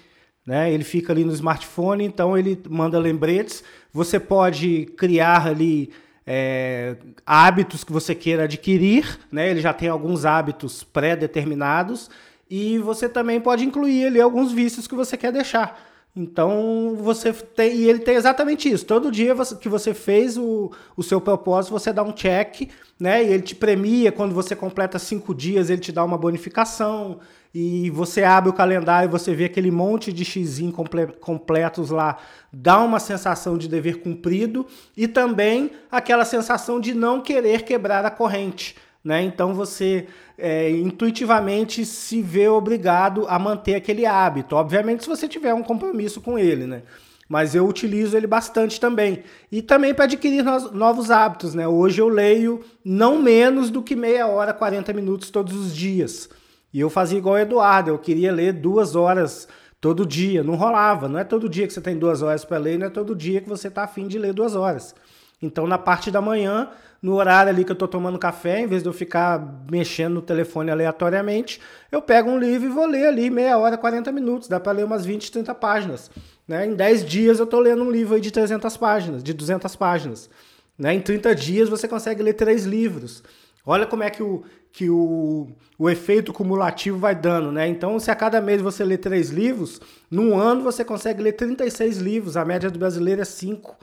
Né? 0.43 0.73
Ele 0.73 0.83
fica 0.83 1.13
ali 1.13 1.23
no 1.23 1.33
smartphone, 1.33 2.03
então 2.03 2.35
ele 2.35 2.59
manda 2.67 2.97
lembretes. 2.97 3.63
Você 3.93 4.19
pode 4.19 4.87
criar 4.97 5.45
ali 5.45 5.91
é, 6.25 6.97
hábitos 7.23 7.83
que 7.83 7.93
você 7.93 8.15
queira 8.15 8.45
adquirir. 8.45 9.19
Né? 9.31 9.51
Ele 9.51 9.61
já 9.61 9.71
tem 9.71 9.87
alguns 9.87 10.25
hábitos 10.25 10.83
pré-determinados 10.83 12.09
e 12.51 12.77
você 12.79 13.07
também 13.07 13.39
pode 13.39 13.63
incluir 13.63 14.07
ali 14.07 14.19
alguns 14.19 14.51
vícios 14.51 14.85
que 14.85 14.93
você 14.93 15.15
quer 15.15 15.31
deixar. 15.31 15.81
Então 16.13 16.97
você 16.99 17.31
tem. 17.31 17.73
E 17.73 17.89
ele 17.89 17.99
tem 17.99 18.15
exatamente 18.15 18.69
isso. 18.69 18.85
Todo 18.85 19.09
dia 19.09 19.33
que 19.57 19.69
você 19.69 19.93
fez 19.93 20.37
o, 20.37 20.69
o 20.97 21.01
seu 21.01 21.21
propósito, 21.21 21.71
você 21.71 21.93
dá 21.93 22.03
um 22.03 22.11
check, 22.11 22.69
né? 22.99 23.23
E 23.23 23.27
ele 23.27 23.43
te 23.43 23.55
premia. 23.55 24.11
Quando 24.11 24.35
você 24.35 24.53
completa 24.53 24.99
cinco 24.99 25.33
dias, 25.33 25.69
ele 25.69 25.79
te 25.79 25.93
dá 25.93 26.03
uma 26.03 26.17
bonificação. 26.17 27.21
E 27.55 27.89
você 27.89 28.21
abre 28.25 28.49
o 28.49 28.53
calendário 28.53 29.07
e 29.07 29.11
você 29.11 29.33
vê 29.33 29.45
aquele 29.45 29.71
monte 29.71 30.11
de 30.11 30.25
comple 30.73 31.07
completos 31.21 31.89
lá, 31.89 32.17
dá 32.51 32.79
uma 32.79 32.99
sensação 32.99 33.57
de 33.57 33.69
dever 33.69 34.01
cumprido 34.01 34.65
e 34.95 35.05
também 35.05 35.71
aquela 35.89 36.23
sensação 36.23 36.79
de 36.79 36.93
não 36.93 37.21
querer 37.21 37.63
quebrar 37.63 38.05
a 38.05 38.11
corrente. 38.11 38.75
Né? 39.03 39.23
Então 39.23 39.53
você 39.53 40.07
é, 40.41 40.71
intuitivamente 40.71 41.85
se 41.85 42.21
vê 42.21 42.47
obrigado 42.47 43.25
a 43.29 43.37
manter 43.37 43.75
aquele 43.75 44.05
hábito. 44.05 44.55
Obviamente, 44.55 45.03
se 45.03 45.09
você 45.09 45.27
tiver 45.27 45.53
um 45.53 45.61
compromisso 45.61 46.19
com 46.19 46.37
ele, 46.37 46.65
né? 46.65 46.81
Mas 47.29 47.55
eu 47.55 47.65
utilizo 47.65 48.17
ele 48.17 48.27
bastante 48.27 48.79
também. 48.79 49.23
E 49.51 49.61
também 49.61 49.93
para 49.93 50.05
adquirir 50.05 50.43
novos 50.73 51.11
hábitos, 51.11 51.53
né? 51.53 51.67
Hoje 51.67 52.01
eu 52.01 52.09
leio 52.09 52.61
não 52.83 53.21
menos 53.21 53.69
do 53.69 53.81
que 53.81 53.95
meia 53.95 54.27
hora, 54.27 54.53
40 54.53 54.91
minutos 54.91 55.29
todos 55.29 55.55
os 55.55 55.73
dias. 55.73 56.27
E 56.73 56.79
eu 56.79 56.89
fazia 56.89 57.19
igual 57.19 57.35
o 57.35 57.39
Eduardo, 57.39 57.91
eu 57.91 57.99
queria 57.99 58.31
ler 58.31 58.51
duas 58.53 58.95
horas 58.95 59.47
todo 59.79 60.05
dia. 60.05 60.43
Não 60.43 60.55
rolava. 60.55 61.07
Não 61.07 61.19
é 61.19 61.23
todo 61.23 61.47
dia 61.47 61.67
que 61.67 61.73
você 61.73 61.81
tem 61.81 61.97
duas 61.97 62.21
horas 62.21 62.43
para 62.43 62.57
ler, 62.57 62.79
não 62.79 62.87
é 62.87 62.89
todo 62.89 63.15
dia 63.15 63.39
que 63.39 63.47
você 63.47 63.67
está 63.67 63.83
afim 63.83 64.07
de 64.07 64.17
ler 64.17 64.33
duas 64.33 64.55
horas. 64.55 64.95
Então, 65.41 65.65
na 65.65 65.77
parte 65.77 66.11
da 66.11 66.21
manhã, 66.21 66.69
no 67.01 67.15
horário 67.15 67.49
ali 67.49 67.65
que 67.65 67.71
eu 67.71 67.73
estou 67.73 67.87
tomando 67.87 68.19
café, 68.19 68.59
em 68.59 68.67
vez 68.67 68.83
de 68.83 68.89
eu 68.89 68.93
ficar 68.93 69.65
mexendo 69.69 70.13
no 70.13 70.21
telefone 70.21 70.69
aleatoriamente, 70.69 71.59
eu 71.91 72.01
pego 72.01 72.29
um 72.29 72.37
livro 72.37 72.67
e 72.67 72.71
vou 72.71 72.85
ler 72.85 73.07
ali 73.07 73.29
meia 73.29 73.57
hora, 73.57 73.77
40 73.77 74.11
minutos. 74.11 74.47
Dá 74.47 74.59
para 74.59 74.73
ler 74.73 74.85
umas 74.85 75.03
20, 75.03 75.31
30 75.31 75.55
páginas. 75.55 76.11
Né? 76.47 76.67
Em 76.67 76.75
10 76.75 77.05
dias 77.05 77.39
eu 77.39 77.45
estou 77.45 77.59
lendo 77.59 77.83
um 77.83 77.89
livro 77.89 78.13
aí 78.13 78.21
de 78.21 78.29
300 78.29 78.77
páginas, 78.77 79.23
de 79.23 79.33
200 79.33 79.75
páginas. 79.75 80.29
Né? 80.77 80.93
Em 80.93 81.01
30 81.01 81.33
dias 81.33 81.69
você 81.69 81.87
consegue 81.87 82.21
ler 82.21 82.33
três 82.33 82.65
livros. 82.65 83.23
Olha 83.65 83.85
como 83.85 84.03
é 84.03 84.09
que 84.09 84.21
o, 84.21 84.43
que 84.71 84.89
o, 84.89 85.47
o 85.77 85.89
efeito 85.89 86.33
cumulativo 86.33 86.97
vai 86.97 87.13
dando, 87.13 87.51
né? 87.51 87.67
Então, 87.67 87.99
se 87.99 88.09
a 88.09 88.15
cada 88.15 88.41
mês 88.41 88.59
você 88.59 88.83
lê 88.83 88.97
três 88.97 89.29
livros, 89.29 89.79
num 90.09 90.35
ano 90.39 90.63
você 90.63 90.83
consegue 90.83 91.21
ler 91.21 91.33
36 91.33 91.97
livros, 91.99 92.35
a 92.35 92.43
média 92.43 92.71
do 92.71 92.79
brasileiro 92.79 93.21
é 93.21 93.25
5. 93.25 93.77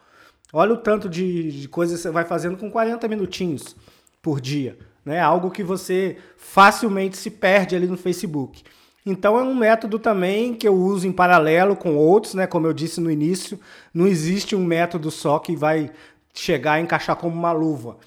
Olha 0.52 0.74
o 0.74 0.78
tanto 0.78 1.08
de, 1.08 1.60
de 1.60 1.68
coisas 1.68 1.96
que 1.96 2.02
você 2.02 2.10
vai 2.10 2.24
fazendo 2.24 2.56
com 2.56 2.70
40 2.70 3.06
minutinhos 3.08 3.76
por 4.22 4.40
dia, 4.40 4.78
né? 5.04 5.20
Algo 5.20 5.50
que 5.50 5.62
você 5.62 6.16
facilmente 6.36 7.16
se 7.16 7.30
perde 7.30 7.76
ali 7.76 7.86
no 7.86 7.96
Facebook. 7.96 8.62
Então 9.04 9.38
é 9.38 9.42
um 9.42 9.54
método 9.54 9.98
também 9.98 10.54
que 10.54 10.66
eu 10.66 10.74
uso 10.74 11.06
em 11.06 11.12
paralelo 11.12 11.76
com 11.76 11.96
outros, 11.96 12.34
né? 12.34 12.46
Como 12.46 12.66
eu 12.66 12.72
disse 12.72 13.00
no 13.00 13.10
início, 13.10 13.58
não 13.92 14.06
existe 14.06 14.56
um 14.56 14.64
método 14.64 15.10
só 15.10 15.38
que 15.38 15.54
vai 15.54 15.90
chegar 16.34 16.78
e 16.78 16.82
encaixar 16.82 17.16
como 17.16 17.34
uma 17.34 17.52
luva 17.52 17.98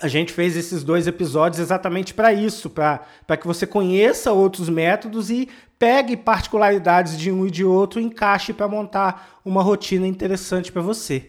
a 0.00 0.08
gente 0.08 0.32
fez 0.32 0.56
esses 0.56 0.84
dois 0.84 1.06
episódios 1.06 1.58
exatamente 1.58 2.12
para 2.12 2.32
isso, 2.32 2.68
para 2.68 3.36
que 3.40 3.46
você 3.46 3.66
conheça 3.66 4.32
outros 4.32 4.68
métodos 4.68 5.30
e 5.30 5.48
pegue 5.78 6.16
particularidades 6.16 7.18
de 7.18 7.32
um 7.32 7.46
e 7.46 7.50
de 7.50 7.64
outro 7.64 8.00
encaixe 8.00 8.52
para 8.52 8.68
montar 8.68 9.40
uma 9.44 9.62
rotina 9.62 10.06
interessante 10.06 10.70
para 10.70 10.82
você. 10.82 11.28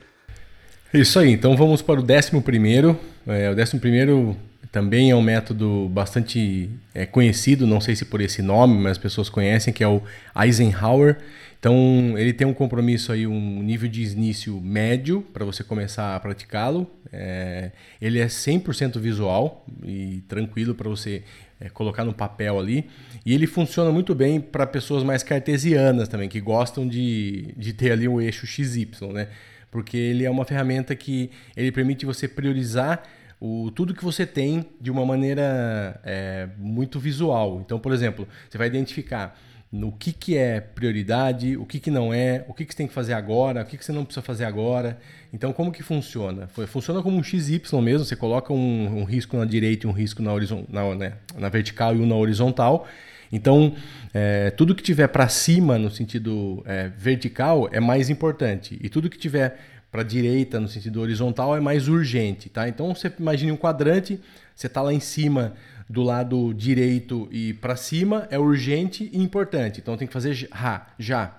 Isso 0.93 1.19
aí, 1.19 1.31
então 1.31 1.55
vamos 1.57 1.81
para 1.81 1.99
o 1.99 2.03
décimo 2.03 2.41
primeiro. 2.41 2.97
É, 3.27 3.49
o 3.49 3.55
décimo 3.55 3.81
primeiro 3.81 4.37
também 4.71 5.11
é 5.11 5.15
um 5.15 5.21
método 5.21 5.89
bastante 5.89 6.69
é, 6.93 7.05
conhecido, 7.05 7.67
não 7.67 7.81
sei 7.81 7.93
se 7.93 8.05
por 8.05 8.21
esse 8.21 8.41
nome, 8.41 8.75
mas 8.77 8.93
as 8.93 8.97
pessoas 8.97 9.27
conhecem, 9.27 9.73
que 9.73 9.83
é 9.83 9.87
o 9.87 10.01
Eisenhower. 10.39 11.17
Então, 11.59 12.13
ele 12.17 12.31
tem 12.31 12.47
um 12.47 12.53
compromisso 12.53 13.11
aí, 13.11 13.27
um 13.27 13.61
nível 13.61 13.89
de 13.89 14.03
início 14.03 14.61
médio 14.61 15.21
para 15.33 15.43
você 15.43 15.61
começar 15.61 16.15
a 16.15 16.19
praticá-lo. 16.19 16.89
É, 17.11 17.71
ele 17.99 18.19
é 18.19 18.27
100% 18.27 18.97
visual 18.99 19.65
e 19.83 20.23
tranquilo 20.27 20.73
para 20.73 20.87
você 20.87 21.23
é, 21.59 21.67
colocar 21.67 22.05
no 22.05 22.13
papel 22.13 22.57
ali. 22.59 22.85
E 23.25 23.33
ele 23.33 23.47
funciona 23.47 23.91
muito 23.91 24.15
bem 24.15 24.39
para 24.39 24.65
pessoas 24.65 25.03
mais 25.03 25.21
cartesianas 25.21 26.07
também, 26.07 26.29
que 26.29 26.39
gostam 26.39 26.87
de, 26.87 27.53
de 27.57 27.73
ter 27.73 27.91
ali 27.91 28.07
um 28.07 28.21
eixo 28.21 28.47
XY, 28.47 28.87
né? 29.11 29.27
Porque 29.71 29.97
ele 29.97 30.25
é 30.25 30.29
uma 30.29 30.45
ferramenta 30.45 30.95
que 30.95 31.29
ele 31.55 31.71
permite 31.71 32.05
você 32.05 32.27
priorizar 32.27 33.03
o, 33.39 33.71
tudo 33.71 33.93
que 33.93 34.03
você 34.03 34.25
tem 34.25 34.65
de 34.79 34.89
uma 34.89 35.05
maneira 35.05 35.99
é, 36.03 36.49
muito 36.57 36.99
visual. 36.99 37.61
Então, 37.63 37.79
por 37.79 37.93
exemplo, 37.93 38.27
você 38.49 38.57
vai 38.57 38.67
identificar 38.67 39.37
no 39.71 39.91
que, 39.91 40.13
que 40.13 40.37
é 40.37 40.61
prioridade, 40.61 41.57
o 41.57 41.65
que, 41.65 41.79
que 41.79 41.91
não 41.91 42.13
é, 42.13 42.45
o 42.47 42.53
que, 42.53 42.65
que 42.65 42.71
você 42.71 42.77
tem 42.77 42.87
que 42.87 42.93
fazer 42.93 43.13
agora, 43.13 43.61
o 43.61 43.65
que, 43.65 43.77
que 43.77 43.83
você 43.83 43.91
não 43.91 44.05
precisa 44.05 44.23
fazer 44.23 44.45
agora. 44.45 44.97
Então, 45.33 45.51
como 45.51 45.71
que 45.71 45.83
funciona? 45.83 46.47
Funciona 46.67 47.01
como 47.01 47.17
um 47.17 47.23
XY 47.23 47.61
mesmo, 47.81 48.05
você 48.05 48.15
coloca 48.15 48.53
um, 48.53 48.99
um 48.99 49.03
risco 49.03 49.35
na 49.35 49.45
direita 49.45 49.85
e 49.85 49.89
um 49.89 49.93
risco 49.93 50.21
na, 50.21 50.33
horizon, 50.33 50.65
na, 50.69 50.95
né, 50.95 51.13
na 51.37 51.49
vertical 51.49 51.95
e 51.95 51.99
um 51.99 52.05
na 52.05 52.15
horizontal. 52.15 52.87
Então, 53.31 53.75
é, 54.13 54.51
tudo 54.51 54.75
que 54.75 54.83
tiver 54.83 55.07
para 55.07 55.27
cima 55.27 55.77
no 55.77 55.89
sentido 55.89 56.63
é, 56.65 56.89
vertical 56.89 57.69
é 57.71 57.79
mais 57.79 58.09
importante. 58.09 58.77
E 58.81 58.89
tudo 58.89 59.09
que 59.09 59.17
tiver 59.17 59.59
para 59.91 60.03
direita 60.03 60.59
no 60.59 60.67
sentido 60.67 61.01
horizontal 61.01 61.55
é 61.55 61.59
mais 61.59 61.87
urgente. 61.87 62.49
Tá? 62.49 62.67
Então, 62.67 62.93
você 62.93 63.11
imagine 63.19 63.51
um 63.51 63.57
quadrante, 63.57 64.19
você 64.55 64.67
está 64.67 64.81
lá 64.81 64.93
em 64.93 64.99
cima 64.99 65.53
do 65.89 66.03
lado 66.03 66.53
direito 66.53 67.29
e 67.31 67.53
para 67.53 67.75
cima 67.75 68.27
é 68.29 68.37
urgente 68.37 69.09
e 69.13 69.21
importante. 69.21 69.79
Então 69.79 69.95
tem 69.95 70.07
que 70.07 70.13
fazer 70.13 70.33
já, 70.33 70.87
já. 70.99 71.37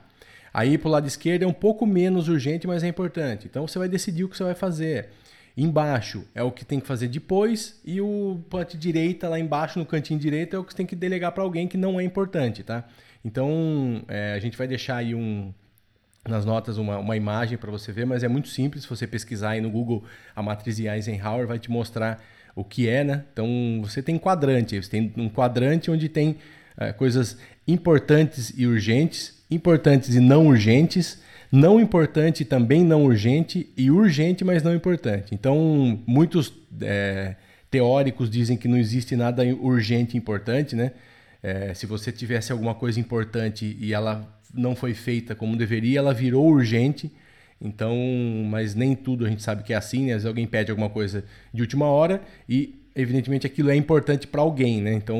Aí 0.53 0.79
para 0.79 0.88
o 0.88 0.90
lado 0.90 1.07
esquerdo 1.07 1.42
é 1.42 1.46
um 1.46 1.53
pouco 1.53 1.87
menos 1.87 2.29
urgente, 2.29 2.66
mas 2.66 2.83
é 2.83 2.88
importante. 2.88 3.46
Então 3.46 3.66
você 3.66 3.79
vai 3.79 3.88
decidir 3.88 4.24
o 4.24 4.29
que 4.29 4.37
você 4.37 4.44
vai 4.44 4.55
fazer. 4.55 5.11
Embaixo 5.61 6.25
é 6.37 6.42
o 6.42 6.53
que 6.53 6.64
tem 6.64 6.79
que 6.79 6.87
fazer 6.87 7.09
depois 7.09 7.81
e 7.85 8.01
o 8.01 8.40
parte 8.49 8.79
direita 8.79 9.29
lá 9.29 9.40
embaixo 9.40 9.77
no 9.77 9.85
cantinho 9.85 10.21
direito 10.21 10.55
é 10.55 10.59
o 10.59 10.62
que 10.62 10.73
tem 10.73 10.87
que 10.87 10.94
delegar 10.94 11.33
para 11.33 11.42
alguém 11.42 11.66
que 11.66 11.77
não 11.77 11.99
é 11.99 12.05
importante, 12.05 12.62
tá? 12.62 12.85
Então 13.25 14.05
é, 14.07 14.35
a 14.35 14.38
gente 14.38 14.57
vai 14.57 14.68
deixar 14.68 14.99
aí 14.99 15.16
um 15.16 15.53
nas 16.29 16.44
notas 16.44 16.79
uma, 16.79 16.99
uma 16.99 17.16
imagem 17.16 17.59
para 17.59 17.73
você 17.73 17.90
ver, 17.90 18.07
mas 18.07 18.23
é 18.23 18.29
muito 18.29 18.47
simples. 18.47 18.85
Se 18.85 18.88
você 18.88 19.05
pesquisar 19.05 19.51
aí 19.51 19.61
no 19.61 19.68
Google 19.68 20.05
a 20.37 20.40
matriz 20.40 20.77
de 20.77 20.87
Eisenhower, 20.87 21.49
vai 21.49 21.59
te 21.59 21.68
mostrar 21.68 22.23
o 22.55 22.62
que 22.62 22.88
é, 22.88 23.03
né? 23.03 23.25
Então 23.33 23.81
você 23.83 24.01
tem 24.01 24.16
quadrante, 24.16 24.81
você 24.81 24.88
tem 24.88 25.12
um 25.16 25.29
quadrante 25.29 25.90
onde 25.90 26.09
tem 26.09 26.37
é, 26.77 26.92
coisas 26.92 27.37
importantes 27.66 28.53
e 28.57 28.64
urgentes, 28.64 29.44
importantes 29.51 30.14
e 30.14 30.21
não 30.21 30.47
urgentes, 30.47 31.21
não 31.50 31.80
importante 31.80 32.44
também 32.44 32.84
não 32.84 33.04
urgente 33.04 33.68
e 33.76 33.90
urgente, 33.90 34.44
mas 34.44 34.62
não 34.62 34.74
importante. 34.74 35.34
Então 35.34 36.00
muitos 36.06 36.52
é, 36.80 37.37
teóricos 37.70 38.30
dizem 38.30 38.56
que 38.56 38.68
não 38.68 38.76
existe 38.76 39.16
nada 39.16 39.42
urgente 39.44 40.16
e 40.16 40.18
importante, 40.18 40.76
né? 40.76 40.92
É, 41.42 41.72
se 41.72 41.87
você 41.87 42.11
tivesse 42.11 42.50
alguma 42.50 42.74
coisa 42.74 42.98
importante 42.98 43.76
e 43.80 43.92
ela 43.92 44.28
não 44.52 44.74
foi 44.74 44.92
feita 44.94 45.34
como 45.34 45.56
deveria, 45.56 45.98
ela 45.98 46.12
virou 46.12 46.46
urgente 46.46 47.12
então, 47.61 47.96
mas 48.48 48.74
nem 48.74 48.94
tudo 48.94 49.26
a 49.26 49.28
gente 49.28 49.42
sabe 49.42 49.62
que 49.62 49.72
é 49.72 49.76
assim, 49.76 50.06
né? 50.06 50.12
Às 50.12 50.22
vezes 50.22 50.26
alguém 50.26 50.46
pede 50.46 50.70
alguma 50.70 50.88
coisa 50.88 51.24
de 51.52 51.61
última 51.61 51.87
hora 51.87 52.22
e 52.48 52.74
evidentemente 52.94 53.46
aquilo 53.46 53.70
é 53.70 53.76
importante 53.76 54.26
para 54.26 54.40
alguém, 54.40 54.80
né? 54.80 54.92
Então, 54.92 55.18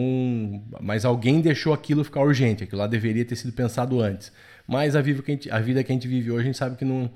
mas 0.81 1.05
alguém 1.05 1.41
deixou 1.41 1.73
aquilo 1.73 2.05
ficar 2.05 2.21
urgente, 2.21 2.65
aquilo 2.65 2.81
lá 2.81 2.87
deveria 2.87 3.25
ter 3.25 3.37
sido 3.37 3.53
pensado 3.53 4.01
antes. 4.01 4.33
Mas 4.69 4.95
a 4.95 5.01
vida 5.01 5.23
que 5.23 5.31
a, 5.31 5.35
gente, 5.35 5.51
a 5.51 5.59
vida 5.59 5.83
que 5.83 5.91
a 5.91 5.95
gente 5.95 6.07
vive 6.07 6.31
hoje, 6.31 6.43
a 6.43 6.45
gente 6.45 6.59
sabe 6.59 6.77
que 6.77 6.85
não 6.85 7.11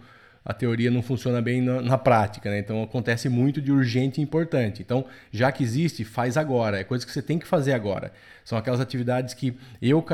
a 0.44 0.52
teoria 0.52 0.90
não 0.90 1.02
funciona 1.02 1.40
bem 1.40 1.60
na, 1.60 1.80
na, 1.80 1.96
prática, 1.96 2.50
né? 2.50 2.58
Então 2.58 2.82
acontece 2.82 3.28
muito 3.28 3.60
de 3.60 3.70
urgente 3.70 4.20
e 4.20 4.24
importante. 4.24 4.82
Então, 4.82 5.04
já 5.30 5.52
que 5.52 5.62
existe, 5.62 6.04
faz 6.04 6.36
agora. 6.36 6.80
É 6.80 6.84
coisa 6.84 7.06
que 7.06 7.12
você 7.12 7.22
tem 7.22 7.38
que 7.38 7.46
fazer 7.46 7.72
agora. 7.72 8.12
São 8.44 8.58
aquelas 8.58 8.80
atividades 8.80 9.34
que 9.34 9.56
eu 9.80 10.04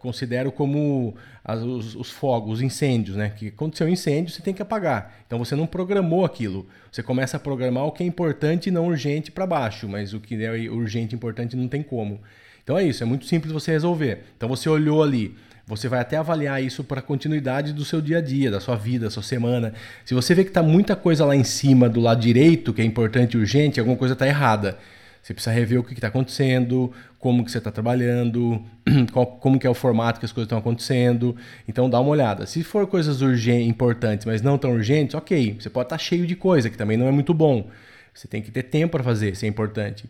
considero 0.00 0.50
como 0.50 1.14
as, 1.44 1.60
os, 1.60 1.94
os, 1.94 2.10
fogos, 2.10 2.54
os 2.54 2.62
incêndios, 2.62 3.16
né? 3.16 3.30
Que 3.30 3.48
aconteceu 3.48 3.86
um 3.86 3.90
incêndio, 3.90 4.34
você 4.34 4.42
tem 4.42 4.52
que 4.52 4.62
apagar. 4.62 5.14
Então 5.24 5.38
você 5.38 5.54
não 5.54 5.66
programou 5.66 6.24
aquilo. 6.24 6.66
Você 6.90 7.02
começa 7.02 7.36
a 7.36 7.40
programar 7.40 7.84
o 7.84 7.92
que 7.92 8.02
é 8.02 8.06
importante 8.06 8.66
e 8.68 8.72
não 8.72 8.88
urgente 8.88 9.30
para 9.30 9.46
baixo, 9.46 9.88
mas 9.88 10.12
o 10.12 10.18
que 10.18 10.42
é 10.44 10.50
urgente 10.68 11.14
e 11.14 11.16
importante 11.16 11.54
não 11.54 11.68
tem 11.68 11.82
como. 11.82 12.20
Então 12.64 12.76
é 12.78 12.82
isso, 12.82 13.02
é 13.02 13.06
muito 13.06 13.26
simples 13.26 13.52
você 13.52 13.70
resolver. 13.70 14.24
Então 14.36 14.48
você 14.48 14.68
olhou 14.68 15.02
ali, 15.02 15.36
você 15.66 15.88
vai 15.88 16.00
até 16.00 16.16
avaliar 16.16 16.62
isso 16.62 16.84
para 16.84 17.00
a 17.00 17.02
continuidade 17.02 17.72
do 17.72 17.84
seu 17.84 18.00
dia 18.00 18.18
a 18.18 18.20
dia, 18.20 18.50
da 18.50 18.60
sua 18.60 18.76
vida, 18.76 19.06
da 19.06 19.10
sua 19.10 19.22
semana. 19.22 19.72
Se 20.04 20.12
você 20.12 20.34
vê 20.34 20.44
que 20.44 20.50
está 20.50 20.62
muita 20.62 20.94
coisa 20.94 21.24
lá 21.24 21.34
em 21.34 21.44
cima 21.44 21.88
do 21.88 22.00
lado 22.00 22.20
direito, 22.20 22.72
que 22.72 22.82
é 22.82 22.84
importante 22.84 23.34
e 23.34 23.40
urgente, 23.40 23.80
alguma 23.80 23.96
coisa 23.96 24.12
está 24.12 24.26
errada. 24.26 24.76
Você 25.22 25.32
precisa 25.32 25.54
rever 25.54 25.80
o 25.80 25.82
que 25.82 25.94
está 25.94 26.08
acontecendo, 26.08 26.92
como 27.18 27.42
que 27.42 27.50
você 27.50 27.56
está 27.56 27.70
trabalhando, 27.70 28.62
qual, 29.10 29.26
como 29.26 29.58
que 29.58 29.66
é 29.66 29.70
o 29.70 29.74
formato 29.74 30.20
que 30.20 30.26
as 30.26 30.32
coisas 30.32 30.44
estão 30.44 30.58
acontecendo. 30.58 31.34
Então 31.66 31.88
dá 31.88 31.98
uma 31.98 32.10
olhada. 32.10 32.44
Se 32.44 32.62
for 32.62 32.86
coisas 32.86 33.22
urgentes, 33.22 33.66
importantes, 33.66 34.26
mas 34.26 34.42
não 34.42 34.58
tão 34.58 34.72
urgentes, 34.72 35.14
ok. 35.14 35.56
Você 35.58 35.70
pode 35.70 35.86
estar 35.86 35.96
tá 35.96 36.02
cheio 36.02 36.26
de 36.26 36.36
coisa, 36.36 36.68
que 36.68 36.76
também 36.76 36.98
não 36.98 37.08
é 37.08 37.10
muito 37.10 37.32
bom. 37.32 37.70
Você 38.12 38.28
tem 38.28 38.42
que 38.42 38.50
ter 38.50 38.64
tempo 38.64 38.92
para 38.92 39.02
fazer, 39.02 39.34
se 39.34 39.46
é 39.46 39.48
importante. 39.48 40.04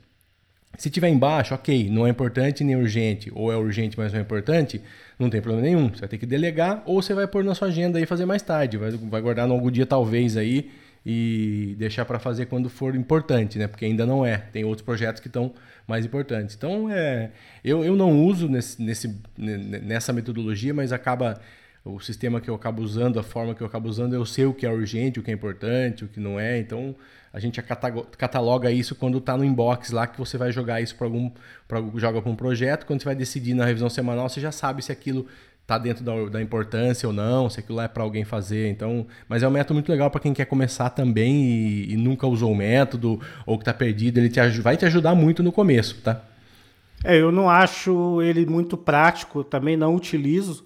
Se 0.76 0.90
tiver 0.90 1.08
embaixo, 1.08 1.54
ok, 1.54 1.88
não 1.88 2.04
é 2.08 2.10
importante 2.10 2.64
nem 2.64 2.74
urgente, 2.74 3.30
ou 3.32 3.52
é 3.52 3.56
urgente, 3.56 3.96
mas 3.96 4.12
não 4.12 4.18
é 4.18 4.22
importante, 4.22 4.82
não 5.18 5.30
tem 5.30 5.40
problema 5.40 5.66
nenhum. 5.66 5.88
Você 5.88 6.00
vai 6.00 6.08
ter 6.08 6.18
que 6.18 6.26
delegar, 6.26 6.82
ou 6.86 7.00
você 7.00 7.14
vai 7.14 7.26
pôr 7.26 7.44
na 7.44 7.54
sua 7.54 7.68
agenda 7.68 8.00
e 8.00 8.06
fazer 8.06 8.24
mais 8.24 8.42
tarde. 8.42 8.76
Vai, 8.76 8.90
vai 8.90 9.20
guardar 9.20 9.46
no 9.46 9.54
algum 9.54 9.70
dia, 9.70 9.86
talvez, 9.86 10.36
aí, 10.36 10.70
e 11.04 11.74
deixar 11.78 12.04
para 12.04 12.18
fazer 12.18 12.46
quando 12.46 12.68
for 12.68 12.94
importante, 12.94 13.58
né? 13.58 13.66
Porque 13.66 13.84
ainda 13.84 14.06
não 14.06 14.24
é. 14.24 14.38
Tem 14.38 14.64
outros 14.64 14.84
projetos 14.84 15.20
que 15.20 15.28
estão 15.28 15.52
mais 15.86 16.04
importantes. 16.04 16.56
Então, 16.56 16.90
é, 16.90 17.30
eu, 17.64 17.84
eu 17.84 17.94
não 17.94 18.24
uso 18.24 18.48
nesse, 18.48 18.82
nesse, 18.82 19.20
nessa 19.36 20.12
metodologia, 20.12 20.72
mas 20.72 20.92
acaba 20.92 21.40
o 21.84 22.00
sistema 22.00 22.40
que 22.40 22.48
eu 22.48 22.54
acabo 22.54 22.82
usando, 22.82 23.18
a 23.18 23.22
forma 23.22 23.54
que 23.54 23.60
eu 23.60 23.66
acabo 23.66 23.88
usando, 23.88 24.14
eu 24.14 24.24
sei 24.24 24.46
o 24.46 24.54
que 24.54 24.64
é 24.64 24.70
urgente, 24.70 25.20
o 25.20 25.22
que 25.22 25.30
é 25.30 25.34
importante, 25.34 26.04
o 26.04 26.08
que 26.08 26.18
não 26.18 26.40
é. 26.40 26.58
Então, 26.58 26.96
a 27.34 27.40
gente 27.40 27.60
cataloga 27.60 28.70
isso 28.70 28.94
quando 28.94 29.18
está 29.18 29.36
no 29.36 29.44
inbox 29.44 29.90
lá 29.90 30.06
que 30.06 30.16
você 30.16 30.38
vai 30.38 30.52
jogar 30.52 30.80
isso 30.80 30.94
para 30.94 31.08
algum 31.08 31.32
pra, 31.66 31.82
joga 31.96 32.22
para 32.22 32.30
um 32.30 32.36
projeto. 32.36 32.86
Quando 32.86 33.00
você 33.00 33.06
vai 33.06 33.16
decidir 33.16 33.54
na 33.54 33.64
revisão 33.64 33.90
semanal, 33.90 34.28
você 34.28 34.40
já 34.40 34.52
sabe 34.52 34.84
se 34.84 34.92
aquilo 34.92 35.26
está 35.60 35.76
dentro 35.76 36.04
da, 36.04 36.12
da, 36.26 36.40
importância 36.40 37.08
ou 37.08 37.12
não, 37.12 37.50
se 37.50 37.58
aquilo 37.58 37.80
é 37.80 37.88
para 37.88 38.04
alguém 38.04 38.24
fazer. 38.24 38.70
Então, 38.70 39.04
mas 39.28 39.42
é 39.42 39.48
um 39.48 39.50
método 39.50 39.74
muito 39.74 39.90
legal 39.90 40.12
para 40.12 40.20
quem 40.20 40.32
quer 40.32 40.44
começar 40.44 40.90
também 40.90 41.44
e, 41.44 41.94
e, 41.94 41.96
nunca 41.96 42.24
usou 42.24 42.52
o 42.52 42.56
método 42.56 43.20
ou 43.44 43.58
que 43.58 43.62
está 43.62 43.74
perdido. 43.74 44.18
Ele 44.18 44.28
te, 44.28 44.40
vai 44.60 44.76
te 44.76 44.86
ajudar 44.86 45.16
muito 45.16 45.42
no 45.42 45.50
começo, 45.50 46.00
tá? 46.02 46.22
É, 47.02 47.20
eu 47.20 47.32
não 47.32 47.50
acho 47.50 48.22
ele 48.22 48.46
muito 48.46 48.76
prático, 48.76 49.42
também 49.42 49.76
não 49.76 49.96
utilizo 49.96 50.64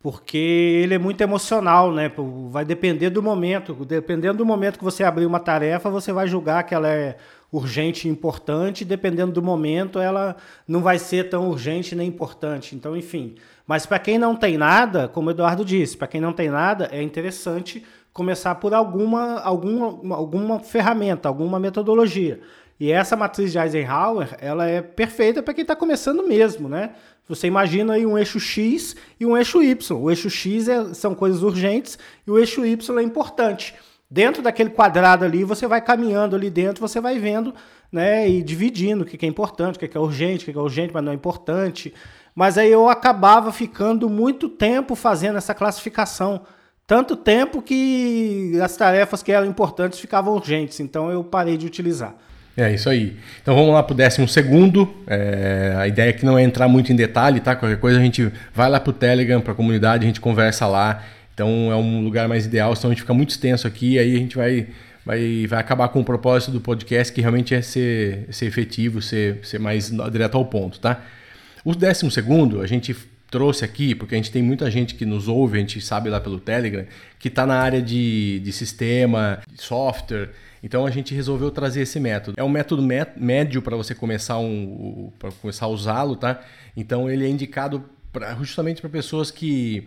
porque 0.00 0.38
ele 0.82 0.94
é 0.94 0.98
muito 0.98 1.20
emocional, 1.20 1.92
né? 1.92 2.10
Vai 2.50 2.64
depender 2.64 3.10
do 3.10 3.22
momento. 3.22 3.74
Dependendo 3.84 4.38
do 4.38 4.46
momento 4.46 4.78
que 4.78 4.84
você 4.84 5.02
abrir 5.02 5.26
uma 5.26 5.40
tarefa, 5.40 5.90
você 5.90 6.12
vai 6.12 6.28
julgar 6.28 6.62
que 6.64 6.74
ela 6.74 6.88
é 6.88 7.16
urgente 7.50 8.06
e 8.06 8.10
importante, 8.10 8.84
dependendo 8.84 9.32
do 9.32 9.42
momento, 9.42 9.98
ela 9.98 10.36
não 10.66 10.82
vai 10.82 10.98
ser 10.98 11.28
tão 11.28 11.48
urgente 11.48 11.96
nem 11.96 12.08
importante. 12.08 12.76
Então, 12.76 12.96
enfim. 12.96 13.34
Mas 13.66 13.86
para 13.86 13.98
quem 13.98 14.18
não 14.18 14.36
tem 14.36 14.56
nada, 14.56 15.08
como 15.08 15.28
o 15.28 15.30
Eduardo 15.30 15.64
disse, 15.64 15.96
para 15.96 16.06
quem 16.06 16.20
não 16.20 16.32
tem 16.32 16.48
nada, 16.48 16.88
é 16.92 17.02
interessante 17.02 17.84
começar 18.12 18.54
por 18.56 18.74
alguma, 18.74 19.40
alguma, 19.40 20.14
alguma 20.14 20.60
ferramenta, 20.60 21.28
alguma 21.28 21.58
metodologia. 21.58 22.40
E 22.80 22.92
essa 22.92 23.16
matriz 23.16 23.50
de 23.50 23.58
Eisenhower, 23.58 24.36
ela 24.40 24.66
é 24.66 24.80
perfeita 24.80 25.42
para 25.42 25.52
quem 25.52 25.62
está 25.62 25.74
começando 25.74 26.26
mesmo, 26.26 26.68
né? 26.68 26.90
Você 27.28 27.46
imagina 27.46 27.94
aí 27.94 28.06
um 28.06 28.16
eixo 28.16 28.38
X 28.38 28.94
e 29.18 29.26
um 29.26 29.36
eixo 29.36 29.62
Y. 29.62 30.00
O 30.00 30.10
eixo 30.10 30.30
X 30.30 30.68
é, 30.68 30.94
são 30.94 31.14
coisas 31.14 31.42
urgentes 31.42 31.98
e 32.26 32.30
o 32.30 32.38
eixo 32.38 32.64
Y 32.64 32.98
é 32.98 33.02
importante. 33.02 33.74
Dentro 34.10 34.40
daquele 34.40 34.70
quadrado 34.70 35.24
ali, 35.24 35.44
você 35.44 35.66
vai 35.66 35.82
caminhando 35.82 36.34
ali 36.34 36.48
dentro, 36.48 36.80
você 36.80 36.98
vai 36.98 37.18
vendo, 37.18 37.52
né, 37.92 38.26
e 38.26 38.42
dividindo 38.42 39.02
o 39.02 39.06
que 39.06 39.26
é 39.26 39.28
importante, 39.28 39.76
o 39.76 39.78
que 39.78 39.96
é 39.96 40.00
urgente, 40.00 40.48
o 40.48 40.52
que 40.52 40.58
é 40.58 40.62
urgente, 40.62 40.94
mas 40.94 41.04
não 41.04 41.12
é 41.12 41.14
importante. 41.14 41.92
Mas 42.34 42.56
aí 42.56 42.70
eu 42.70 42.88
acabava 42.88 43.52
ficando 43.52 44.08
muito 44.08 44.48
tempo 44.48 44.94
fazendo 44.94 45.36
essa 45.36 45.52
classificação. 45.52 46.42
Tanto 46.86 47.16
tempo 47.16 47.60
que 47.60 48.58
as 48.62 48.74
tarefas 48.76 49.22
que 49.22 49.32
eram 49.32 49.46
importantes 49.46 49.98
ficavam 49.98 50.34
urgentes. 50.34 50.80
Então 50.80 51.10
eu 51.10 51.22
parei 51.22 51.58
de 51.58 51.66
utilizar. 51.66 52.14
É 52.60 52.74
isso 52.74 52.90
aí. 52.90 53.16
Então 53.40 53.54
vamos 53.54 53.72
lá 53.72 53.84
para 53.84 53.94
o 53.94 53.96
décimo 53.96 54.26
segundo. 54.26 54.92
É, 55.06 55.74
a 55.76 55.86
ideia 55.86 56.10
aqui 56.10 56.26
não 56.26 56.36
é 56.36 56.42
entrar 56.42 56.66
muito 56.66 56.92
em 56.92 56.96
detalhe, 56.96 57.38
tá? 57.38 57.54
Qualquer 57.54 57.78
coisa 57.78 58.00
a 58.00 58.02
gente 58.02 58.32
vai 58.52 58.68
lá 58.68 58.80
para 58.80 58.90
o 58.90 58.92
Telegram, 58.92 59.40
para 59.40 59.52
a 59.52 59.54
comunidade, 59.54 60.02
a 60.02 60.08
gente 60.08 60.20
conversa 60.20 60.66
lá. 60.66 61.04
Então 61.32 61.70
é 61.70 61.76
um 61.76 62.02
lugar 62.02 62.26
mais 62.26 62.46
ideal, 62.46 62.74
senão 62.74 62.90
a 62.90 62.94
gente 62.94 63.02
fica 63.02 63.14
muito 63.14 63.30
extenso 63.30 63.64
aqui, 63.64 63.96
aí 63.96 64.12
a 64.12 64.18
gente 64.18 64.36
vai, 64.36 64.66
vai, 65.06 65.46
vai 65.46 65.60
acabar 65.60 65.88
com 65.88 66.00
o 66.00 66.04
propósito 66.04 66.50
do 66.50 66.60
podcast, 66.60 67.12
que 67.12 67.20
realmente 67.20 67.54
é 67.54 67.62
ser, 67.62 68.26
ser 68.32 68.46
efetivo, 68.46 69.00
ser, 69.00 69.38
ser 69.44 69.60
mais 69.60 69.92
direto 70.10 70.36
ao 70.36 70.44
ponto, 70.44 70.80
tá? 70.80 71.00
O 71.64 71.76
décimo 71.76 72.10
segundo, 72.10 72.60
a 72.60 72.66
gente 72.66 72.96
trouxe 73.30 73.64
aqui, 73.64 73.94
porque 73.94 74.14
a 74.14 74.18
gente 74.18 74.30
tem 74.30 74.42
muita 74.42 74.70
gente 74.70 74.94
que 74.94 75.04
nos 75.04 75.28
ouve, 75.28 75.58
a 75.58 75.60
gente 75.60 75.80
sabe 75.80 76.08
lá 76.08 76.20
pelo 76.20 76.40
Telegram, 76.40 76.86
que 77.18 77.28
está 77.28 77.46
na 77.46 77.56
área 77.56 77.82
de, 77.82 78.40
de 78.40 78.52
sistema, 78.52 79.40
de 79.50 79.62
software, 79.62 80.30
então 80.62 80.86
a 80.86 80.90
gente 80.90 81.14
resolveu 81.14 81.50
trazer 81.50 81.82
esse 81.82 82.00
método. 82.00 82.34
É 82.38 82.44
um 82.44 82.48
método 82.48 82.82
médio 83.16 83.62
para 83.62 83.76
você 83.76 83.94
começar 83.94 84.38
um, 84.38 85.12
para 85.18 85.30
começar 85.32 85.66
a 85.66 85.68
usá-lo, 85.68 86.16
tá? 86.16 86.42
Então 86.76 87.08
ele 87.08 87.24
é 87.24 87.28
indicado 87.28 87.84
pra, 88.12 88.34
justamente 88.36 88.80
para 88.80 88.90
pessoas 88.90 89.30
que, 89.30 89.86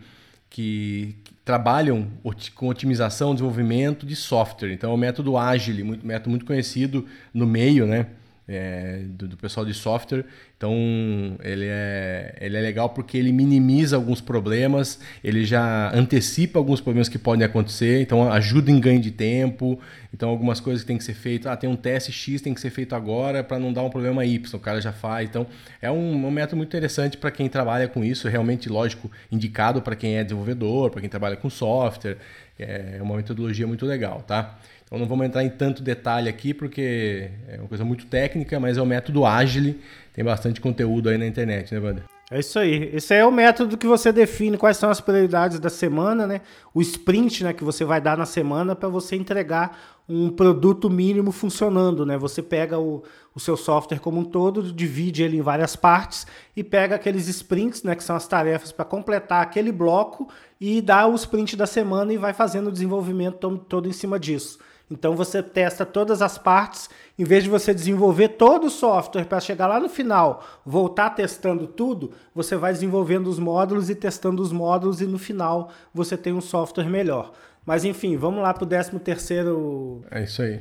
que, 0.50 1.16
trabalham 1.44 2.08
com 2.56 2.68
otimização, 2.68 3.34
desenvolvimento 3.34 4.06
de 4.06 4.16
software. 4.16 4.72
Então 4.72 4.92
é 4.92 4.94
um 4.94 4.98
método 4.98 5.36
ágil, 5.36 5.84
muito 5.84 6.06
método 6.06 6.30
muito 6.30 6.46
conhecido 6.46 7.06
no 7.34 7.48
meio, 7.48 7.86
né? 7.86 8.06
é, 8.52 9.04
do, 9.06 9.30
do, 9.30 9.38
pessoal 9.38 9.66
de 9.66 9.74
software. 9.74 10.26
Então 10.62 11.40
ele 11.44 11.66
é, 11.68 12.36
ele 12.40 12.56
é 12.56 12.62
legal 12.62 12.88
porque 12.90 13.18
ele 13.18 13.32
minimiza 13.32 13.96
alguns 13.96 14.22
problemas, 14.22 15.00
ele 15.24 15.44
já 15.44 15.92
antecipa 15.92 16.60
alguns 16.60 16.80
problemas 16.80 17.10
que 17.10 17.18
podem 17.18 17.44
acontecer, 17.44 18.00
então 18.00 18.32
ajuda 18.32 18.70
em 18.70 18.80
ganho 18.80 19.02
de 19.02 19.10
tempo. 19.10 19.80
Então 20.14 20.30
algumas 20.30 20.60
coisas 20.60 20.84
que 20.84 20.88
tem 20.88 21.00
que 21.00 21.04
ser 21.04 21.16
feito, 21.16 21.50
ah, 21.50 21.58
tem 21.58 21.68
um 21.68 21.76
teste 21.76 22.12
X 22.12 22.44
tem 22.44 22.54
que 22.54 22.62
ser 22.62 22.70
feito 22.70 22.94
agora 22.94 23.44
para 23.44 23.58
não 23.58 23.74
dar 23.74 23.82
um 23.82 23.90
problema 23.90 24.24
Y, 24.24 24.56
o 24.56 24.60
cara 24.60 24.80
já 24.80 24.92
faz. 24.92 25.28
Então 25.28 25.48
é 25.82 25.90
um, 25.90 26.28
um 26.28 26.30
método 26.30 26.58
muito 26.58 26.70
interessante 26.70 27.18
para 27.18 27.32
quem 27.32 27.50
trabalha 27.50 27.88
com 27.88 28.04
isso, 28.04 28.28
realmente 28.28 28.70
lógico 28.70 29.10
indicado 29.32 29.82
para 29.82 29.96
quem 29.96 30.18
é 30.18 30.24
desenvolvedor, 30.24 30.92
para 30.92 31.02
quem 31.02 31.10
trabalha 31.10 31.36
com 31.38 31.50
software. 31.50 32.18
É 32.60 33.00
uma 33.02 33.16
metodologia 33.16 33.66
muito 33.66 33.88
legal, 33.88 34.22
tá? 34.22 34.60
Então 34.92 35.00
não 35.00 35.08
vamos 35.08 35.26
entrar 35.26 35.42
em 35.42 35.50
tanto 35.50 35.82
detalhe 35.82 36.28
aqui 36.28 36.54
porque 36.54 37.32
é 37.48 37.58
uma 37.60 37.68
coisa 37.70 37.86
muito 37.86 38.08
técnica, 38.08 38.60
mas 38.60 38.78
é 38.78 38.82
o 38.82 38.86
método 38.86 39.26
Agile, 39.26 39.80
tem 40.12 40.22
bastante 40.22 40.60
conteúdo 40.60 41.08
aí 41.08 41.18
na 41.18 41.26
internet, 41.26 41.74
né, 41.74 41.80
Wander? 41.80 42.04
É 42.30 42.40
isso 42.40 42.60
aí. 42.60 42.90
Esse 42.94 43.16
é 43.16 43.26
o 43.26 43.32
método 43.32 43.78
que 43.78 43.88
você 43.88 44.12
define 44.12 44.58
quais 44.58 44.76
são 44.76 44.90
as 44.90 45.00
prioridades 45.00 45.62
da 45.62 45.70
semana, 45.70 46.28
né? 46.28 46.42
O 46.74 46.82
sprint, 46.82 47.42
né, 47.42 47.54
que 47.54 47.64
você 47.64 47.86
vai 47.86 48.02
dar 48.02 48.18
na 48.18 48.26
semana 48.26 48.76
para 48.76 48.90
você 48.90 49.16
entregar 49.16 49.80
um 50.10 50.30
produto 50.30 50.90
mínimo 50.90 51.32
funcionando, 51.32 52.06
né? 52.06 52.18
Você 52.18 52.42
pega 52.42 52.78
o, 52.78 53.02
o 53.34 53.40
seu 53.40 53.56
software 53.56 54.00
como 54.00 54.20
um 54.20 54.26
todo, 54.26 54.74
divide 54.74 55.24
ele 55.24 55.38
em 55.38 55.42
várias 55.42 55.74
partes 55.74 56.28
e 56.54 56.66
pega 56.66 56.96
aqueles 56.96 57.30
sprints, 57.30 57.84
né, 57.84 57.96
que 57.96 58.04
são 58.04 58.18
as 58.18 58.28
tarefas 58.28 58.74
para 58.74 58.84
completar 58.84 59.42
aquele 59.42 59.72
bloco 59.72 60.28
e 60.60 60.82
dá 60.82 61.08
o 61.08 61.16
sprint 61.16 61.56
da 61.56 61.66
semana 61.66 62.12
e 62.12 62.18
vai 62.18 62.34
fazendo 62.34 62.68
o 62.68 62.72
desenvolvimento 62.74 63.58
todo 63.70 63.88
em 63.88 63.94
cima 63.94 64.20
disso. 64.20 64.60
Então 64.92 65.16
você 65.16 65.42
testa 65.42 65.86
todas 65.86 66.22
as 66.22 66.38
partes, 66.38 66.90
em 67.18 67.24
vez 67.24 67.46
de 67.46 67.50
você 67.50 67.74
desenvolver 67.74 68.30
todo 68.30 68.68
o 68.68 68.70
software 68.70 69.24
para 69.24 69.40
chegar 69.40 69.66
lá 69.66 69.80
no 69.80 69.88
final, 69.88 70.46
voltar 70.66 71.12
testando 71.12 71.66
tudo, 71.66 72.12
você 72.36 72.58
vai 72.58 72.74
desenvolvendo 72.74 73.28
os 73.28 73.40
módulos 73.40 73.90
e 73.90 73.96
testando 73.96 74.42
os 74.42 74.52
módulos 74.52 75.00
e 75.00 75.06
no 75.06 75.18
final 75.18 75.72
você 75.94 76.18
tem 76.18 76.34
um 76.34 76.42
software 76.42 76.90
melhor. 76.90 77.32
Mas 77.66 77.86
enfim, 77.86 78.18
vamos 78.18 78.44
lá 78.44 78.54
para 78.54 78.66
o 78.66 78.68
13 78.68 79.00
terceiro. 79.00 80.04
É 80.12 80.24
isso 80.24 80.42
aí. 80.42 80.60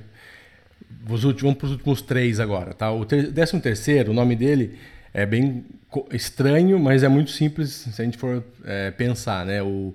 Os 1.09 1.25
últimos, 1.25 1.43
vamos 1.43 1.59
para 1.59 1.67
os 1.67 1.73
últimos 1.73 2.01
três 2.01 2.39
agora, 2.39 2.73
tá? 2.73 2.93
O 2.93 3.05
13 3.05 3.59
terceiro, 3.61 4.13
o 4.13 4.15
nome 4.15 4.37
dele 4.37 4.79
é 5.13 5.27
bem 5.27 5.65
estranho, 6.13 6.79
mas 6.79 7.03
é 7.03 7.09
muito 7.09 7.33
simples 7.33 7.71
se 7.71 8.01
a 8.01 8.05
gente 8.05 8.17
for 8.17 8.45
é, 8.65 8.93
pensar, 8.93 9.45
né? 9.45 9.61
O 9.61 9.93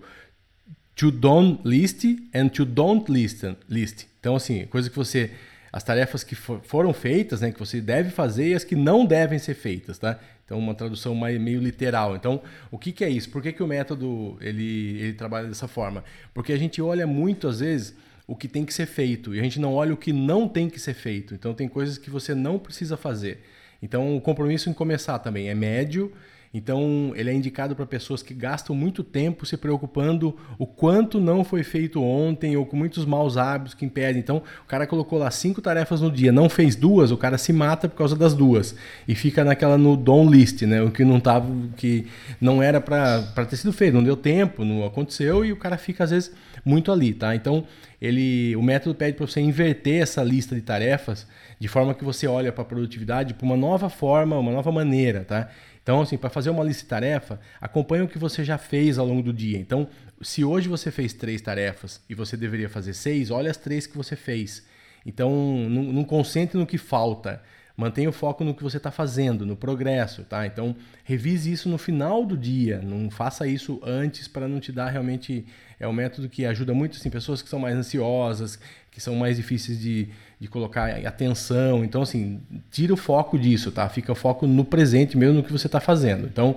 to 0.96 1.12
don't 1.12 1.62
list 1.64 2.04
and 2.34 2.50
to 2.50 2.66
don't 2.66 3.10
listen, 3.10 3.56
list. 3.70 4.08
Então, 4.26 4.36
assim, 4.36 4.66
coisa 4.66 4.90
que 4.90 4.96
você. 4.96 5.30
As 5.72 5.84
tarefas 5.84 6.24
que 6.24 6.34
for, 6.34 6.60
foram 6.64 6.92
feitas, 6.94 7.42
né, 7.42 7.52
que 7.52 7.60
você 7.60 7.80
deve 7.80 8.10
fazer 8.10 8.50
e 8.50 8.56
as 8.56 8.64
que 8.64 8.76
não 8.76 9.06
devem 9.06 9.38
ser 9.38 9.54
feitas, 9.54 10.00
tá? 10.00 10.20
Então, 10.44 10.58
uma 10.58 10.74
tradução 10.74 11.14
mais, 11.14 11.40
meio 11.40 11.62
literal. 11.62 12.16
Então, 12.16 12.42
o 12.72 12.80
que, 12.80 12.92
que 12.92 13.04
é 13.04 13.10
isso? 13.10 13.30
Por 13.30 13.40
que, 13.40 13.52
que 13.52 13.62
o 13.62 13.68
método 13.68 14.36
ele, 14.42 14.98
ele 15.00 15.14
trabalha 15.14 15.48
dessa 15.48 15.68
forma? 15.68 16.04
Porque 16.34 16.54
a 16.54 16.58
gente 16.58 16.82
olha 16.82 17.06
muito, 17.06 17.48
às 17.48 17.60
vezes, 17.60 17.94
o 18.26 18.36
que 18.36 18.48
tem 18.48 18.66
que 18.66 18.74
ser 18.74 18.88
feito 18.88 19.36
e 19.36 19.40
a 19.40 19.44
gente 19.44 19.60
não 19.60 19.76
olha 19.76 19.94
o 19.94 19.98
que 19.98 20.12
não 20.12 20.48
tem 20.48 20.72
que 20.72 20.80
ser 20.80 20.96
feito. 20.96 21.36
Então, 21.36 21.54
tem 21.54 21.68
coisas 21.68 22.00
que 22.00 22.10
você 22.10 22.34
não 22.34 22.58
precisa 22.58 22.98
fazer. 22.98 23.44
Então, 23.80 24.18
o 24.18 24.22
compromisso 24.22 24.72
em 24.72 24.74
começar 24.74 25.20
também 25.20 25.50
é 25.50 25.54
médio 25.54 26.12
então, 26.58 27.12
ele 27.18 27.30
é 27.30 27.34
indicado 27.34 27.76
para 27.76 27.86
pessoas 27.86 28.24
que 28.24 28.34
gastam 28.34 28.74
muito 28.74 29.04
tempo 29.04 29.46
se 29.46 29.58
preocupando 29.58 30.34
o 30.58 30.66
quanto 30.66 31.20
não 31.20 31.44
foi 31.44 31.64
feito 31.64 32.02
ontem 32.02 32.56
ou 32.56 32.66
com 32.66 32.78
muitos 32.78 33.04
maus 33.04 33.36
hábitos 33.36 33.74
que 33.74 33.84
impedem. 33.84 34.22
Então, 34.22 34.38
o 34.64 34.66
cara 34.66 34.88
colocou 34.88 35.20
lá 35.20 35.30
cinco 35.30 35.62
tarefas 35.62 36.00
no 36.00 36.10
dia, 36.10 36.32
não 36.32 36.48
fez 36.48 36.74
duas, 36.74 37.12
o 37.12 37.18
cara 37.18 37.38
se 37.38 37.52
mata 37.52 37.90
por 37.90 37.98
causa 37.98 38.16
das 38.16 38.34
duas 38.34 38.74
e 39.06 39.14
fica 39.14 39.44
naquela 39.44 39.78
no 39.78 39.98
don 39.98 40.30
list, 40.30 40.62
né? 40.62 40.82
O 40.82 40.92
que 40.92 41.04
não 41.04 41.20
tava, 41.20 41.46
que 41.76 42.08
não 42.40 42.64
era 42.64 42.80
para 42.80 43.46
ter 43.50 43.58
sido 43.58 43.74
feito, 43.74 43.96
não 43.96 44.04
deu 44.04 44.16
tempo, 44.16 44.64
não 44.64 44.86
aconteceu 44.86 45.44
e 45.44 45.52
o 45.52 45.58
cara 45.58 45.78
fica 45.78 46.06
às 46.06 46.12
vezes 46.12 46.32
muito 46.64 46.90
ali, 46.90 47.14
tá? 47.14 47.36
Então, 47.36 47.66
ele, 48.02 48.56
o 48.56 48.62
método 48.62 48.96
pede 48.96 49.18
para 49.18 49.28
você 49.28 49.42
inverter 49.42 50.02
essa 50.02 50.24
lista 50.24 50.56
de 50.56 50.62
tarefas 50.62 51.28
de 51.60 51.68
forma 51.68 51.94
que 51.94 52.04
você 52.04 52.28
olha 52.28 52.52
para 52.52 52.62
a 52.62 52.66
produtividade 52.66 53.34
por 53.34 53.46
uma 53.46 53.58
nova 53.58 53.90
forma, 53.90 54.38
uma 54.38 54.52
nova 54.52 54.72
maneira, 54.72 55.26
tá? 55.26 55.50
Então, 55.86 56.02
assim, 56.02 56.18
para 56.18 56.32
fazer 56.32 56.50
uma 56.50 56.64
lista 56.64 56.82
de 56.82 56.90
tarefa, 56.90 57.40
acompanhe 57.62 58.02
o 58.02 58.08
que 58.08 58.18
você 58.18 58.44
já 58.44 58.58
fez 58.58 58.98
ao 58.98 59.06
longo 59.06 59.22
do 59.22 59.32
dia. 59.32 59.60
Então, 59.60 59.88
se 60.20 60.44
hoje 60.44 60.68
você 60.68 60.90
fez 60.90 61.14
três 61.14 61.44
tarefas 61.44 62.02
e 62.10 62.16
você 62.16 62.36
deveria 62.36 62.68
fazer 62.68 62.96
seis, 62.96 63.30
olha 63.30 63.52
as 63.52 63.58
três 63.58 63.86
que 63.86 63.96
você 63.96 64.16
fez. 64.16 64.66
Então, 65.06 65.30
não, 65.70 65.84
não 65.84 66.04
concentre 66.04 66.58
no 66.58 66.66
que 66.66 66.80
falta. 66.80 67.40
Mantenha 67.78 68.10
o 68.10 68.12
foco 68.12 68.44
no 68.44 68.56
que 68.56 68.64
você 68.64 68.78
está 68.78 68.90
fazendo, 68.90 69.46
no 69.46 69.56
progresso, 69.56 70.24
tá? 70.24 70.48
Então, 70.48 70.76
revise 71.04 71.52
isso 71.52 71.70
no 71.70 71.78
final 71.78 72.26
do 72.26 72.36
dia. 72.36 72.82
Não 72.82 73.12
faça 73.12 73.46
isso 73.46 73.80
antes 73.84 74.28
para 74.28 74.48
não 74.48 74.60
te 74.60 74.72
dar 74.72 74.90
realmente. 74.90 75.46
É 75.80 75.88
um 75.88 75.94
método 75.94 76.28
que 76.28 76.48
ajuda 76.48 76.74
muito 76.74 76.98
assim, 76.98 77.12
pessoas 77.12 77.44
que 77.44 77.50
são 77.50 77.60
mais 77.60 77.76
ansiosas, 77.76 78.58
que 78.90 79.00
são 79.00 79.16
mais 79.16 79.38
difíceis 79.38 79.80
de, 79.80 80.10
de 80.40 80.48
colocar 80.48 80.90
atenção. 81.06 81.84
Então, 81.84 82.02
assim, 82.02 82.40
tira 82.72 82.94
o 82.94 82.98
foco 82.98 83.38
disso, 83.38 83.72
tá? 83.72 83.88
Fica 83.90 84.12
o 84.12 84.16
foco 84.16 84.46
no 84.46 84.66
presente 84.66 85.18
mesmo 85.18 85.36
no 85.36 85.44
que 85.44 85.52
você 85.52 85.68
está 85.68 85.80
fazendo. 85.80 86.26
Então, 86.26 86.56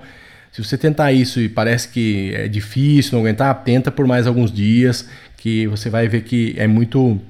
se 0.53 0.62
você 0.64 0.77
tentar 0.77 1.12
isso 1.12 1.41
e 1.41 1.49
parece 1.49 1.88
que 1.88 2.33
é 2.35 2.49
difícil, 2.49 3.12
não 3.12 3.21
aguentar, 3.21 3.55
tenta 3.62 3.91
por 3.91 4.07
mais 4.07 4.27
alguns 4.27 4.51
dias, 4.51 5.09
que 5.37 5.67
você 5.67 5.88
vai 5.91 6.09
ver 6.09 6.23
que 6.23 6.55
é 6.57 6.67
muito 6.67 7.21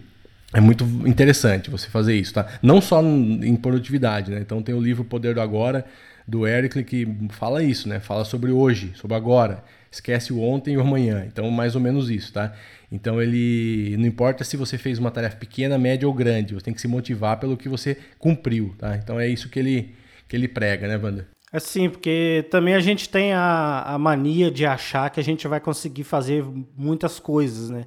é 0.55 0.61
muito 0.61 0.83
interessante 1.07 1.69
você 1.69 1.89
fazer 1.89 2.15
isso, 2.15 2.33
tá? 2.33 2.47
Não 2.63 2.81
só 2.81 3.03
em 3.03 3.55
produtividade, 3.55 4.31
né? 4.31 4.39
Então 4.41 4.63
tem 4.63 4.75
o 4.75 4.81
livro 4.81 5.05
Poder 5.05 5.35
do 5.35 5.43
Agora 5.43 5.85
do 6.27 6.47
Eric 6.47 6.83
que 6.85 7.07
fala 7.31 7.63
isso, 7.63 7.89
né? 7.89 8.01
Fala 8.01 8.25
sobre 8.25 8.51
hoje, 8.51 8.93
sobre 8.95 9.15
agora. 9.15 9.63
Esquece 9.91 10.33
o 10.33 10.41
ontem 10.41 10.75
e 10.75 10.77
o 10.77 10.81
amanhã. 10.81 11.25
Então 11.27 11.51
mais 11.51 11.75
ou 11.75 11.81
menos 11.81 12.11
isso, 12.11 12.33
tá? 12.33 12.55
Então 12.91 13.21
ele 13.21 13.97
não 13.99 14.07
importa 14.07 14.45
se 14.45 14.57
você 14.57 14.79
fez 14.79 14.99
uma 14.99 15.11
tarefa 15.11 15.37
pequena, 15.37 15.79
média 15.79 16.07
ou 16.07 16.15
grande, 16.15 16.55
você 16.55 16.65
tem 16.65 16.75
que 16.75 16.81
se 16.81 16.89
motivar 16.89 17.39
pelo 17.39 17.57
que 17.57 17.69
você 17.69 17.97
cumpriu, 18.19 18.75
tá? 18.79 18.97
Então 18.97 19.19
é 19.19 19.29
isso 19.29 19.49
que 19.49 19.59
ele 19.59 19.95
que 20.29 20.37
ele 20.37 20.47
prega, 20.47 20.87
né, 20.87 20.97
Wanda? 20.97 21.27
É 21.51 21.59
sim, 21.59 21.89
porque 21.89 22.47
também 22.51 22.75
a 22.75 22.81
gente 22.81 23.09
tem 23.09 23.33
a, 23.33 23.83
a 23.83 23.99
mania 23.99 24.51
de 24.51 24.67
achar 24.67 25.09
que 25.09 25.19
a 25.19 25.25
gente 25.25 25.49
vai 25.49 25.59
conseguir 25.59 26.05
fazer 26.05 26.45
muitas 26.77 27.19
coisas, 27.19 27.71
né? 27.71 27.85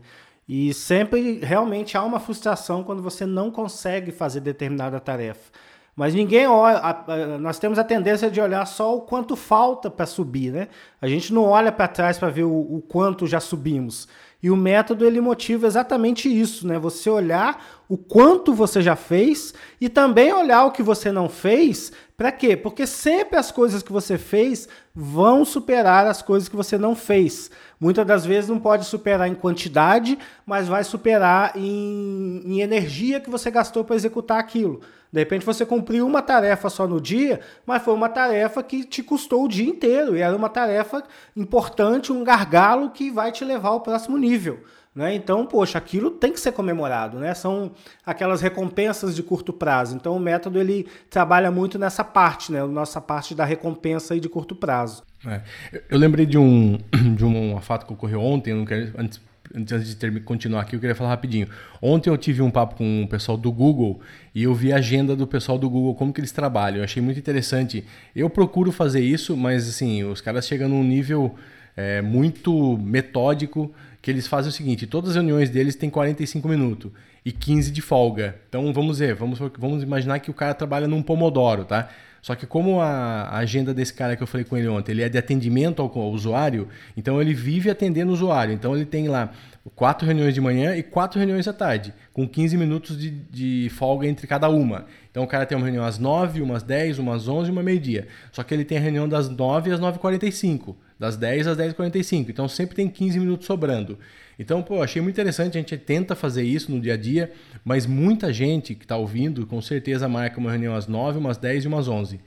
E 0.47 0.73
sempre 0.73 1.39
realmente 1.43 1.95
há 1.95 2.03
uma 2.03 2.19
frustração 2.19 2.83
quando 2.83 3.01
você 3.01 3.25
não 3.25 3.51
consegue 3.51 4.11
fazer 4.11 4.41
determinada 4.41 4.99
tarefa. 4.99 5.51
Mas 5.95 6.13
ninguém 6.13 6.47
olha, 6.47 7.37
nós 7.39 7.59
temos 7.59 7.77
a 7.77 7.83
tendência 7.83 8.31
de 8.31 8.39
olhar 8.39 8.65
só 8.65 8.95
o 8.95 9.01
quanto 9.01 9.35
falta 9.35 9.89
para 9.89 10.05
subir, 10.05 10.51
né? 10.51 10.67
A 11.01 11.07
gente 11.07 11.33
não 11.33 11.43
olha 11.43 11.71
para 11.71 11.87
trás 11.87 12.17
para 12.17 12.29
ver 12.29 12.43
o, 12.43 12.51
o, 12.51 12.81
quanto 12.81 13.27
já 13.27 13.39
subimos. 13.39 14.07
E 14.41 14.49
o 14.49 14.55
método 14.55 15.05
ele 15.05 15.21
motiva 15.21 15.67
exatamente 15.67 16.27
isso, 16.27 16.65
né? 16.65 16.79
Você 16.79 17.09
olhar 17.09 17.83
o 17.89 17.97
quanto 17.97 18.53
você 18.53 18.81
já 18.81 18.95
fez 18.95 19.53
e 19.79 19.89
também 19.89 20.33
olhar 20.33 20.65
o 20.65 20.71
que 20.71 20.81
você 20.81 21.11
não 21.11 21.27
fez. 21.27 21.91
Para 22.17 22.31
quê? 22.31 22.55
Porque 22.55 22.87
sempre 22.87 23.37
as 23.37 23.51
coisas 23.51 23.83
que 23.83 23.91
você 23.91 24.17
fez 24.17 24.67
vão 24.95 25.43
superar 25.43 26.07
as 26.07 26.21
coisas 26.21 26.47
que 26.47 26.55
você 26.55 26.77
não 26.77 26.95
fez. 26.95 27.51
Muitas 27.81 28.05
das 28.05 28.23
vezes 28.23 28.47
não 28.47 28.59
pode 28.59 28.85
superar 28.85 29.27
em 29.27 29.33
quantidade, 29.33 30.15
mas 30.45 30.67
vai 30.67 30.83
superar 30.83 31.53
em, 31.55 32.43
em 32.45 32.61
energia 32.61 33.19
que 33.19 33.27
você 33.27 33.49
gastou 33.49 33.83
para 33.83 33.95
executar 33.95 34.37
aquilo. 34.37 34.81
De 35.11 35.19
repente 35.19 35.43
você 35.43 35.65
cumpriu 35.65 36.05
uma 36.05 36.21
tarefa 36.21 36.69
só 36.69 36.87
no 36.87 37.01
dia, 37.01 37.39
mas 37.65 37.81
foi 37.81 37.95
uma 37.95 38.07
tarefa 38.07 38.61
que 38.61 38.83
te 38.83 39.01
custou 39.01 39.45
o 39.45 39.47
dia 39.47 39.67
inteiro 39.67 40.15
e 40.15 40.21
era 40.21 40.37
uma 40.37 40.47
tarefa 40.47 41.03
importante, 41.35 42.13
um 42.13 42.23
gargalo 42.23 42.91
que 42.91 43.09
vai 43.09 43.31
te 43.31 43.43
levar 43.43 43.69
ao 43.69 43.81
próximo 43.81 44.15
nível. 44.15 44.59
Né? 44.93 45.15
Então, 45.15 45.45
poxa, 45.45 45.77
aquilo 45.77 46.11
tem 46.11 46.33
que 46.33 46.39
ser 46.39 46.51
comemorado, 46.51 47.17
né? 47.17 47.33
São 47.33 47.71
aquelas 48.05 48.41
recompensas 48.41 49.15
de 49.15 49.23
curto 49.23 49.53
prazo. 49.53 49.95
Então, 49.95 50.17
o 50.17 50.19
método 50.19 50.59
ele 50.59 50.85
trabalha 51.09 51.49
muito 51.49 51.79
nessa 51.79 52.03
parte, 52.03 52.51
né? 52.51 52.61
Nossa 52.65 52.99
parte 52.99 53.33
da 53.33 53.45
recompensa 53.45 54.19
de 54.19 54.27
curto 54.27 54.53
prazo. 54.53 55.03
É. 55.25 55.41
Eu 55.89 55.97
lembrei 55.97 56.25
de 56.25 56.37
um 56.37 56.77
de 57.15 57.23
um 57.23 57.57
fato 57.61 57.85
que 57.85 57.93
ocorreu 57.93 58.19
ontem, 58.19 58.53
não 58.53 58.65
quero, 58.65 58.91
antes 58.97 59.21
antes 59.55 59.87
de 59.87 59.95
ter, 59.95 60.23
continuar 60.23 60.61
aqui, 60.61 60.75
eu 60.75 60.79
queria 60.79 60.95
falar 60.95 61.09
rapidinho. 61.09 61.47
Ontem 61.81 62.09
eu 62.09 62.17
tive 62.17 62.41
um 62.41 62.49
papo 62.49 62.75
com 62.75 63.03
o 63.03 63.07
pessoal 63.07 63.37
do 63.37 63.51
Google 63.51 63.99
e 64.33 64.43
eu 64.43 64.53
vi 64.53 64.71
a 64.71 64.77
agenda 64.77 65.15
do 65.15 65.27
pessoal 65.27 65.57
do 65.57 65.69
Google, 65.69 65.95
como 65.95 66.13
que 66.13 66.19
eles 66.19 66.31
trabalham. 66.31 66.77
Eu 66.77 66.83
achei 66.83 67.01
muito 67.01 67.19
interessante. 67.19 67.85
Eu 68.15 68.29
procuro 68.29 68.71
fazer 68.71 69.01
isso, 69.01 69.35
mas 69.35 69.67
assim, 69.67 70.03
os 70.03 70.21
caras 70.21 70.47
chegam 70.47 70.69
num 70.69 70.83
nível 70.83 71.35
é, 71.75 72.01
muito 72.01 72.77
metódico 72.77 73.73
que 74.01 74.09
eles 74.09 74.27
fazem 74.27 74.49
o 74.49 74.53
seguinte: 74.53 74.87
todas 74.87 75.11
as 75.11 75.15
reuniões 75.15 75.49
deles 75.49 75.75
têm 75.75 75.89
45 75.89 76.47
minutos 76.47 76.91
e 77.23 77.31
15 77.31 77.71
de 77.71 77.81
folga. 77.81 78.35
Então 78.49 78.73
vamos 78.73 78.99
ver, 78.99 79.13
vamos, 79.13 79.39
vamos 79.57 79.83
imaginar 79.83 80.19
que 80.19 80.31
o 80.31 80.33
cara 80.33 80.53
trabalha 80.53 80.87
num 80.87 81.01
Pomodoro, 81.01 81.65
tá? 81.65 81.89
Só 82.21 82.35
que 82.35 82.45
como 82.45 82.79
a, 82.79 83.35
agenda 83.37 83.73
desse 83.73 83.93
cara 83.93 84.15
que 84.15 84.21
eu 84.21 84.27
falei 84.27 84.45
com 84.45 84.55
ele 84.55 84.67
ontem, 84.67 84.91
ele 84.91 85.01
é 85.01 85.09
de 85.09 85.17
atendimento 85.17 85.81
ao, 85.81 85.87
ao, 85.87 86.11
usuário, 86.11 86.67
então 86.95 87.19
ele 87.19 87.33
vive 87.33 87.69
atendendo 87.69 88.11
o 88.11 88.13
usuário. 88.13 88.53
Então 88.53 88.75
ele 88.75 88.85
tem 88.85 89.07
lá 89.07 89.31
quatro 89.75 90.05
reuniões 90.05 90.33
de 90.33 90.39
manhã 90.39 90.75
e 90.75 90.83
quatro 90.83 91.17
reuniões 91.17 91.47
à 91.47 91.53
tarde, 91.53 91.93
com 92.13 92.27
15 92.27 92.57
minutos 92.57 92.97
de, 92.97 93.09
de 93.09 93.69
folga 93.71 94.07
entre 94.07 94.27
cada 94.27 94.49
uma. 94.49 94.85
Então 95.09 95.23
o 95.23 95.27
cara 95.27 95.47
tem 95.47 95.57
uma 95.57 95.65
reunião 95.65 95.83
às 95.83 95.97
9, 95.97 96.41
umas 96.41 96.61
10, 96.61 96.99
umas 96.99 97.27
11 97.27 97.49
e 97.49 97.51
uma 97.51 97.63
meio-dia. 97.63 98.07
Só 98.31 98.43
que 98.43 98.53
ele 98.53 98.65
tem 98.65 98.77
a 98.77 98.81
reunião 98.81 99.09
das 99.09 99.27
9 99.27 99.71
às 99.71 99.79
9h45, 99.79 100.75
das 101.01 101.17
10 101.17 101.47
às 101.47 101.57
10h45. 101.57 102.29
Então 102.29 102.47
sempre 102.47 102.75
tem 102.75 102.87
15 102.87 103.19
minutos 103.19 103.47
sobrando. 103.47 103.97
Então, 104.37 104.61
pô, 104.61 104.83
achei 104.83 105.01
muito 105.01 105.15
interessante, 105.15 105.57
a 105.57 105.61
gente 105.61 105.75
tenta 105.75 106.15
fazer 106.15 106.43
isso 106.43 106.71
no 106.71 106.79
dia 106.79 106.93
a 106.93 106.97
dia, 106.97 107.31
mas 107.65 107.87
muita 107.87 108.31
gente 108.31 108.75
que 108.75 108.85
está 108.85 108.97
ouvindo, 108.97 109.47
com 109.47 109.59
certeza 109.61 110.07
marca 110.07 110.39
uma 110.39 110.51
reunião 110.51 110.75
às 110.75 110.87
9, 110.87 111.17
umas 111.17 111.37
10 111.37 111.65
e 111.65 111.67
umas 111.67 111.87
11. 111.87 112.19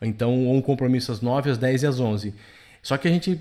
Então, 0.00 0.46
ou 0.46 0.54
um 0.54 0.62
compromisso 0.62 1.10
às 1.10 1.20
9, 1.20 1.50
às 1.50 1.58
10 1.58 1.82
e 1.82 1.86
às 1.88 1.98
11. 1.98 2.32
Só 2.80 2.96
que 2.96 3.08
a 3.08 3.10
gente 3.10 3.36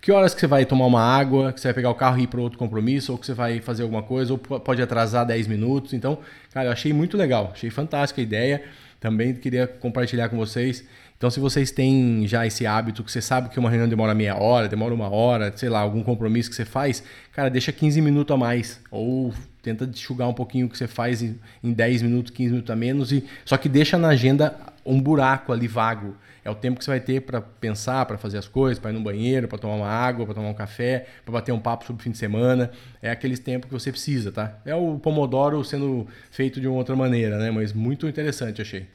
que 0.00 0.10
horas 0.10 0.34
que 0.34 0.40
você 0.40 0.48
vai 0.48 0.66
tomar 0.66 0.86
uma 0.86 1.00
água, 1.00 1.52
que 1.52 1.60
você 1.60 1.68
vai 1.68 1.74
pegar 1.74 1.90
o 1.90 1.94
carro 1.94 2.18
e 2.18 2.24
ir 2.24 2.26
para 2.26 2.40
outro 2.40 2.58
compromisso, 2.58 3.12
ou 3.12 3.18
que 3.18 3.24
você 3.24 3.32
vai 3.32 3.60
fazer 3.60 3.84
alguma 3.84 4.02
coisa, 4.02 4.32
ou 4.32 4.38
pode 4.38 4.82
atrasar 4.82 5.24
10 5.24 5.46
minutos. 5.46 5.94
Então, 5.94 6.18
cara, 6.52 6.68
eu 6.68 6.72
achei 6.72 6.92
muito 6.92 7.16
legal, 7.16 7.50
achei 7.54 7.70
fantástica 7.70 8.20
a 8.20 8.24
ideia. 8.24 8.64
Também 8.98 9.32
queria 9.32 9.66
compartilhar 9.66 10.28
com 10.28 10.36
vocês. 10.36 10.84
Então, 11.24 11.30
se 11.30 11.40
vocês 11.40 11.70
têm 11.70 12.28
já 12.28 12.46
esse 12.46 12.66
hábito, 12.66 13.02
que 13.02 13.10
você 13.10 13.22
sabe 13.22 13.48
que 13.48 13.58
uma 13.58 13.70
reunião 13.70 13.88
demora 13.88 14.14
meia 14.14 14.36
hora, 14.36 14.68
demora 14.68 14.92
uma 14.92 15.08
hora, 15.08 15.50
sei 15.56 15.70
lá, 15.70 15.80
algum 15.80 16.02
compromisso 16.02 16.50
que 16.50 16.54
você 16.54 16.66
faz, 16.66 17.02
cara, 17.32 17.48
deixa 17.48 17.72
15 17.72 17.98
minutos 18.02 18.34
a 18.34 18.36
mais. 18.36 18.78
Ou 18.90 19.32
tenta 19.62 19.86
enxugar 19.86 20.28
um 20.28 20.34
pouquinho 20.34 20.66
o 20.66 20.68
que 20.68 20.76
você 20.76 20.86
faz 20.86 21.22
em, 21.22 21.38
10 21.62 22.02
minutos, 22.02 22.30
15 22.30 22.50
minutos 22.50 22.70
a 22.70 22.76
menos. 22.76 23.10
E, 23.10 23.24
só 23.42 23.56
que 23.56 23.70
deixa 23.70 23.96
na 23.96 24.08
agenda 24.08 24.54
um 24.84 25.00
buraco 25.00 25.50
ali 25.50 25.66
vago. 25.66 26.14
É 26.44 26.50
o 26.50 26.54
tempo 26.54 26.78
que 26.78 26.84
você 26.84 26.90
vai 26.90 27.00
ter 27.00 27.22
para 27.22 27.40
pensar, 27.40 28.04
para 28.04 28.18
fazer 28.18 28.36
as 28.36 28.46
coisas, 28.46 28.78
para 28.78 28.90
ir 28.90 28.92
no 28.94 29.00
banheiro, 29.00 29.48
para 29.48 29.56
tomar 29.56 29.76
uma 29.76 29.88
água, 29.88 30.26
para 30.26 30.34
tomar 30.34 30.50
um 30.50 30.54
café, 30.54 31.06
para 31.24 31.32
bater 31.32 31.52
um 31.52 31.58
papo 31.58 31.86
sobre 31.86 32.02
o 32.02 32.04
fim 32.04 32.10
de 32.10 32.18
semana. 32.18 32.70
É 33.00 33.10
aqueles 33.10 33.38
tempos 33.38 33.66
que 33.68 33.72
você 33.72 33.90
precisa, 33.90 34.30
tá? 34.30 34.58
É 34.66 34.74
o 34.74 34.98
Pomodoro 34.98 35.64
sendo 35.64 36.06
feito 36.30 36.60
de 36.60 36.68
uma 36.68 36.76
outra 36.76 36.94
maneira, 36.94 37.38
né? 37.38 37.50
Mas 37.50 37.72
muito 37.72 38.06
interessante, 38.06 38.60
achei. 38.60 38.86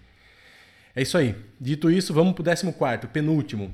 É 0.99 1.01
isso 1.01 1.17
aí. 1.17 1.33
Dito 1.61 1.89
isso, 1.89 2.13
vamos 2.13 2.33
para 2.33 2.41
o 2.41 2.45
14, 2.45 3.07
penúltimo. 3.07 3.73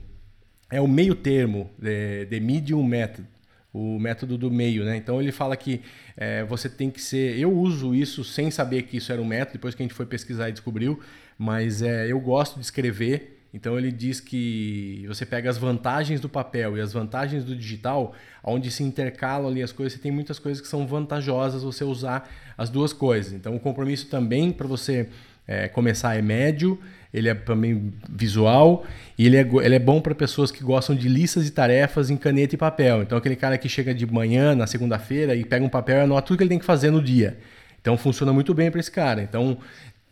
É 0.70 0.80
o 0.80 0.88
meio 0.88 1.16
termo, 1.16 1.72
the, 1.82 2.28
the 2.30 2.40
medium 2.40 2.84
method, 2.84 3.28
o 3.74 3.98
método 3.98 4.38
do 4.38 4.52
meio, 4.52 4.86
né? 4.86 4.96
Então 4.96 5.20
ele 5.20 5.32
fala 5.32 5.58
que 5.58 5.82
é, 6.16 6.44
você 6.44 6.70
tem 6.70 6.92
que 6.92 7.02
ser. 7.02 7.36
Eu 7.40 7.52
uso 7.52 7.96
isso 7.96 8.24
sem 8.24 8.52
saber 8.52 8.84
que 8.84 8.98
isso 8.98 9.12
era 9.12 9.20
um 9.20 9.26
método, 9.26 9.54
depois 9.54 9.74
que 9.74 9.82
a 9.82 9.86
gente 9.86 9.96
foi 9.96 10.06
pesquisar 10.06 10.50
e 10.50 10.52
descobriu, 10.52 11.00
mas 11.36 11.82
é, 11.82 12.06
eu 12.12 12.20
gosto 12.20 12.60
de 12.60 12.62
escrever 12.62 13.36
então 13.56 13.80
ele 13.80 13.90
diz 13.90 14.20
que 14.20 15.06
você 15.08 15.26
pega 15.26 15.50
as 15.50 15.58
vantagens 15.58 16.20
do 16.20 16.28
papel 16.28 16.76
e 16.76 16.82
as 16.82 16.92
vantagens 16.92 17.46
do 17.46 17.56
digital, 17.56 18.14
onde 18.44 18.70
se 18.70 18.84
intercalam 18.84 19.48
ali 19.48 19.64
as 19.64 19.72
coisas, 19.72 19.94
você 19.94 20.00
tem 20.00 20.12
muitas 20.12 20.38
coisas 20.38 20.62
que 20.62 20.68
são 20.68 20.86
vantajosas 20.86 21.64
você 21.64 21.86
usar 21.86 22.30
as 22.58 22.70
duas 22.70 22.92
coisas. 22.92 23.32
Então 23.32 23.56
o 23.56 23.60
compromisso 23.60 24.08
também 24.08 24.52
para 24.52 24.68
você 24.68 25.08
é, 25.48 25.68
começar 25.68 26.18
é 26.18 26.22
médio, 26.22 26.80
ele 27.14 27.30
é 27.30 27.34
também 27.34 27.94
visual 28.10 28.86
e 29.18 29.26
ele 29.26 29.38
é, 29.38 29.48
ele 29.64 29.76
é 29.76 29.80
bom 29.80 30.02
para 30.02 30.14
pessoas 30.14 30.52
que 30.52 30.64
gostam 30.64 30.96
de 30.96 31.08
listas 31.08 31.46
de 31.46 31.52
tarefas 31.52 32.10
em 32.10 32.18
caneta 32.18 32.56
e 32.56 32.58
papel. 32.58 33.02
Então 33.02 33.18
aquele 33.18 33.36
cara 33.36 33.58
que 33.58 33.70
chega 33.70 33.94
de 33.94 34.06
manhã 34.06 34.54
na 34.54 34.68
segunda-feira 34.68 35.36
e 35.36 35.46
pega 35.46 35.64
um 35.64 35.70
papel 35.70 35.98
e 35.98 36.02
anota 36.02 36.28
tudo 36.28 36.38
que 36.38 36.44
ele 36.44 36.50
tem 36.50 36.60
que 36.60 36.66
fazer 36.66 36.92
no 36.92 37.02
dia. 37.02 37.38
Então 37.80 37.98
funciona 37.98 38.34
muito 38.34 38.54
bem 38.54 38.70
para 38.70 38.80
esse 38.80 38.92
cara. 38.92 39.22
Então 39.22 39.58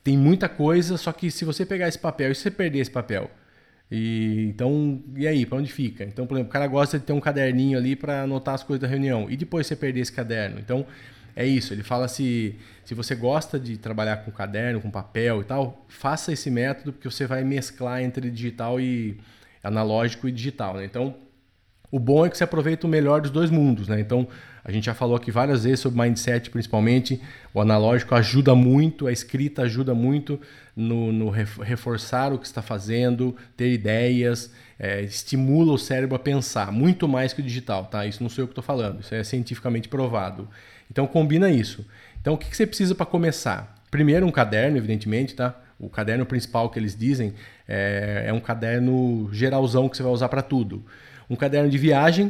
tem 0.04 0.17
muita 0.17 0.48
coisa, 0.48 0.98
só 0.98 1.12
que 1.12 1.30
se 1.32 1.43
você 1.43 1.65
pegar 1.65 1.88
esse 1.88 2.00
papel 2.00 2.32
e 2.32 2.36
você 2.36 2.52
perder 2.52 2.80
esse 2.80 2.91
papel, 2.91 3.30
e 3.91 4.48
então, 4.50 5.04
e 5.15 5.28
aí, 5.28 5.46
para 5.46 5.60
onde 5.60 5.72
fica? 5.72 6.04
Então, 6.04 6.26
por 6.26 6.36
exemplo, 6.36 6.50
o 6.50 6.52
cara 6.54 6.65
gosta 6.67 6.98
de 6.98 7.06
ter 7.06 7.13
um 7.13 7.19
caderninho 7.19 7.78
ali 7.78 7.96
para 7.96 8.24
anotar 8.24 8.56
as 8.56 8.63
coisas 8.63 8.82
da 8.82 8.88
reunião 8.88 9.30
e 9.30 9.38
depois 9.38 9.67
você 9.67 9.76
perder 9.76 10.00
esse 10.00 10.12
caderno. 10.12 10.60
Então, 10.60 10.86
é 11.36 11.46
isso. 11.46 11.74
Ele 11.74 11.84
fala 11.84 12.08
se 12.08 12.56
se 12.84 12.93
você 12.93 13.15
gosta 13.15 13.60
de 13.60 13.78
trabalhar 13.78 14.17
com 14.17 14.32
caderno, 14.32 14.82
com 14.82 14.91
papel 14.91 15.41
e 15.41 15.46
tal, 15.46 15.86
faça 15.88 16.34
esse 16.34 16.52
método 16.52 16.91
porque 16.91 17.10
você 17.10 17.26
vai 17.26 17.43
mesclar 17.43 18.02
entre 18.02 18.30
digital 18.30 18.80
e 18.80 19.17
analógico 19.63 20.28
e 20.28 20.32
digital, 20.32 20.76
né? 20.76 20.86
Então, 20.86 21.15
o 21.89 22.00
bom 22.00 22.26
é 22.26 22.30
que 22.30 22.38
você 22.38 22.43
aproveita 22.43 22.86
o 22.86 22.89
melhor 22.89 23.22
dos 23.22 23.32
dois 23.32 23.50
mundos, 23.50 23.88
né? 23.88 24.00
Então, 24.00 24.28
a 24.63 24.72
gente 24.72 24.86
já 24.86 24.93
falou 24.93 25.15
aqui 25.15 25.30
várias 25.30 25.63
vezes 25.63 25.80
sobre 25.80 26.02
mindset, 26.02 26.50
principalmente. 26.50 27.22
O 27.54 27.62
analógico 27.62 28.15
ajuda 28.15 28.56
muito, 28.56 29.08
a 29.08 29.12
escrita 29.12 29.62
ajuda 29.62 29.93
muito 29.93 30.39
no, 30.76 31.12
no 31.12 31.30
reforçar 31.30 32.34
o 32.34 32.39
que 32.39 32.46
está 32.46 32.62
fazendo, 32.62 33.36
ter 33.56 33.72
ideias, 33.72 34.52
é, 34.84 35.02
estimula 35.02 35.72
o 35.72 35.78
cérebro 35.78 36.13
a 36.13 36.19
pensar, 36.19 36.69
muito 36.69 37.08
mais 37.08 37.32
que 37.32 37.39
o 37.39 37.43
digital, 37.43 37.86
tá? 37.86 38.06
Isso 38.06 38.22
não 38.22 38.30
sou 38.30 38.43
eu 38.43 38.48
que 38.48 38.52
estou 38.52 38.63
falando, 38.63 39.00
isso 39.00 39.15
é 39.15 39.24
cientificamente 39.24 39.88
provado. 39.88 40.50
Então, 40.91 41.08
combina 41.08 41.50
isso. 41.50 41.88
Então, 42.19 42.34
o 42.34 42.38
que, 42.38 42.50
que 42.50 42.58
você 42.58 42.67
precisa 42.67 42.93
para 42.93 43.06
começar? 43.06 43.82
Primeiro, 43.89 44.26
um 44.26 44.32
caderno, 44.32 44.76
evidentemente, 44.76 45.36
tá? 45.36 45.58
O 45.80 45.88
caderno 45.88 46.26
principal 46.26 46.69
que 46.69 46.78
eles 46.78 46.98
dizem 46.98 47.34
é, 47.65 48.26
é 48.28 48.34
um 48.34 48.41
caderno 48.41 49.30
geralzão 49.32 49.88
que 49.88 49.96
você 49.96 50.04
vai 50.04 50.12
usar 50.12 50.28
para 50.28 50.41
tudo. 50.41 50.84
Um 51.30 51.38
caderno 51.38 51.69
de 51.69 51.78
viagem, 51.78 52.30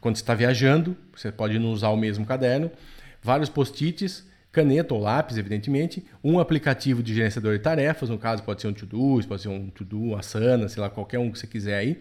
quando 0.00 0.14
você 0.14 0.22
está 0.22 0.36
viajando, 0.36 0.96
você 1.12 1.32
pode 1.32 1.58
não 1.58 1.72
usar 1.72 1.88
o 1.88 1.96
mesmo 1.96 2.24
caderno. 2.24 2.70
Vários 3.20 3.48
post-its, 3.48 4.24
caneta 4.52 4.94
ou 4.94 5.00
lápis, 5.00 5.36
evidentemente. 5.36 6.04
Um 6.22 6.38
aplicativo 6.38 7.02
de 7.02 7.14
gerenciador 7.14 7.52
de 7.52 7.60
tarefas, 7.60 8.08
no 8.08 8.18
caso 8.18 8.42
pode 8.42 8.60
ser 8.60 8.68
um 8.68 8.72
To-Do, 8.72 9.26
pode 9.26 9.42
ser 9.42 9.48
um 9.48 9.68
To-Do, 9.70 10.16
Asana, 10.16 10.68
sei 10.68 10.80
lá, 10.80 10.90
qualquer 10.90 11.18
um 11.18 11.30
que 11.30 11.38
você 11.38 11.46
quiser 11.46 11.76
aí. 11.78 11.98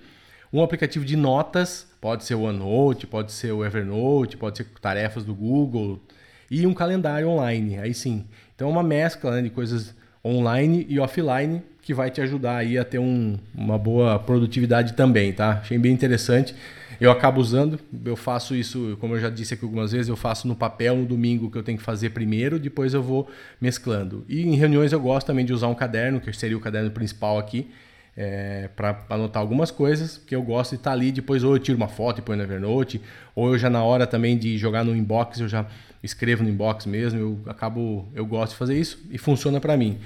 Um 0.52 0.64
aplicativo 0.64 1.04
de 1.04 1.16
notas, 1.16 1.88
pode 2.00 2.24
ser 2.24 2.36
o 2.36 2.42
OneNote, 2.42 3.06
pode 3.06 3.32
ser 3.34 3.52
o 3.52 3.66
Evernote, 3.66 4.38
pode 4.38 4.58
ser 4.58 4.66
tarefas 4.82 5.26
do 5.26 5.36
Google. 5.36 6.02
E 6.50 6.66
um 6.66 6.74
calendário 6.74 7.28
online, 7.28 7.78
aí 7.78 7.94
sim. 7.94 8.26
Então 8.56 8.70
é 8.70 8.72
uma 8.72 8.84
mescla 8.84 9.32
né, 9.32 9.42
de 9.42 9.50
coisas 9.50 9.94
online 10.24 10.86
e 10.88 11.00
offline 11.00 11.62
que 11.82 11.94
vai 11.94 12.10
te 12.10 12.22
ajudar 12.22 12.58
aí 12.58 12.78
a 12.78 12.84
ter 12.84 13.00
um, 13.00 13.38
uma 13.56 13.78
boa 13.78 14.20
produtividade 14.20 14.94
também, 14.94 15.32
tá? 15.32 15.60
Achei 15.62 15.78
bem 15.78 15.94
interessante. 15.94 16.56
Eu 17.00 17.12
acabo 17.12 17.40
usando, 17.40 17.80
eu 18.06 18.16
faço 18.16 18.56
isso, 18.56 18.98
como 19.00 19.16
eu 19.16 19.20
já 19.20 19.30
disse 19.30 19.54
aqui 19.54 19.64
algumas 19.64 19.92
vezes, 19.92 20.10
eu 20.10 20.16
faço 20.16 20.48
no 20.48 20.56
papel 20.56 20.96
no 20.96 21.06
domingo 21.06 21.52
que 21.52 21.58
eu 21.58 21.64
tenho 21.64 21.78
que 21.78 21.84
fazer 21.84 22.10
primeiro, 22.10 22.58
depois 22.58 22.94
eu 22.94 23.04
vou 23.04 23.30
mesclando. 23.62 24.26
E 24.28 24.42
em 24.42 24.56
reuniões 24.56 24.92
eu 24.92 25.00
gosto 25.00 25.28
também 25.28 25.46
de 25.46 25.54
usar 25.54 25.68
um 25.68 25.76
caderno, 25.76 26.20
que 26.20 26.34
seria 26.34 26.58
o 26.58 26.60
caderno 26.60 26.90
principal 26.90 27.38
aqui, 27.38 27.70
é, 28.16 28.68
para 28.76 29.06
anotar 29.12 29.40
algumas 29.40 29.70
coisas, 29.70 30.18
porque 30.18 30.36
eu 30.36 30.42
gosto 30.42 30.72
de 30.72 30.78
estar 30.78 30.90
tá 30.90 30.96
ali, 30.96 31.12
depois 31.12 31.44
ou 31.44 31.54
eu 31.56 31.60
tiro 31.60 31.78
uma 31.78 31.88
foto 31.88 32.18
e 32.18 32.22
põe 32.24 32.36
no 32.36 32.42
Evernote, 32.42 33.00
ou 33.36 33.54
eu 33.54 33.60
já 33.60 33.70
na 33.70 33.84
hora 33.84 34.08
também 34.08 34.36
de 34.36 34.58
jogar 34.58 34.84
no 34.84 34.96
inbox, 34.96 35.40
eu 35.40 35.48
já 35.48 35.68
escrevo 36.02 36.44
no 36.44 36.50
inbox 36.50 36.88
mesmo, 36.88 37.20
eu 37.20 37.40
acabo, 37.46 38.08
eu 38.16 38.26
gosto 38.26 38.54
de 38.54 38.58
fazer 38.58 38.80
isso 38.80 39.00
e 39.12 39.20
funciona 39.20 39.62
para 39.62 39.78
mim. 39.78 40.00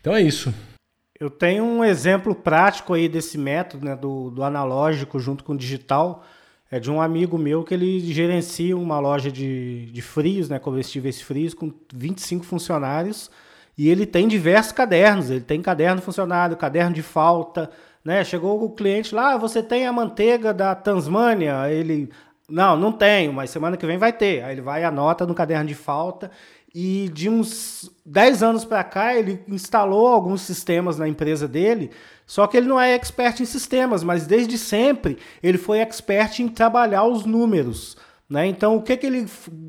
Então 0.00 0.14
é 0.14 0.20
isso. 0.20 0.52
Eu 1.18 1.30
tenho 1.30 1.64
um 1.64 1.84
exemplo 1.84 2.34
prático 2.34 2.92
aí 2.92 3.08
desse 3.08 3.38
método, 3.38 3.84
né, 3.84 3.94
do, 3.94 4.30
do 4.30 4.42
analógico 4.42 5.18
junto 5.20 5.44
com 5.44 5.52
o 5.52 5.56
digital, 5.56 6.24
é 6.70 6.80
de 6.80 6.90
um 6.90 7.00
amigo 7.00 7.38
meu 7.38 7.62
que 7.62 7.72
ele 7.72 8.00
gerencia 8.00 8.76
uma 8.76 8.98
loja 8.98 9.30
de, 9.30 9.86
de 9.86 10.02
frios, 10.02 10.48
né, 10.48 10.58
comestíveis 10.58 11.20
frios, 11.20 11.54
com 11.54 11.72
25 11.92 12.44
funcionários, 12.44 13.30
e 13.78 13.88
ele 13.88 14.06
tem 14.06 14.26
diversos 14.26 14.72
cadernos, 14.72 15.30
ele 15.30 15.40
tem 15.40 15.62
caderno 15.62 16.02
funcionário, 16.02 16.56
caderno 16.56 16.94
de 16.94 17.02
falta, 17.02 17.70
né? 18.04 18.22
Chegou 18.22 18.62
o 18.62 18.70
cliente 18.70 19.14
lá, 19.14 19.34
ah, 19.34 19.38
você 19.38 19.62
tem 19.62 19.86
a 19.86 19.92
manteiga 19.92 20.52
da 20.52 20.74
Tasmânia? 20.74 21.68
Ele, 21.70 22.10
não, 22.48 22.76
não 22.76 22.92
tenho, 22.92 23.32
mas 23.32 23.50
semana 23.50 23.76
que 23.76 23.86
vem 23.86 23.98
vai 23.98 24.12
ter. 24.12 24.44
Aí 24.44 24.52
ele 24.52 24.60
vai 24.60 24.82
e 24.82 24.84
anota 24.84 25.26
no 25.26 25.34
caderno 25.34 25.66
de 25.66 25.74
falta. 25.74 26.30
E 26.74 27.08
de 27.14 27.28
uns 27.28 27.88
10 28.04 28.42
anos 28.42 28.64
para 28.64 28.82
cá, 28.82 29.14
ele 29.14 29.40
instalou 29.46 30.08
alguns 30.08 30.40
sistemas 30.40 30.98
na 30.98 31.06
empresa 31.06 31.46
dele, 31.46 31.90
só 32.26 32.48
que 32.48 32.56
ele 32.56 32.66
não 32.66 32.80
é 32.80 32.94
expert 32.94 33.38
em 33.40 33.44
sistemas, 33.44 34.02
mas 34.02 34.26
desde 34.26 34.58
sempre 34.58 35.16
ele 35.40 35.56
foi 35.56 35.78
expert 35.78 36.40
em 36.40 36.48
trabalhar 36.48 37.04
os 37.04 37.24
números. 37.24 37.96
Né? 38.28 38.46
Então, 38.46 38.74
o 38.74 38.82
que, 38.82 38.96
que 38.96 39.06
ele. 39.06 39.26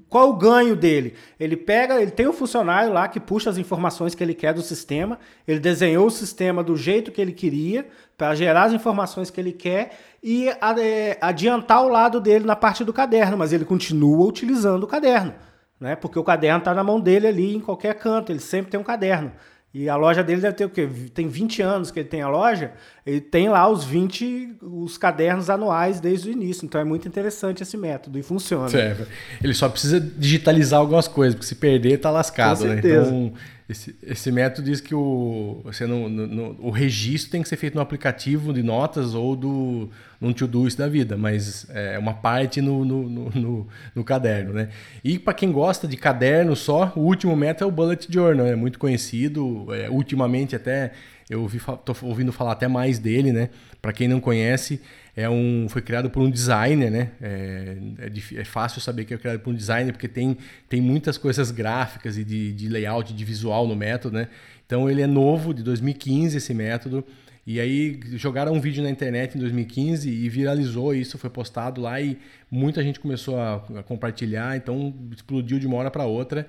Qual 0.10 0.30
o 0.30 0.38
ganho 0.38 0.76
dele? 0.76 1.14
Ele 1.40 1.56
pega, 1.56 2.02
ele 2.02 2.10
tem 2.10 2.28
um 2.28 2.34
funcionário 2.34 2.92
lá 2.92 3.08
que 3.08 3.20
puxa 3.20 3.50
as 3.50 3.58
informações 3.58 4.16
que 4.16 4.24
ele 4.24 4.34
quer 4.34 4.54
do 4.54 4.62
sistema, 4.62 5.20
ele 5.48 5.60
desenhou 5.60 6.08
o 6.08 6.12
sistema 6.12 6.64
do 6.64 6.76
jeito 6.76 7.12
que 7.12 7.22
ele 7.22 7.34
queria, 7.34 7.86
para 8.18 8.34
gerar 8.34 8.64
as 8.64 8.74
informações 8.74 9.30
que 9.30 9.40
ele 9.40 9.52
quer 9.52 10.00
e 10.24 10.48
é, 10.50 11.18
adiantar 11.22 11.84
o 11.86 11.90
lado 11.90 12.20
dele 12.20 12.46
na 12.46 12.56
parte 12.56 12.84
do 12.84 12.94
caderno, 12.94 13.38
mas 13.38 13.54
ele 13.54 13.66
continua 13.66 14.26
utilizando 14.26 14.84
o 14.84 14.88
caderno. 14.88 15.36
Né? 15.80 15.96
Porque 15.96 16.18
o 16.18 16.24
caderno 16.24 16.60
está 16.60 16.74
na 16.74 16.84
mão 16.84 17.00
dele 17.00 17.28
ali 17.28 17.56
em 17.56 17.60
qualquer 17.60 17.96
canto, 17.96 18.32
ele 18.32 18.40
sempre 18.40 18.72
tem 18.72 18.80
um 18.80 18.84
caderno. 18.84 19.32
E 19.78 19.90
a 19.90 19.98
loja 19.98 20.24
dele 20.24 20.40
deve 20.40 20.56
ter 20.56 20.64
o 20.64 20.70
quê? 20.70 20.88
Tem 21.14 21.28
20 21.28 21.62
anos 21.62 21.92
que 21.92 22.00
ele 22.00 22.08
tem 22.08 22.22
a 22.22 22.30
loja, 22.30 22.72
ele 23.06 23.20
tem 23.20 23.50
lá 23.50 23.68
os 23.68 23.84
20, 23.84 24.56
os 24.62 24.98
cadernos 24.98 25.50
anuais 25.50 26.00
desde 26.00 26.30
o 26.30 26.32
início. 26.32 26.66
Então 26.66 26.80
é 26.80 26.86
muito 26.86 27.10
interessante 27.10 27.62
esse 27.62 27.76
método 27.76 28.18
e 28.18 28.24
funciona. 28.24 28.70
Certo. 28.70 29.06
Ele 29.44 29.54
só 29.54 29.68
precisa 29.68 30.00
digitalizar 30.00 30.80
algumas 30.80 31.10
coisas, 31.10 31.36
porque 31.36 31.46
se 31.46 31.56
perder 31.56 31.98
tá 31.98 32.10
lascado, 32.10 32.60
Com 32.60 32.68
né? 32.68 32.80
Então 32.82 33.34
esse, 33.68 33.96
esse 34.04 34.32
método 34.32 34.70
diz 34.70 34.80
que 34.80 34.94
o, 34.94 35.62
você 35.64 35.88
não, 35.88 36.08
no, 36.08 36.28
no, 36.28 36.56
o 36.60 36.70
registro 36.70 37.32
tem 37.32 37.42
que 37.42 37.50
ser 37.50 37.58
feito 37.58 37.74
no 37.74 37.82
aplicativo 37.82 38.54
de 38.54 38.62
notas 38.62 39.16
ou 39.16 39.36
do 39.36 39.90
num 40.22 40.32
to-doist 40.32 40.78
da 40.78 40.88
vida, 40.88 41.18
mas 41.18 41.68
é 41.72 41.98
uma 41.98 42.14
parte 42.14 42.62
no, 42.62 42.86
no, 42.86 43.10
no, 43.10 43.68
no 43.94 44.04
caderno, 44.04 44.54
né? 44.54 44.70
E 45.04 45.18
para 45.18 45.34
quem 45.34 45.52
gosta 45.52 45.88
de 45.88 45.98
caderno 45.98 46.56
só, 46.56 46.94
o 46.96 47.02
último 47.02 47.36
método 47.36 47.66
é 47.66 47.68
o 47.68 47.72
Bullet 47.72 48.08
Journal, 48.10 48.46
é 48.46 48.56
muito 48.56 48.78
conhecido, 48.78 49.68
é, 49.74 49.90
ultimamente 49.90 50.56
até 50.56 50.92
eu 51.30 51.42
ouvi, 51.42 51.60
tô 51.84 51.96
ouvindo 52.04 52.32
falar 52.32 52.52
até 52.52 52.68
mais 52.68 53.00
dele, 53.00 53.32
né? 53.32 53.50
Para 53.82 53.92
quem 53.92 54.08
não 54.08 54.20
conhece, 54.20 54.80
é 55.16 55.30
um, 55.30 55.68
foi 55.70 55.82
criado 55.82 56.10
por 56.10 56.22
um 56.22 56.30
designer, 56.30 56.92
né? 56.92 57.12
É, 57.22 57.78
é, 58.00 58.42
é, 58.42 58.44
fácil 58.44 58.82
saber 58.82 59.06
que 59.06 59.14
é 59.14 59.18
criado 59.18 59.40
por 59.40 59.52
um 59.52 59.56
designer 59.56 59.94
porque 59.94 60.10
tem, 60.10 60.38
tem 60.68 60.82
muitas 60.82 61.18
coisas 61.18 61.52
gráficas 61.52 62.18
e 62.18 62.24
de, 62.24 62.52
de 62.52 62.68
layout, 62.68 63.14
de 63.14 63.24
visual 63.24 63.66
no 63.66 63.76
método, 63.76 64.18
né? 64.18 64.28
Então 64.66 64.90
ele 64.90 65.02
é 65.02 65.08
novo, 65.08 65.54
de 65.54 65.64
2015 65.64 66.36
esse 66.38 66.54
método. 66.54 67.06
E 67.48 67.60
aí 67.60 68.00
jogaram 68.16 68.54
um 68.54 68.60
vídeo 68.60 68.84
na 68.84 68.90
internet 68.90 69.36
em 69.36 69.40
2015 69.40 70.10
e 70.10 70.28
viralizou 70.28 70.94
isso, 70.94 71.18
foi 71.18 71.30
postado 71.30 71.80
lá 71.80 72.02
e 72.02 72.18
muita 72.52 72.84
gente 72.84 73.00
começou 73.00 73.40
a, 73.40 73.56
a 73.78 73.84
compartilhar, 73.84 74.58
então 74.58 74.94
explodiu 75.12 75.60
de 75.60 75.68
uma 75.68 75.78
hora 75.78 75.92
para 75.92 76.06
outra. 76.06 76.48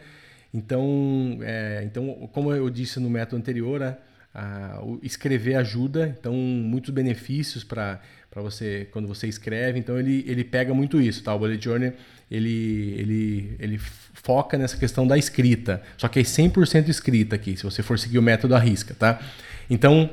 Então, 0.53 1.39
é, 1.43 1.83
então, 1.85 2.29
como 2.33 2.53
eu 2.53 2.69
disse 2.71 2.99
no 2.99 3.11
método 3.11 3.37
anterior, 3.37 3.79
né? 3.79 3.97
Escrever 5.03 5.55
ajuda, 5.55 6.15
então 6.19 6.35
muitos 6.35 6.91
benefícios 6.91 7.65
para 7.65 8.01
você 8.35 8.87
quando 8.91 9.09
você 9.09 9.27
escreve. 9.27 9.79
Então 9.79 9.99
ele, 9.99 10.25
ele 10.27 10.45
pega 10.45 10.75
muito 10.75 11.01
isso, 11.01 11.23
tá? 11.23 11.35
O 11.35 11.39
bullet 11.39 11.63
journal 11.65 11.93
ele, 12.31 12.95
ele, 12.99 13.57
ele 13.59 13.79
foca 13.79 14.59
nessa 14.59 14.77
questão 14.77 15.07
da 15.07 15.17
escrita, 15.17 15.81
só 15.97 16.09
que 16.09 16.19
é 16.19 16.23
100% 16.23 16.89
escrita 16.89 17.37
aqui, 17.37 17.57
se 17.57 17.63
você 17.63 17.83
for 17.83 17.99
seguir 17.99 18.19
o 18.19 18.23
método 18.23 18.55
à 18.55 18.59
risca, 18.59 18.95
tá? 18.95 19.21
Então 19.71 20.11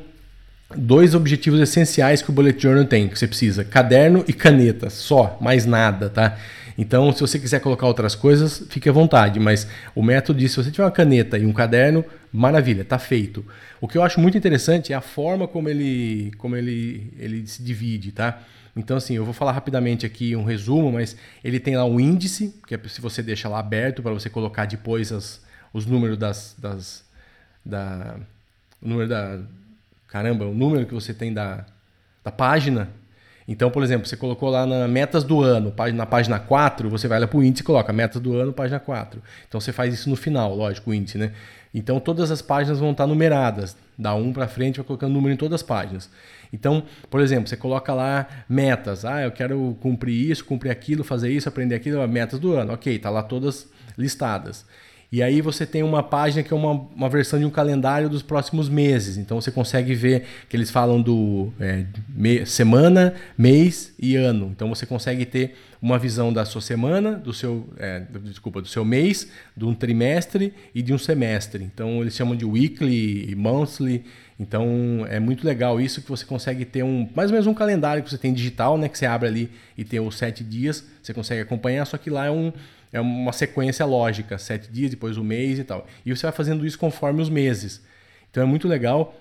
dois 0.75 1.13
objetivos 1.15 1.59
essenciais 1.59 2.21
que 2.21 2.29
o 2.29 2.33
bullet 2.33 2.61
journal 2.61 2.85
tem, 2.85 3.07
que 3.07 3.17
você 3.17 3.27
precisa: 3.27 3.63
caderno 3.63 4.23
e 4.27 4.33
caneta, 4.33 4.89
só, 4.89 5.37
mais 5.41 5.65
nada, 5.65 6.09
tá? 6.09 6.37
Então, 6.77 7.11
se 7.11 7.21
você 7.21 7.37
quiser 7.39 7.59
colocar 7.59 7.87
outras 7.87 8.15
coisas, 8.15 8.65
fique 8.69 8.89
à 8.89 8.91
vontade, 8.91 9.39
mas 9.39 9.67
o 9.93 10.01
método 10.01 10.39
diz, 10.39 10.51
se 10.51 10.57
você 10.57 10.71
tiver 10.71 10.83
uma 10.83 10.91
caneta 10.91 11.37
e 11.37 11.45
um 11.45 11.53
caderno, 11.53 12.03
maravilha, 12.31 12.81
está 12.81 12.97
feito. 12.97 13.45
O 13.79 13.87
que 13.87 13.97
eu 13.97 14.03
acho 14.03 14.19
muito 14.19 14.37
interessante 14.37 14.91
é 14.91 14.95
a 14.95 15.01
forma 15.01 15.47
como 15.47 15.69
ele, 15.69 16.31
como 16.37 16.55
ele, 16.55 17.13
ele 17.19 17.45
se 17.45 17.61
divide, 17.61 18.11
tá? 18.11 18.41
Então, 18.75 18.97
assim, 18.97 19.15
eu 19.15 19.23
vou 19.23 19.33
falar 19.33 19.51
rapidamente 19.51 20.05
aqui 20.05 20.35
um 20.35 20.43
resumo, 20.43 20.91
mas 20.91 21.15
ele 21.43 21.59
tem 21.59 21.77
lá 21.77 21.85
um 21.85 21.99
índice, 21.99 22.55
que 22.67 22.73
é 22.73 22.79
se 22.87 22.99
você 22.99 23.21
deixa 23.21 23.47
lá 23.47 23.59
aberto 23.59 24.01
para 24.01 24.11
você 24.11 24.29
colocar 24.29 24.65
depois 24.65 25.11
as, 25.11 25.41
os 25.71 25.85
números 25.85 26.17
das, 26.17 26.55
das 26.57 27.03
da, 27.63 28.17
o 28.81 28.87
número 28.87 29.07
da, 29.07 29.39
caramba, 30.07 30.45
o 30.45 30.53
número 30.53 30.85
que 30.85 30.93
você 30.93 31.13
tem 31.13 31.33
da, 31.33 31.65
da 32.23 32.31
página, 32.31 32.89
então, 33.47 33.69
por 33.69 33.83
exemplo, 33.83 34.07
você 34.07 34.15
colocou 34.15 34.49
lá 34.49 34.65
na 34.65 34.87
metas 34.87 35.23
do 35.23 35.41
ano, 35.41 35.73
na 35.93 36.05
página 36.05 36.39
4, 36.39 36.89
você 36.89 37.07
vai 37.07 37.19
lá 37.19 37.27
para 37.27 37.37
o 37.37 37.43
índice 37.43 37.61
e 37.61 37.65
coloca 37.65 37.91
metas 37.91 38.21
do 38.21 38.35
ano, 38.37 38.53
página 38.53 38.79
4. 38.79 39.21
Então 39.47 39.59
você 39.59 39.71
faz 39.73 39.93
isso 39.93 40.09
no 40.09 40.15
final, 40.15 40.55
lógico, 40.55 40.91
o 40.91 40.93
índice, 40.93 41.17
né? 41.17 41.33
Então 41.73 41.99
todas 41.99 42.31
as 42.31 42.41
páginas 42.41 42.79
vão 42.79 42.91
estar 42.91 43.05
numeradas, 43.07 43.75
da 43.97 44.13
1 44.15 44.31
para 44.33 44.47
frente, 44.47 44.77
vai 44.77 44.85
colocando 44.85 45.11
número 45.13 45.33
em 45.33 45.37
todas 45.37 45.61
as 45.61 45.63
páginas. 45.63 46.09
Então, 46.51 46.83
por 47.09 47.19
exemplo, 47.19 47.49
você 47.49 47.57
coloca 47.57 47.93
lá 47.93 48.27
metas, 48.47 49.05
ah, 49.05 49.23
eu 49.23 49.31
quero 49.31 49.75
cumprir 49.81 50.31
isso, 50.31 50.45
cumprir 50.45 50.69
aquilo, 50.69 51.03
fazer 51.03 51.31
isso, 51.31 51.49
aprender 51.49 51.75
aquilo, 51.75 52.07
metas 52.07 52.39
do 52.39 52.53
ano. 52.53 52.73
OK, 52.73 52.99
tá 52.99 53.09
lá 53.09 53.23
todas 53.23 53.67
listadas. 53.97 54.65
E 55.13 55.21
aí 55.21 55.41
você 55.41 55.63
tem 55.63 55.83
uma 55.83 56.01
página 56.01 56.41
que 56.41 56.51
é 56.51 56.57
uma, 56.57 56.71
uma 56.71 57.07
versão 57.07 57.37
de 57.37 57.45
um 57.45 57.49
calendário 57.51 58.09
dos 58.09 58.23
próximos 58.23 58.67
meses. 58.67 59.15
Então 59.15 59.39
você 59.39 59.51
consegue 59.51 59.93
ver 59.93 60.23
que 60.49 60.57
eles 60.57 60.71
falam 60.71 60.99
do 60.99 61.53
é, 61.59 61.85
me, 62.09 62.43
semana, 62.47 63.13
mês 63.37 63.93
e 63.99 64.15
ano. 64.15 64.49
Então 64.55 64.67
você 64.69 64.87
consegue 64.87 65.23
ter 65.23 65.53
uma 65.79 65.99
visão 65.99 66.33
da 66.33 66.45
sua 66.45 66.61
semana, 66.61 67.11
do 67.11 67.31
seu, 67.31 67.69
é, 67.77 68.01
desculpa, 68.23 68.59
do 68.59 68.67
seu 68.67 68.83
mês, 68.83 69.29
de 69.55 69.63
um 69.65 69.75
trimestre 69.75 70.51
e 70.73 70.81
de 70.81 70.91
um 70.91 70.97
semestre. 70.97 71.63
Então 71.63 72.01
eles 72.01 72.15
chamam 72.15 72.35
de 72.35 72.43
weekly 72.43 73.29
e 73.29 73.35
monthly. 73.35 74.03
Então 74.39 75.05
é 75.07 75.19
muito 75.19 75.45
legal 75.45 75.79
isso 75.79 76.01
que 76.01 76.09
você 76.09 76.25
consegue 76.25 76.65
ter 76.65 76.81
um 76.81 77.07
mais 77.15 77.29
ou 77.29 77.33
menos 77.33 77.45
um 77.45 77.53
calendário 77.53 78.01
que 78.01 78.09
você 78.09 78.17
tem 78.17 78.33
digital, 78.33 78.79
né? 78.79 78.89
Que 78.89 78.97
você 78.97 79.05
abre 79.05 79.27
ali 79.27 79.51
e 79.77 79.83
tem 79.83 79.99
os 79.99 80.17
sete 80.17 80.43
dias, 80.43 80.83
você 81.03 81.13
consegue 81.13 81.41
acompanhar, 81.41 81.85
só 81.85 81.99
que 81.99 82.09
lá 82.09 82.25
é 82.25 82.31
um 82.31 82.51
é 82.93 83.01
uma 83.01 83.33
sequência 83.33 83.85
lógica, 83.85 84.37
sete 84.37 84.71
dias, 84.71 84.91
depois 84.91 85.17
um 85.17 85.23
mês 85.23 85.57
e 85.57 85.63
tal. 85.63 85.87
E 86.05 86.15
você 86.15 86.27
vai 86.27 86.31
fazendo 86.31 86.65
isso 86.65 86.77
conforme 86.77 87.21
os 87.21 87.29
meses. 87.29 87.83
Então 88.29 88.43
é 88.43 88.45
muito 88.45 88.67
legal, 88.67 89.19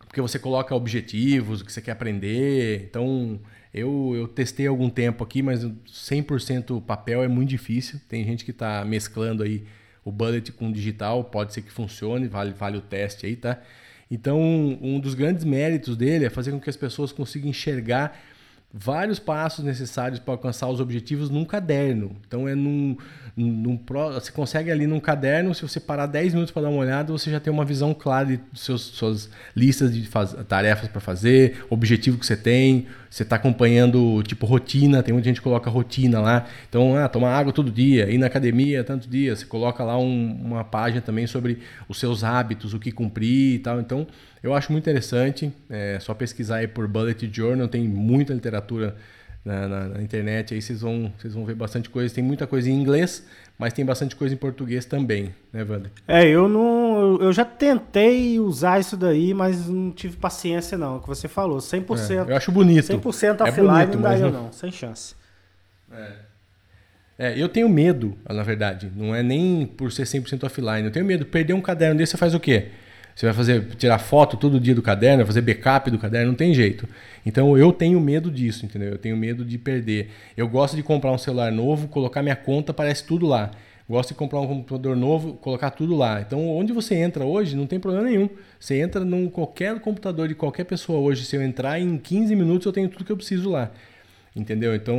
porque 0.00 0.20
você 0.20 0.38
coloca 0.38 0.74
objetivos, 0.74 1.60
o 1.60 1.64
que 1.64 1.72
você 1.72 1.80
quer 1.80 1.92
aprender. 1.92 2.84
Então 2.90 3.40
eu, 3.72 4.12
eu 4.16 4.26
testei 4.26 4.66
algum 4.66 4.90
tempo 4.90 5.22
aqui, 5.22 5.42
mas 5.42 5.64
100% 5.64 6.82
papel 6.82 7.22
é 7.22 7.28
muito 7.28 7.50
difícil. 7.50 8.00
Tem 8.08 8.24
gente 8.24 8.44
que 8.44 8.50
está 8.50 8.84
mesclando 8.84 9.44
aí 9.44 9.64
o 10.04 10.10
bullet 10.10 10.50
com 10.52 10.68
o 10.68 10.72
digital, 10.72 11.24
pode 11.24 11.54
ser 11.54 11.62
que 11.62 11.70
funcione, 11.70 12.26
vale, 12.26 12.52
vale 12.52 12.76
o 12.76 12.80
teste 12.80 13.26
aí, 13.26 13.36
tá? 13.36 13.60
Então, 14.10 14.38
um 14.82 15.00
dos 15.00 15.14
grandes 15.14 15.44
méritos 15.44 15.96
dele 15.96 16.26
é 16.26 16.30
fazer 16.30 16.50
com 16.50 16.60
que 16.60 16.68
as 16.68 16.76
pessoas 16.76 17.10
consigam 17.10 17.48
enxergar 17.48 18.20
vários 18.76 19.20
passos 19.20 19.64
necessários 19.64 20.18
para 20.18 20.34
alcançar 20.34 20.68
os 20.68 20.80
objetivos 20.80 21.30
num 21.30 21.44
caderno. 21.44 22.16
Então 22.26 22.48
é 22.48 22.56
num, 22.56 22.96
num 23.36 23.78
você 24.12 24.32
consegue 24.32 24.68
ali 24.68 24.84
num 24.84 24.98
caderno, 24.98 25.54
se 25.54 25.62
você 25.62 25.78
parar 25.78 26.06
10 26.06 26.34
minutos 26.34 26.52
para 26.52 26.62
dar 26.62 26.70
uma 26.70 26.80
olhada, 26.80 27.12
você 27.12 27.30
já 27.30 27.38
tem 27.38 27.52
uma 27.52 27.64
visão 27.64 27.94
clara 27.94 28.26
de 28.26 28.40
seus, 28.52 28.82
suas 28.82 29.30
listas 29.54 29.94
de 29.94 30.04
faz, 30.08 30.34
tarefas 30.48 30.88
para 30.88 31.00
fazer, 31.00 31.64
objetivo 31.70 32.18
que 32.18 32.26
você 32.26 32.36
tem, 32.36 32.88
você 33.08 33.22
está 33.22 33.36
acompanhando 33.36 34.20
tipo 34.24 34.44
rotina, 34.44 35.04
tem 35.04 35.12
muita 35.12 35.28
gente 35.28 35.36
que 35.36 35.44
coloca 35.44 35.70
rotina 35.70 36.20
lá. 36.20 36.46
Então, 36.68 36.96
ah, 36.96 37.08
tomar 37.08 37.30
água 37.30 37.52
todo 37.52 37.70
dia, 37.70 38.10
ir 38.10 38.18
na 38.18 38.26
academia 38.26 38.82
tanto 38.82 39.08
dia, 39.08 39.36
você 39.36 39.46
coloca 39.46 39.84
lá 39.84 39.96
um, 39.96 40.32
uma 40.44 40.64
página 40.64 41.00
também 41.00 41.28
sobre 41.28 41.60
os 41.88 42.00
seus 42.00 42.24
hábitos, 42.24 42.74
o 42.74 42.80
que 42.80 42.90
cumprir 42.90 43.54
e 43.54 43.58
tal. 43.60 43.78
Então, 43.78 44.04
eu 44.44 44.54
acho 44.54 44.70
muito 44.70 44.84
interessante. 44.84 45.50
É 45.70 45.98
só 45.98 46.12
pesquisar 46.12 46.56
aí 46.56 46.68
por 46.68 46.86
Bullet 46.86 47.30
Journal, 47.32 47.66
tem 47.66 47.88
muita 47.88 48.34
literatura 48.34 48.94
na, 49.42 49.66
na, 49.66 49.88
na, 49.88 50.02
internet, 50.02 50.52
aí 50.52 50.60
vocês 50.60 50.82
vão, 50.82 51.10
vocês 51.18 51.32
vão 51.32 51.46
ver 51.46 51.54
bastante 51.54 51.88
coisa. 51.88 52.14
Tem 52.14 52.22
muita 52.22 52.46
coisa 52.46 52.68
em 52.68 52.74
inglês, 52.74 53.26
mas 53.58 53.72
tem 53.72 53.86
bastante 53.86 54.14
coisa 54.14 54.34
em 54.34 54.36
português 54.36 54.84
também, 54.84 55.34
né, 55.50 55.64
Wander? 55.64 55.90
É, 56.06 56.28
eu 56.28 56.46
não. 56.46 57.16
Eu 57.22 57.32
já 57.32 57.44
tentei 57.44 58.38
usar 58.38 58.78
isso 58.78 58.98
daí, 58.98 59.32
mas 59.32 59.66
não 59.66 59.90
tive 59.90 60.18
paciência, 60.18 60.76
não. 60.76 60.96
É 60.96 60.96
o 60.98 61.00
que 61.00 61.08
você 61.08 61.26
falou, 61.26 61.56
100%. 61.56 62.28
É, 62.28 62.32
eu 62.32 62.36
acho 62.36 62.52
bonito. 62.52 62.86
100% 62.86 63.40
é 63.40 63.42
offline 63.44 63.68
bonito, 63.68 63.94
não 63.94 64.02
dá 64.02 64.18
eu, 64.18 64.30
não, 64.30 64.52
sem 64.52 64.70
chance. 64.70 65.14
É. 65.90 66.12
É, 67.16 67.40
eu 67.40 67.48
tenho 67.48 67.68
medo, 67.68 68.18
na 68.28 68.42
verdade. 68.42 68.92
Não 68.94 69.14
é 69.14 69.22
nem 69.22 69.64
por 69.64 69.90
ser 69.90 70.02
100% 70.02 70.44
offline. 70.44 70.84
Eu 70.84 70.90
tenho 70.90 71.06
medo. 71.06 71.24
Perder 71.24 71.54
um 71.54 71.62
caderno 71.62 71.96
desse, 71.96 72.12
você 72.12 72.18
faz 72.18 72.34
o 72.34 72.40
quê? 72.40 72.68
Você 73.14 73.26
vai 73.26 73.34
fazer 73.34 73.64
tirar 73.76 73.98
foto 73.98 74.36
todo 74.36 74.58
dia 74.58 74.74
do 74.74 74.82
caderno, 74.82 75.24
fazer 75.24 75.40
backup 75.40 75.90
do 75.90 75.98
caderno, 75.98 76.28
não 76.28 76.34
tem 76.34 76.52
jeito. 76.52 76.88
Então 77.24 77.56
eu 77.56 77.72
tenho 77.72 78.00
medo 78.00 78.30
disso, 78.30 78.66
entendeu? 78.66 78.90
Eu 78.90 78.98
tenho 78.98 79.16
medo 79.16 79.44
de 79.44 79.56
perder. 79.56 80.10
Eu 80.36 80.48
gosto 80.48 80.74
de 80.74 80.82
comprar 80.82 81.12
um 81.12 81.18
celular 81.18 81.52
novo, 81.52 81.86
colocar 81.86 82.22
minha 82.22 82.34
conta, 82.34 82.72
aparece 82.72 83.04
tudo 83.04 83.26
lá. 83.26 83.52
Gosto 83.88 84.10
de 84.10 84.14
comprar 84.14 84.40
um 84.40 84.46
computador 84.46 84.96
novo, 84.96 85.34
colocar 85.34 85.70
tudo 85.70 85.94
lá. 85.94 86.20
Então, 86.20 86.48
onde 86.48 86.72
você 86.72 86.94
entra 86.94 87.24
hoje, 87.24 87.54
não 87.54 87.66
tem 87.66 87.78
problema 87.78 88.08
nenhum. 88.08 88.30
Você 88.58 88.80
entra 88.80 89.04
num 89.04 89.28
qualquer 89.28 89.78
computador 89.78 90.26
de 90.26 90.34
qualquer 90.34 90.64
pessoa 90.64 90.98
hoje, 90.98 91.24
se 91.24 91.36
eu 91.36 91.42
entrar 91.42 91.78
em 91.78 91.98
15 91.98 92.34
minutos, 92.34 92.64
eu 92.64 92.72
tenho 92.72 92.88
tudo 92.88 93.04
que 93.04 93.12
eu 93.12 93.16
preciso 93.16 93.50
lá. 93.50 93.70
Entendeu? 94.34 94.74
Então, 94.74 94.96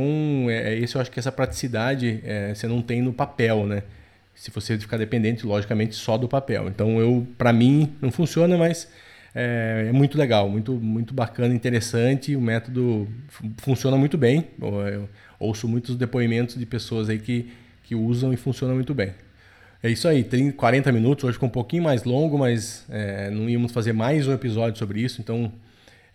é, 0.48 0.72
é 0.72 0.78
isso 0.78 0.96
eu 0.96 1.02
acho 1.02 1.10
que 1.10 1.18
essa 1.18 1.32
praticidade 1.32 2.20
é, 2.24 2.54
você 2.54 2.68
não 2.68 2.80
tem 2.80 3.02
no 3.02 3.12
papel, 3.12 3.66
né? 3.66 3.82
Se 4.36 4.50
você 4.50 4.78
ficar 4.78 4.98
dependente, 4.98 5.44
logicamente, 5.44 5.96
só 5.96 6.16
do 6.16 6.28
papel. 6.28 6.68
Então, 6.68 7.00
eu, 7.00 7.26
para 7.36 7.52
mim, 7.52 7.92
não 8.00 8.12
funciona, 8.12 8.56
mas 8.56 8.88
é, 9.34 9.86
é, 9.88 9.92
muito 9.92 10.16
legal, 10.16 10.48
muito, 10.48 10.72
muito 10.74 11.12
bacana, 11.12 11.52
interessante. 11.54 12.36
O 12.36 12.40
método 12.40 13.08
funciona 13.58 13.96
muito 13.96 14.16
bem. 14.16 14.46
Eu 14.60 15.08
ouço 15.40 15.66
muitos 15.66 15.96
depoimentos 15.96 16.56
de 16.56 16.64
pessoas 16.64 17.08
aí 17.08 17.18
que, 17.18 17.50
que 17.82 17.94
usam 17.94 18.32
e 18.32 18.36
funciona 18.36 18.72
muito 18.74 18.94
bem. 18.94 19.12
É 19.82 19.90
isso 19.90 20.08
aí, 20.08 20.24
30, 20.24 20.56
40 20.56 20.90
minutos, 20.90 21.24
hoje 21.24 21.34
ficou 21.34 21.48
um 21.48 21.52
pouquinho 21.52 21.82
mais 21.82 22.04
longo, 22.04 22.38
mas 22.38 22.84
é, 22.88 23.30
não 23.30 23.48
íamos 23.48 23.72
fazer 23.72 23.92
mais 23.92 24.26
um 24.26 24.32
episódio 24.32 24.78
sobre 24.78 25.00
isso, 25.00 25.20
então 25.20 25.52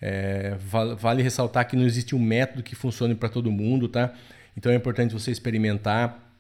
é, 0.02 0.56
vale, 0.98 1.22
ressaltar 1.22 1.68
que 1.68 1.76
não 1.76 1.86
existe 1.86 2.16
um 2.16 2.20
método 2.20 2.64
que 2.64 2.76
funcione 2.76 3.14
para 3.14 3.30
todo 3.30 3.52
mundo, 3.52 3.88
tá? 3.88 4.14
Então 4.58 4.72
é 4.72 4.76
importante 4.76 5.14
você 5.14 5.32
experimentar. 5.32 6.31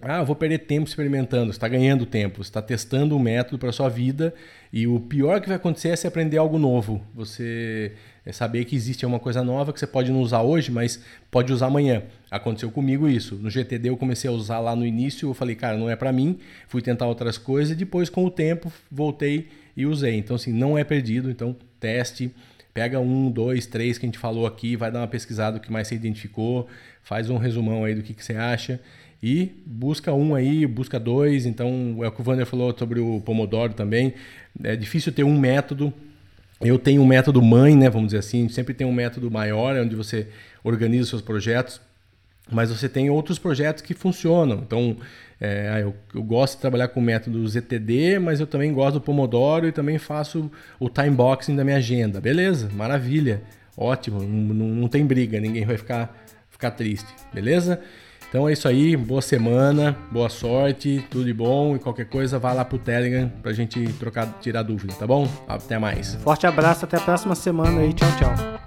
Ah, 0.00 0.18
eu 0.18 0.24
vou 0.24 0.36
perder 0.36 0.58
tempo 0.58 0.88
experimentando. 0.88 1.46
Você 1.46 1.56
está 1.56 1.66
ganhando 1.66 2.06
tempo, 2.06 2.36
você 2.36 2.50
está 2.50 2.62
testando 2.62 3.16
um 3.16 3.18
método 3.18 3.58
para 3.58 3.72
sua 3.72 3.88
vida 3.88 4.32
e 4.72 4.86
o 4.86 5.00
pior 5.00 5.40
que 5.40 5.48
vai 5.48 5.56
acontecer 5.56 5.88
é 5.88 5.96
você 5.96 6.06
aprender 6.06 6.36
algo 6.36 6.56
novo. 6.56 7.02
Você 7.14 7.92
é 8.24 8.30
saber 8.30 8.64
que 8.64 8.76
existe 8.76 9.04
uma 9.04 9.18
coisa 9.18 9.42
nova 9.42 9.72
que 9.72 9.80
você 9.80 9.88
pode 9.88 10.12
não 10.12 10.20
usar 10.20 10.42
hoje, 10.42 10.70
mas 10.70 11.02
pode 11.32 11.52
usar 11.52 11.66
amanhã. 11.66 12.04
Aconteceu 12.30 12.70
comigo 12.70 13.08
isso. 13.08 13.34
No 13.34 13.50
GTD 13.50 13.88
eu 13.88 13.96
comecei 13.96 14.30
a 14.30 14.32
usar 14.32 14.60
lá 14.60 14.76
no 14.76 14.86
início, 14.86 15.28
eu 15.28 15.34
falei, 15.34 15.56
cara, 15.56 15.76
não 15.76 15.90
é 15.90 15.96
para 15.96 16.12
mim. 16.12 16.38
Fui 16.68 16.80
tentar 16.80 17.08
outras 17.08 17.36
coisas 17.36 17.72
e 17.72 17.74
depois 17.74 18.08
com 18.08 18.24
o 18.24 18.30
tempo 18.30 18.72
voltei 18.88 19.48
e 19.76 19.84
usei. 19.84 20.14
Então 20.14 20.36
assim, 20.36 20.52
não 20.52 20.78
é 20.78 20.84
perdido. 20.84 21.28
Então 21.28 21.56
teste 21.80 22.32
Pega 22.78 23.00
um, 23.00 23.28
dois, 23.28 23.66
três 23.66 23.98
que 23.98 24.06
a 24.06 24.08
gente 24.08 24.20
falou 24.20 24.46
aqui, 24.46 24.76
vai 24.76 24.92
dar 24.92 25.00
uma 25.00 25.08
pesquisada 25.08 25.58
do 25.58 25.60
que 25.60 25.72
mais 25.72 25.88
você 25.88 25.96
identificou, 25.96 26.68
faz 27.02 27.28
um 27.28 27.36
resumão 27.36 27.84
aí 27.84 27.92
do 27.92 28.04
que, 28.04 28.14
que 28.14 28.24
você 28.24 28.34
acha 28.34 28.78
e 29.22 29.52
busca 29.66 30.12
um 30.12 30.34
aí, 30.34 30.66
busca 30.66 30.98
dois. 30.98 31.46
Então, 31.46 31.98
é 32.02 32.08
o 32.08 32.12
que 32.12 32.20
o 32.20 32.24
Wander 32.24 32.46
falou 32.46 32.74
sobre 32.76 33.00
o 33.00 33.20
Pomodoro 33.20 33.72
também. 33.72 34.14
É 34.62 34.76
difícil 34.76 35.12
ter 35.12 35.24
um 35.24 35.38
método. 35.38 35.92
Eu 36.60 36.78
tenho 36.78 37.02
um 37.02 37.06
método 37.06 37.40
mãe, 37.42 37.76
né? 37.76 37.88
Vamos 37.88 38.08
dizer 38.08 38.18
assim, 38.18 38.48
sempre 38.48 38.74
tem 38.74 38.86
um 38.86 38.92
método 38.92 39.30
maior, 39.30 39.76
onde 39.76 39.94
você 39.94 40.28
organiza 40.62 41.04
os 41.04 41.08
seus 41.08 41.22
projetos, 41.22 41.80
mas 42.50 42.70
você 42.70 42.88
tem 42.88 43.10
outros 43.10 43.38
projetos 43.38 43.82
que 43.82 43.94
funcionam. 43.94 44.62
Então, 44.66 44.96
é, 45.40 45.70
ah, 45.72 45.80
eu, 45.80 45.94
eu, 46.14 46.22
gosto 46.22 46.54
de 46.56 46.60
trabalhar 46.60 46.88
com 46.88 46.98
o 46.98 47.02
método 47.02 47.46
ZTD, 47.46 48.18
mas 48.18 48.40
eu 48.40 48.46
também 48.46 48.72
gosto 48.72 48.94
do 48.94 49.00
Pomodoro 49.00 49.68
e 49.68 49.72
também 49.72 49.98
faço 49.98 50.50
o 50.80 50.88
time 50.88 51.10
boxing 51.10 51.54
da 51.54 51.64
minha 51.64 51.76
agenda. 51.76 52.20
Beleza, 52.20 52.68
maravilha, 52.74 53.42
ótimo, 53.76 54.20
não, 54.20 54.66
não 54.66 54.88
tem 54.88 55.06
briga, 55.06 55.38
ninguém 55.38 55.64
vai 55.64 55.76
ficar, 55.76 56.26
ficar 56.50 56.72
triste, 56.72 57.08
beleza? 57.32 57.80
Então 58.28 58.48
é 58.48 58.52
isso 58.52 58.68
aí, 58.68 58.94
boa 58.96 59.22
semana, 59.22 59.96
boa 60.10 60.28
sorte, 60.28 61.04
tudo 61.10 61.24
de 61.24 61.32
bom 61.32 61.74
e 61.74 61.78
qualquer 61.78 62.06
coisa 62.06 62.38
vá 62.38 62.52
lá 62.52 62.64
pro 62.64 62.78
Telegram 62.78 63.30
pra 63.42 63.52
gente 63.52 63.82
trocar, 63.94 64.26
tirar 64.40 64.62
dúvida, 64.62 64.92
tá 64.94 65.06
bom? 65.06 65.26
Até 65.48 65.78
mais. 65.78 66.14
Forte 66.16 66.46
abraço, 66.46 66.84
até 66.84 66.98
a 66.98 67.00
próxima 67.00 67.34
semana 67.34 67.80
aí, 67.80 67.92
tchau, 67.94 68.08
tchau. 68.18 68.57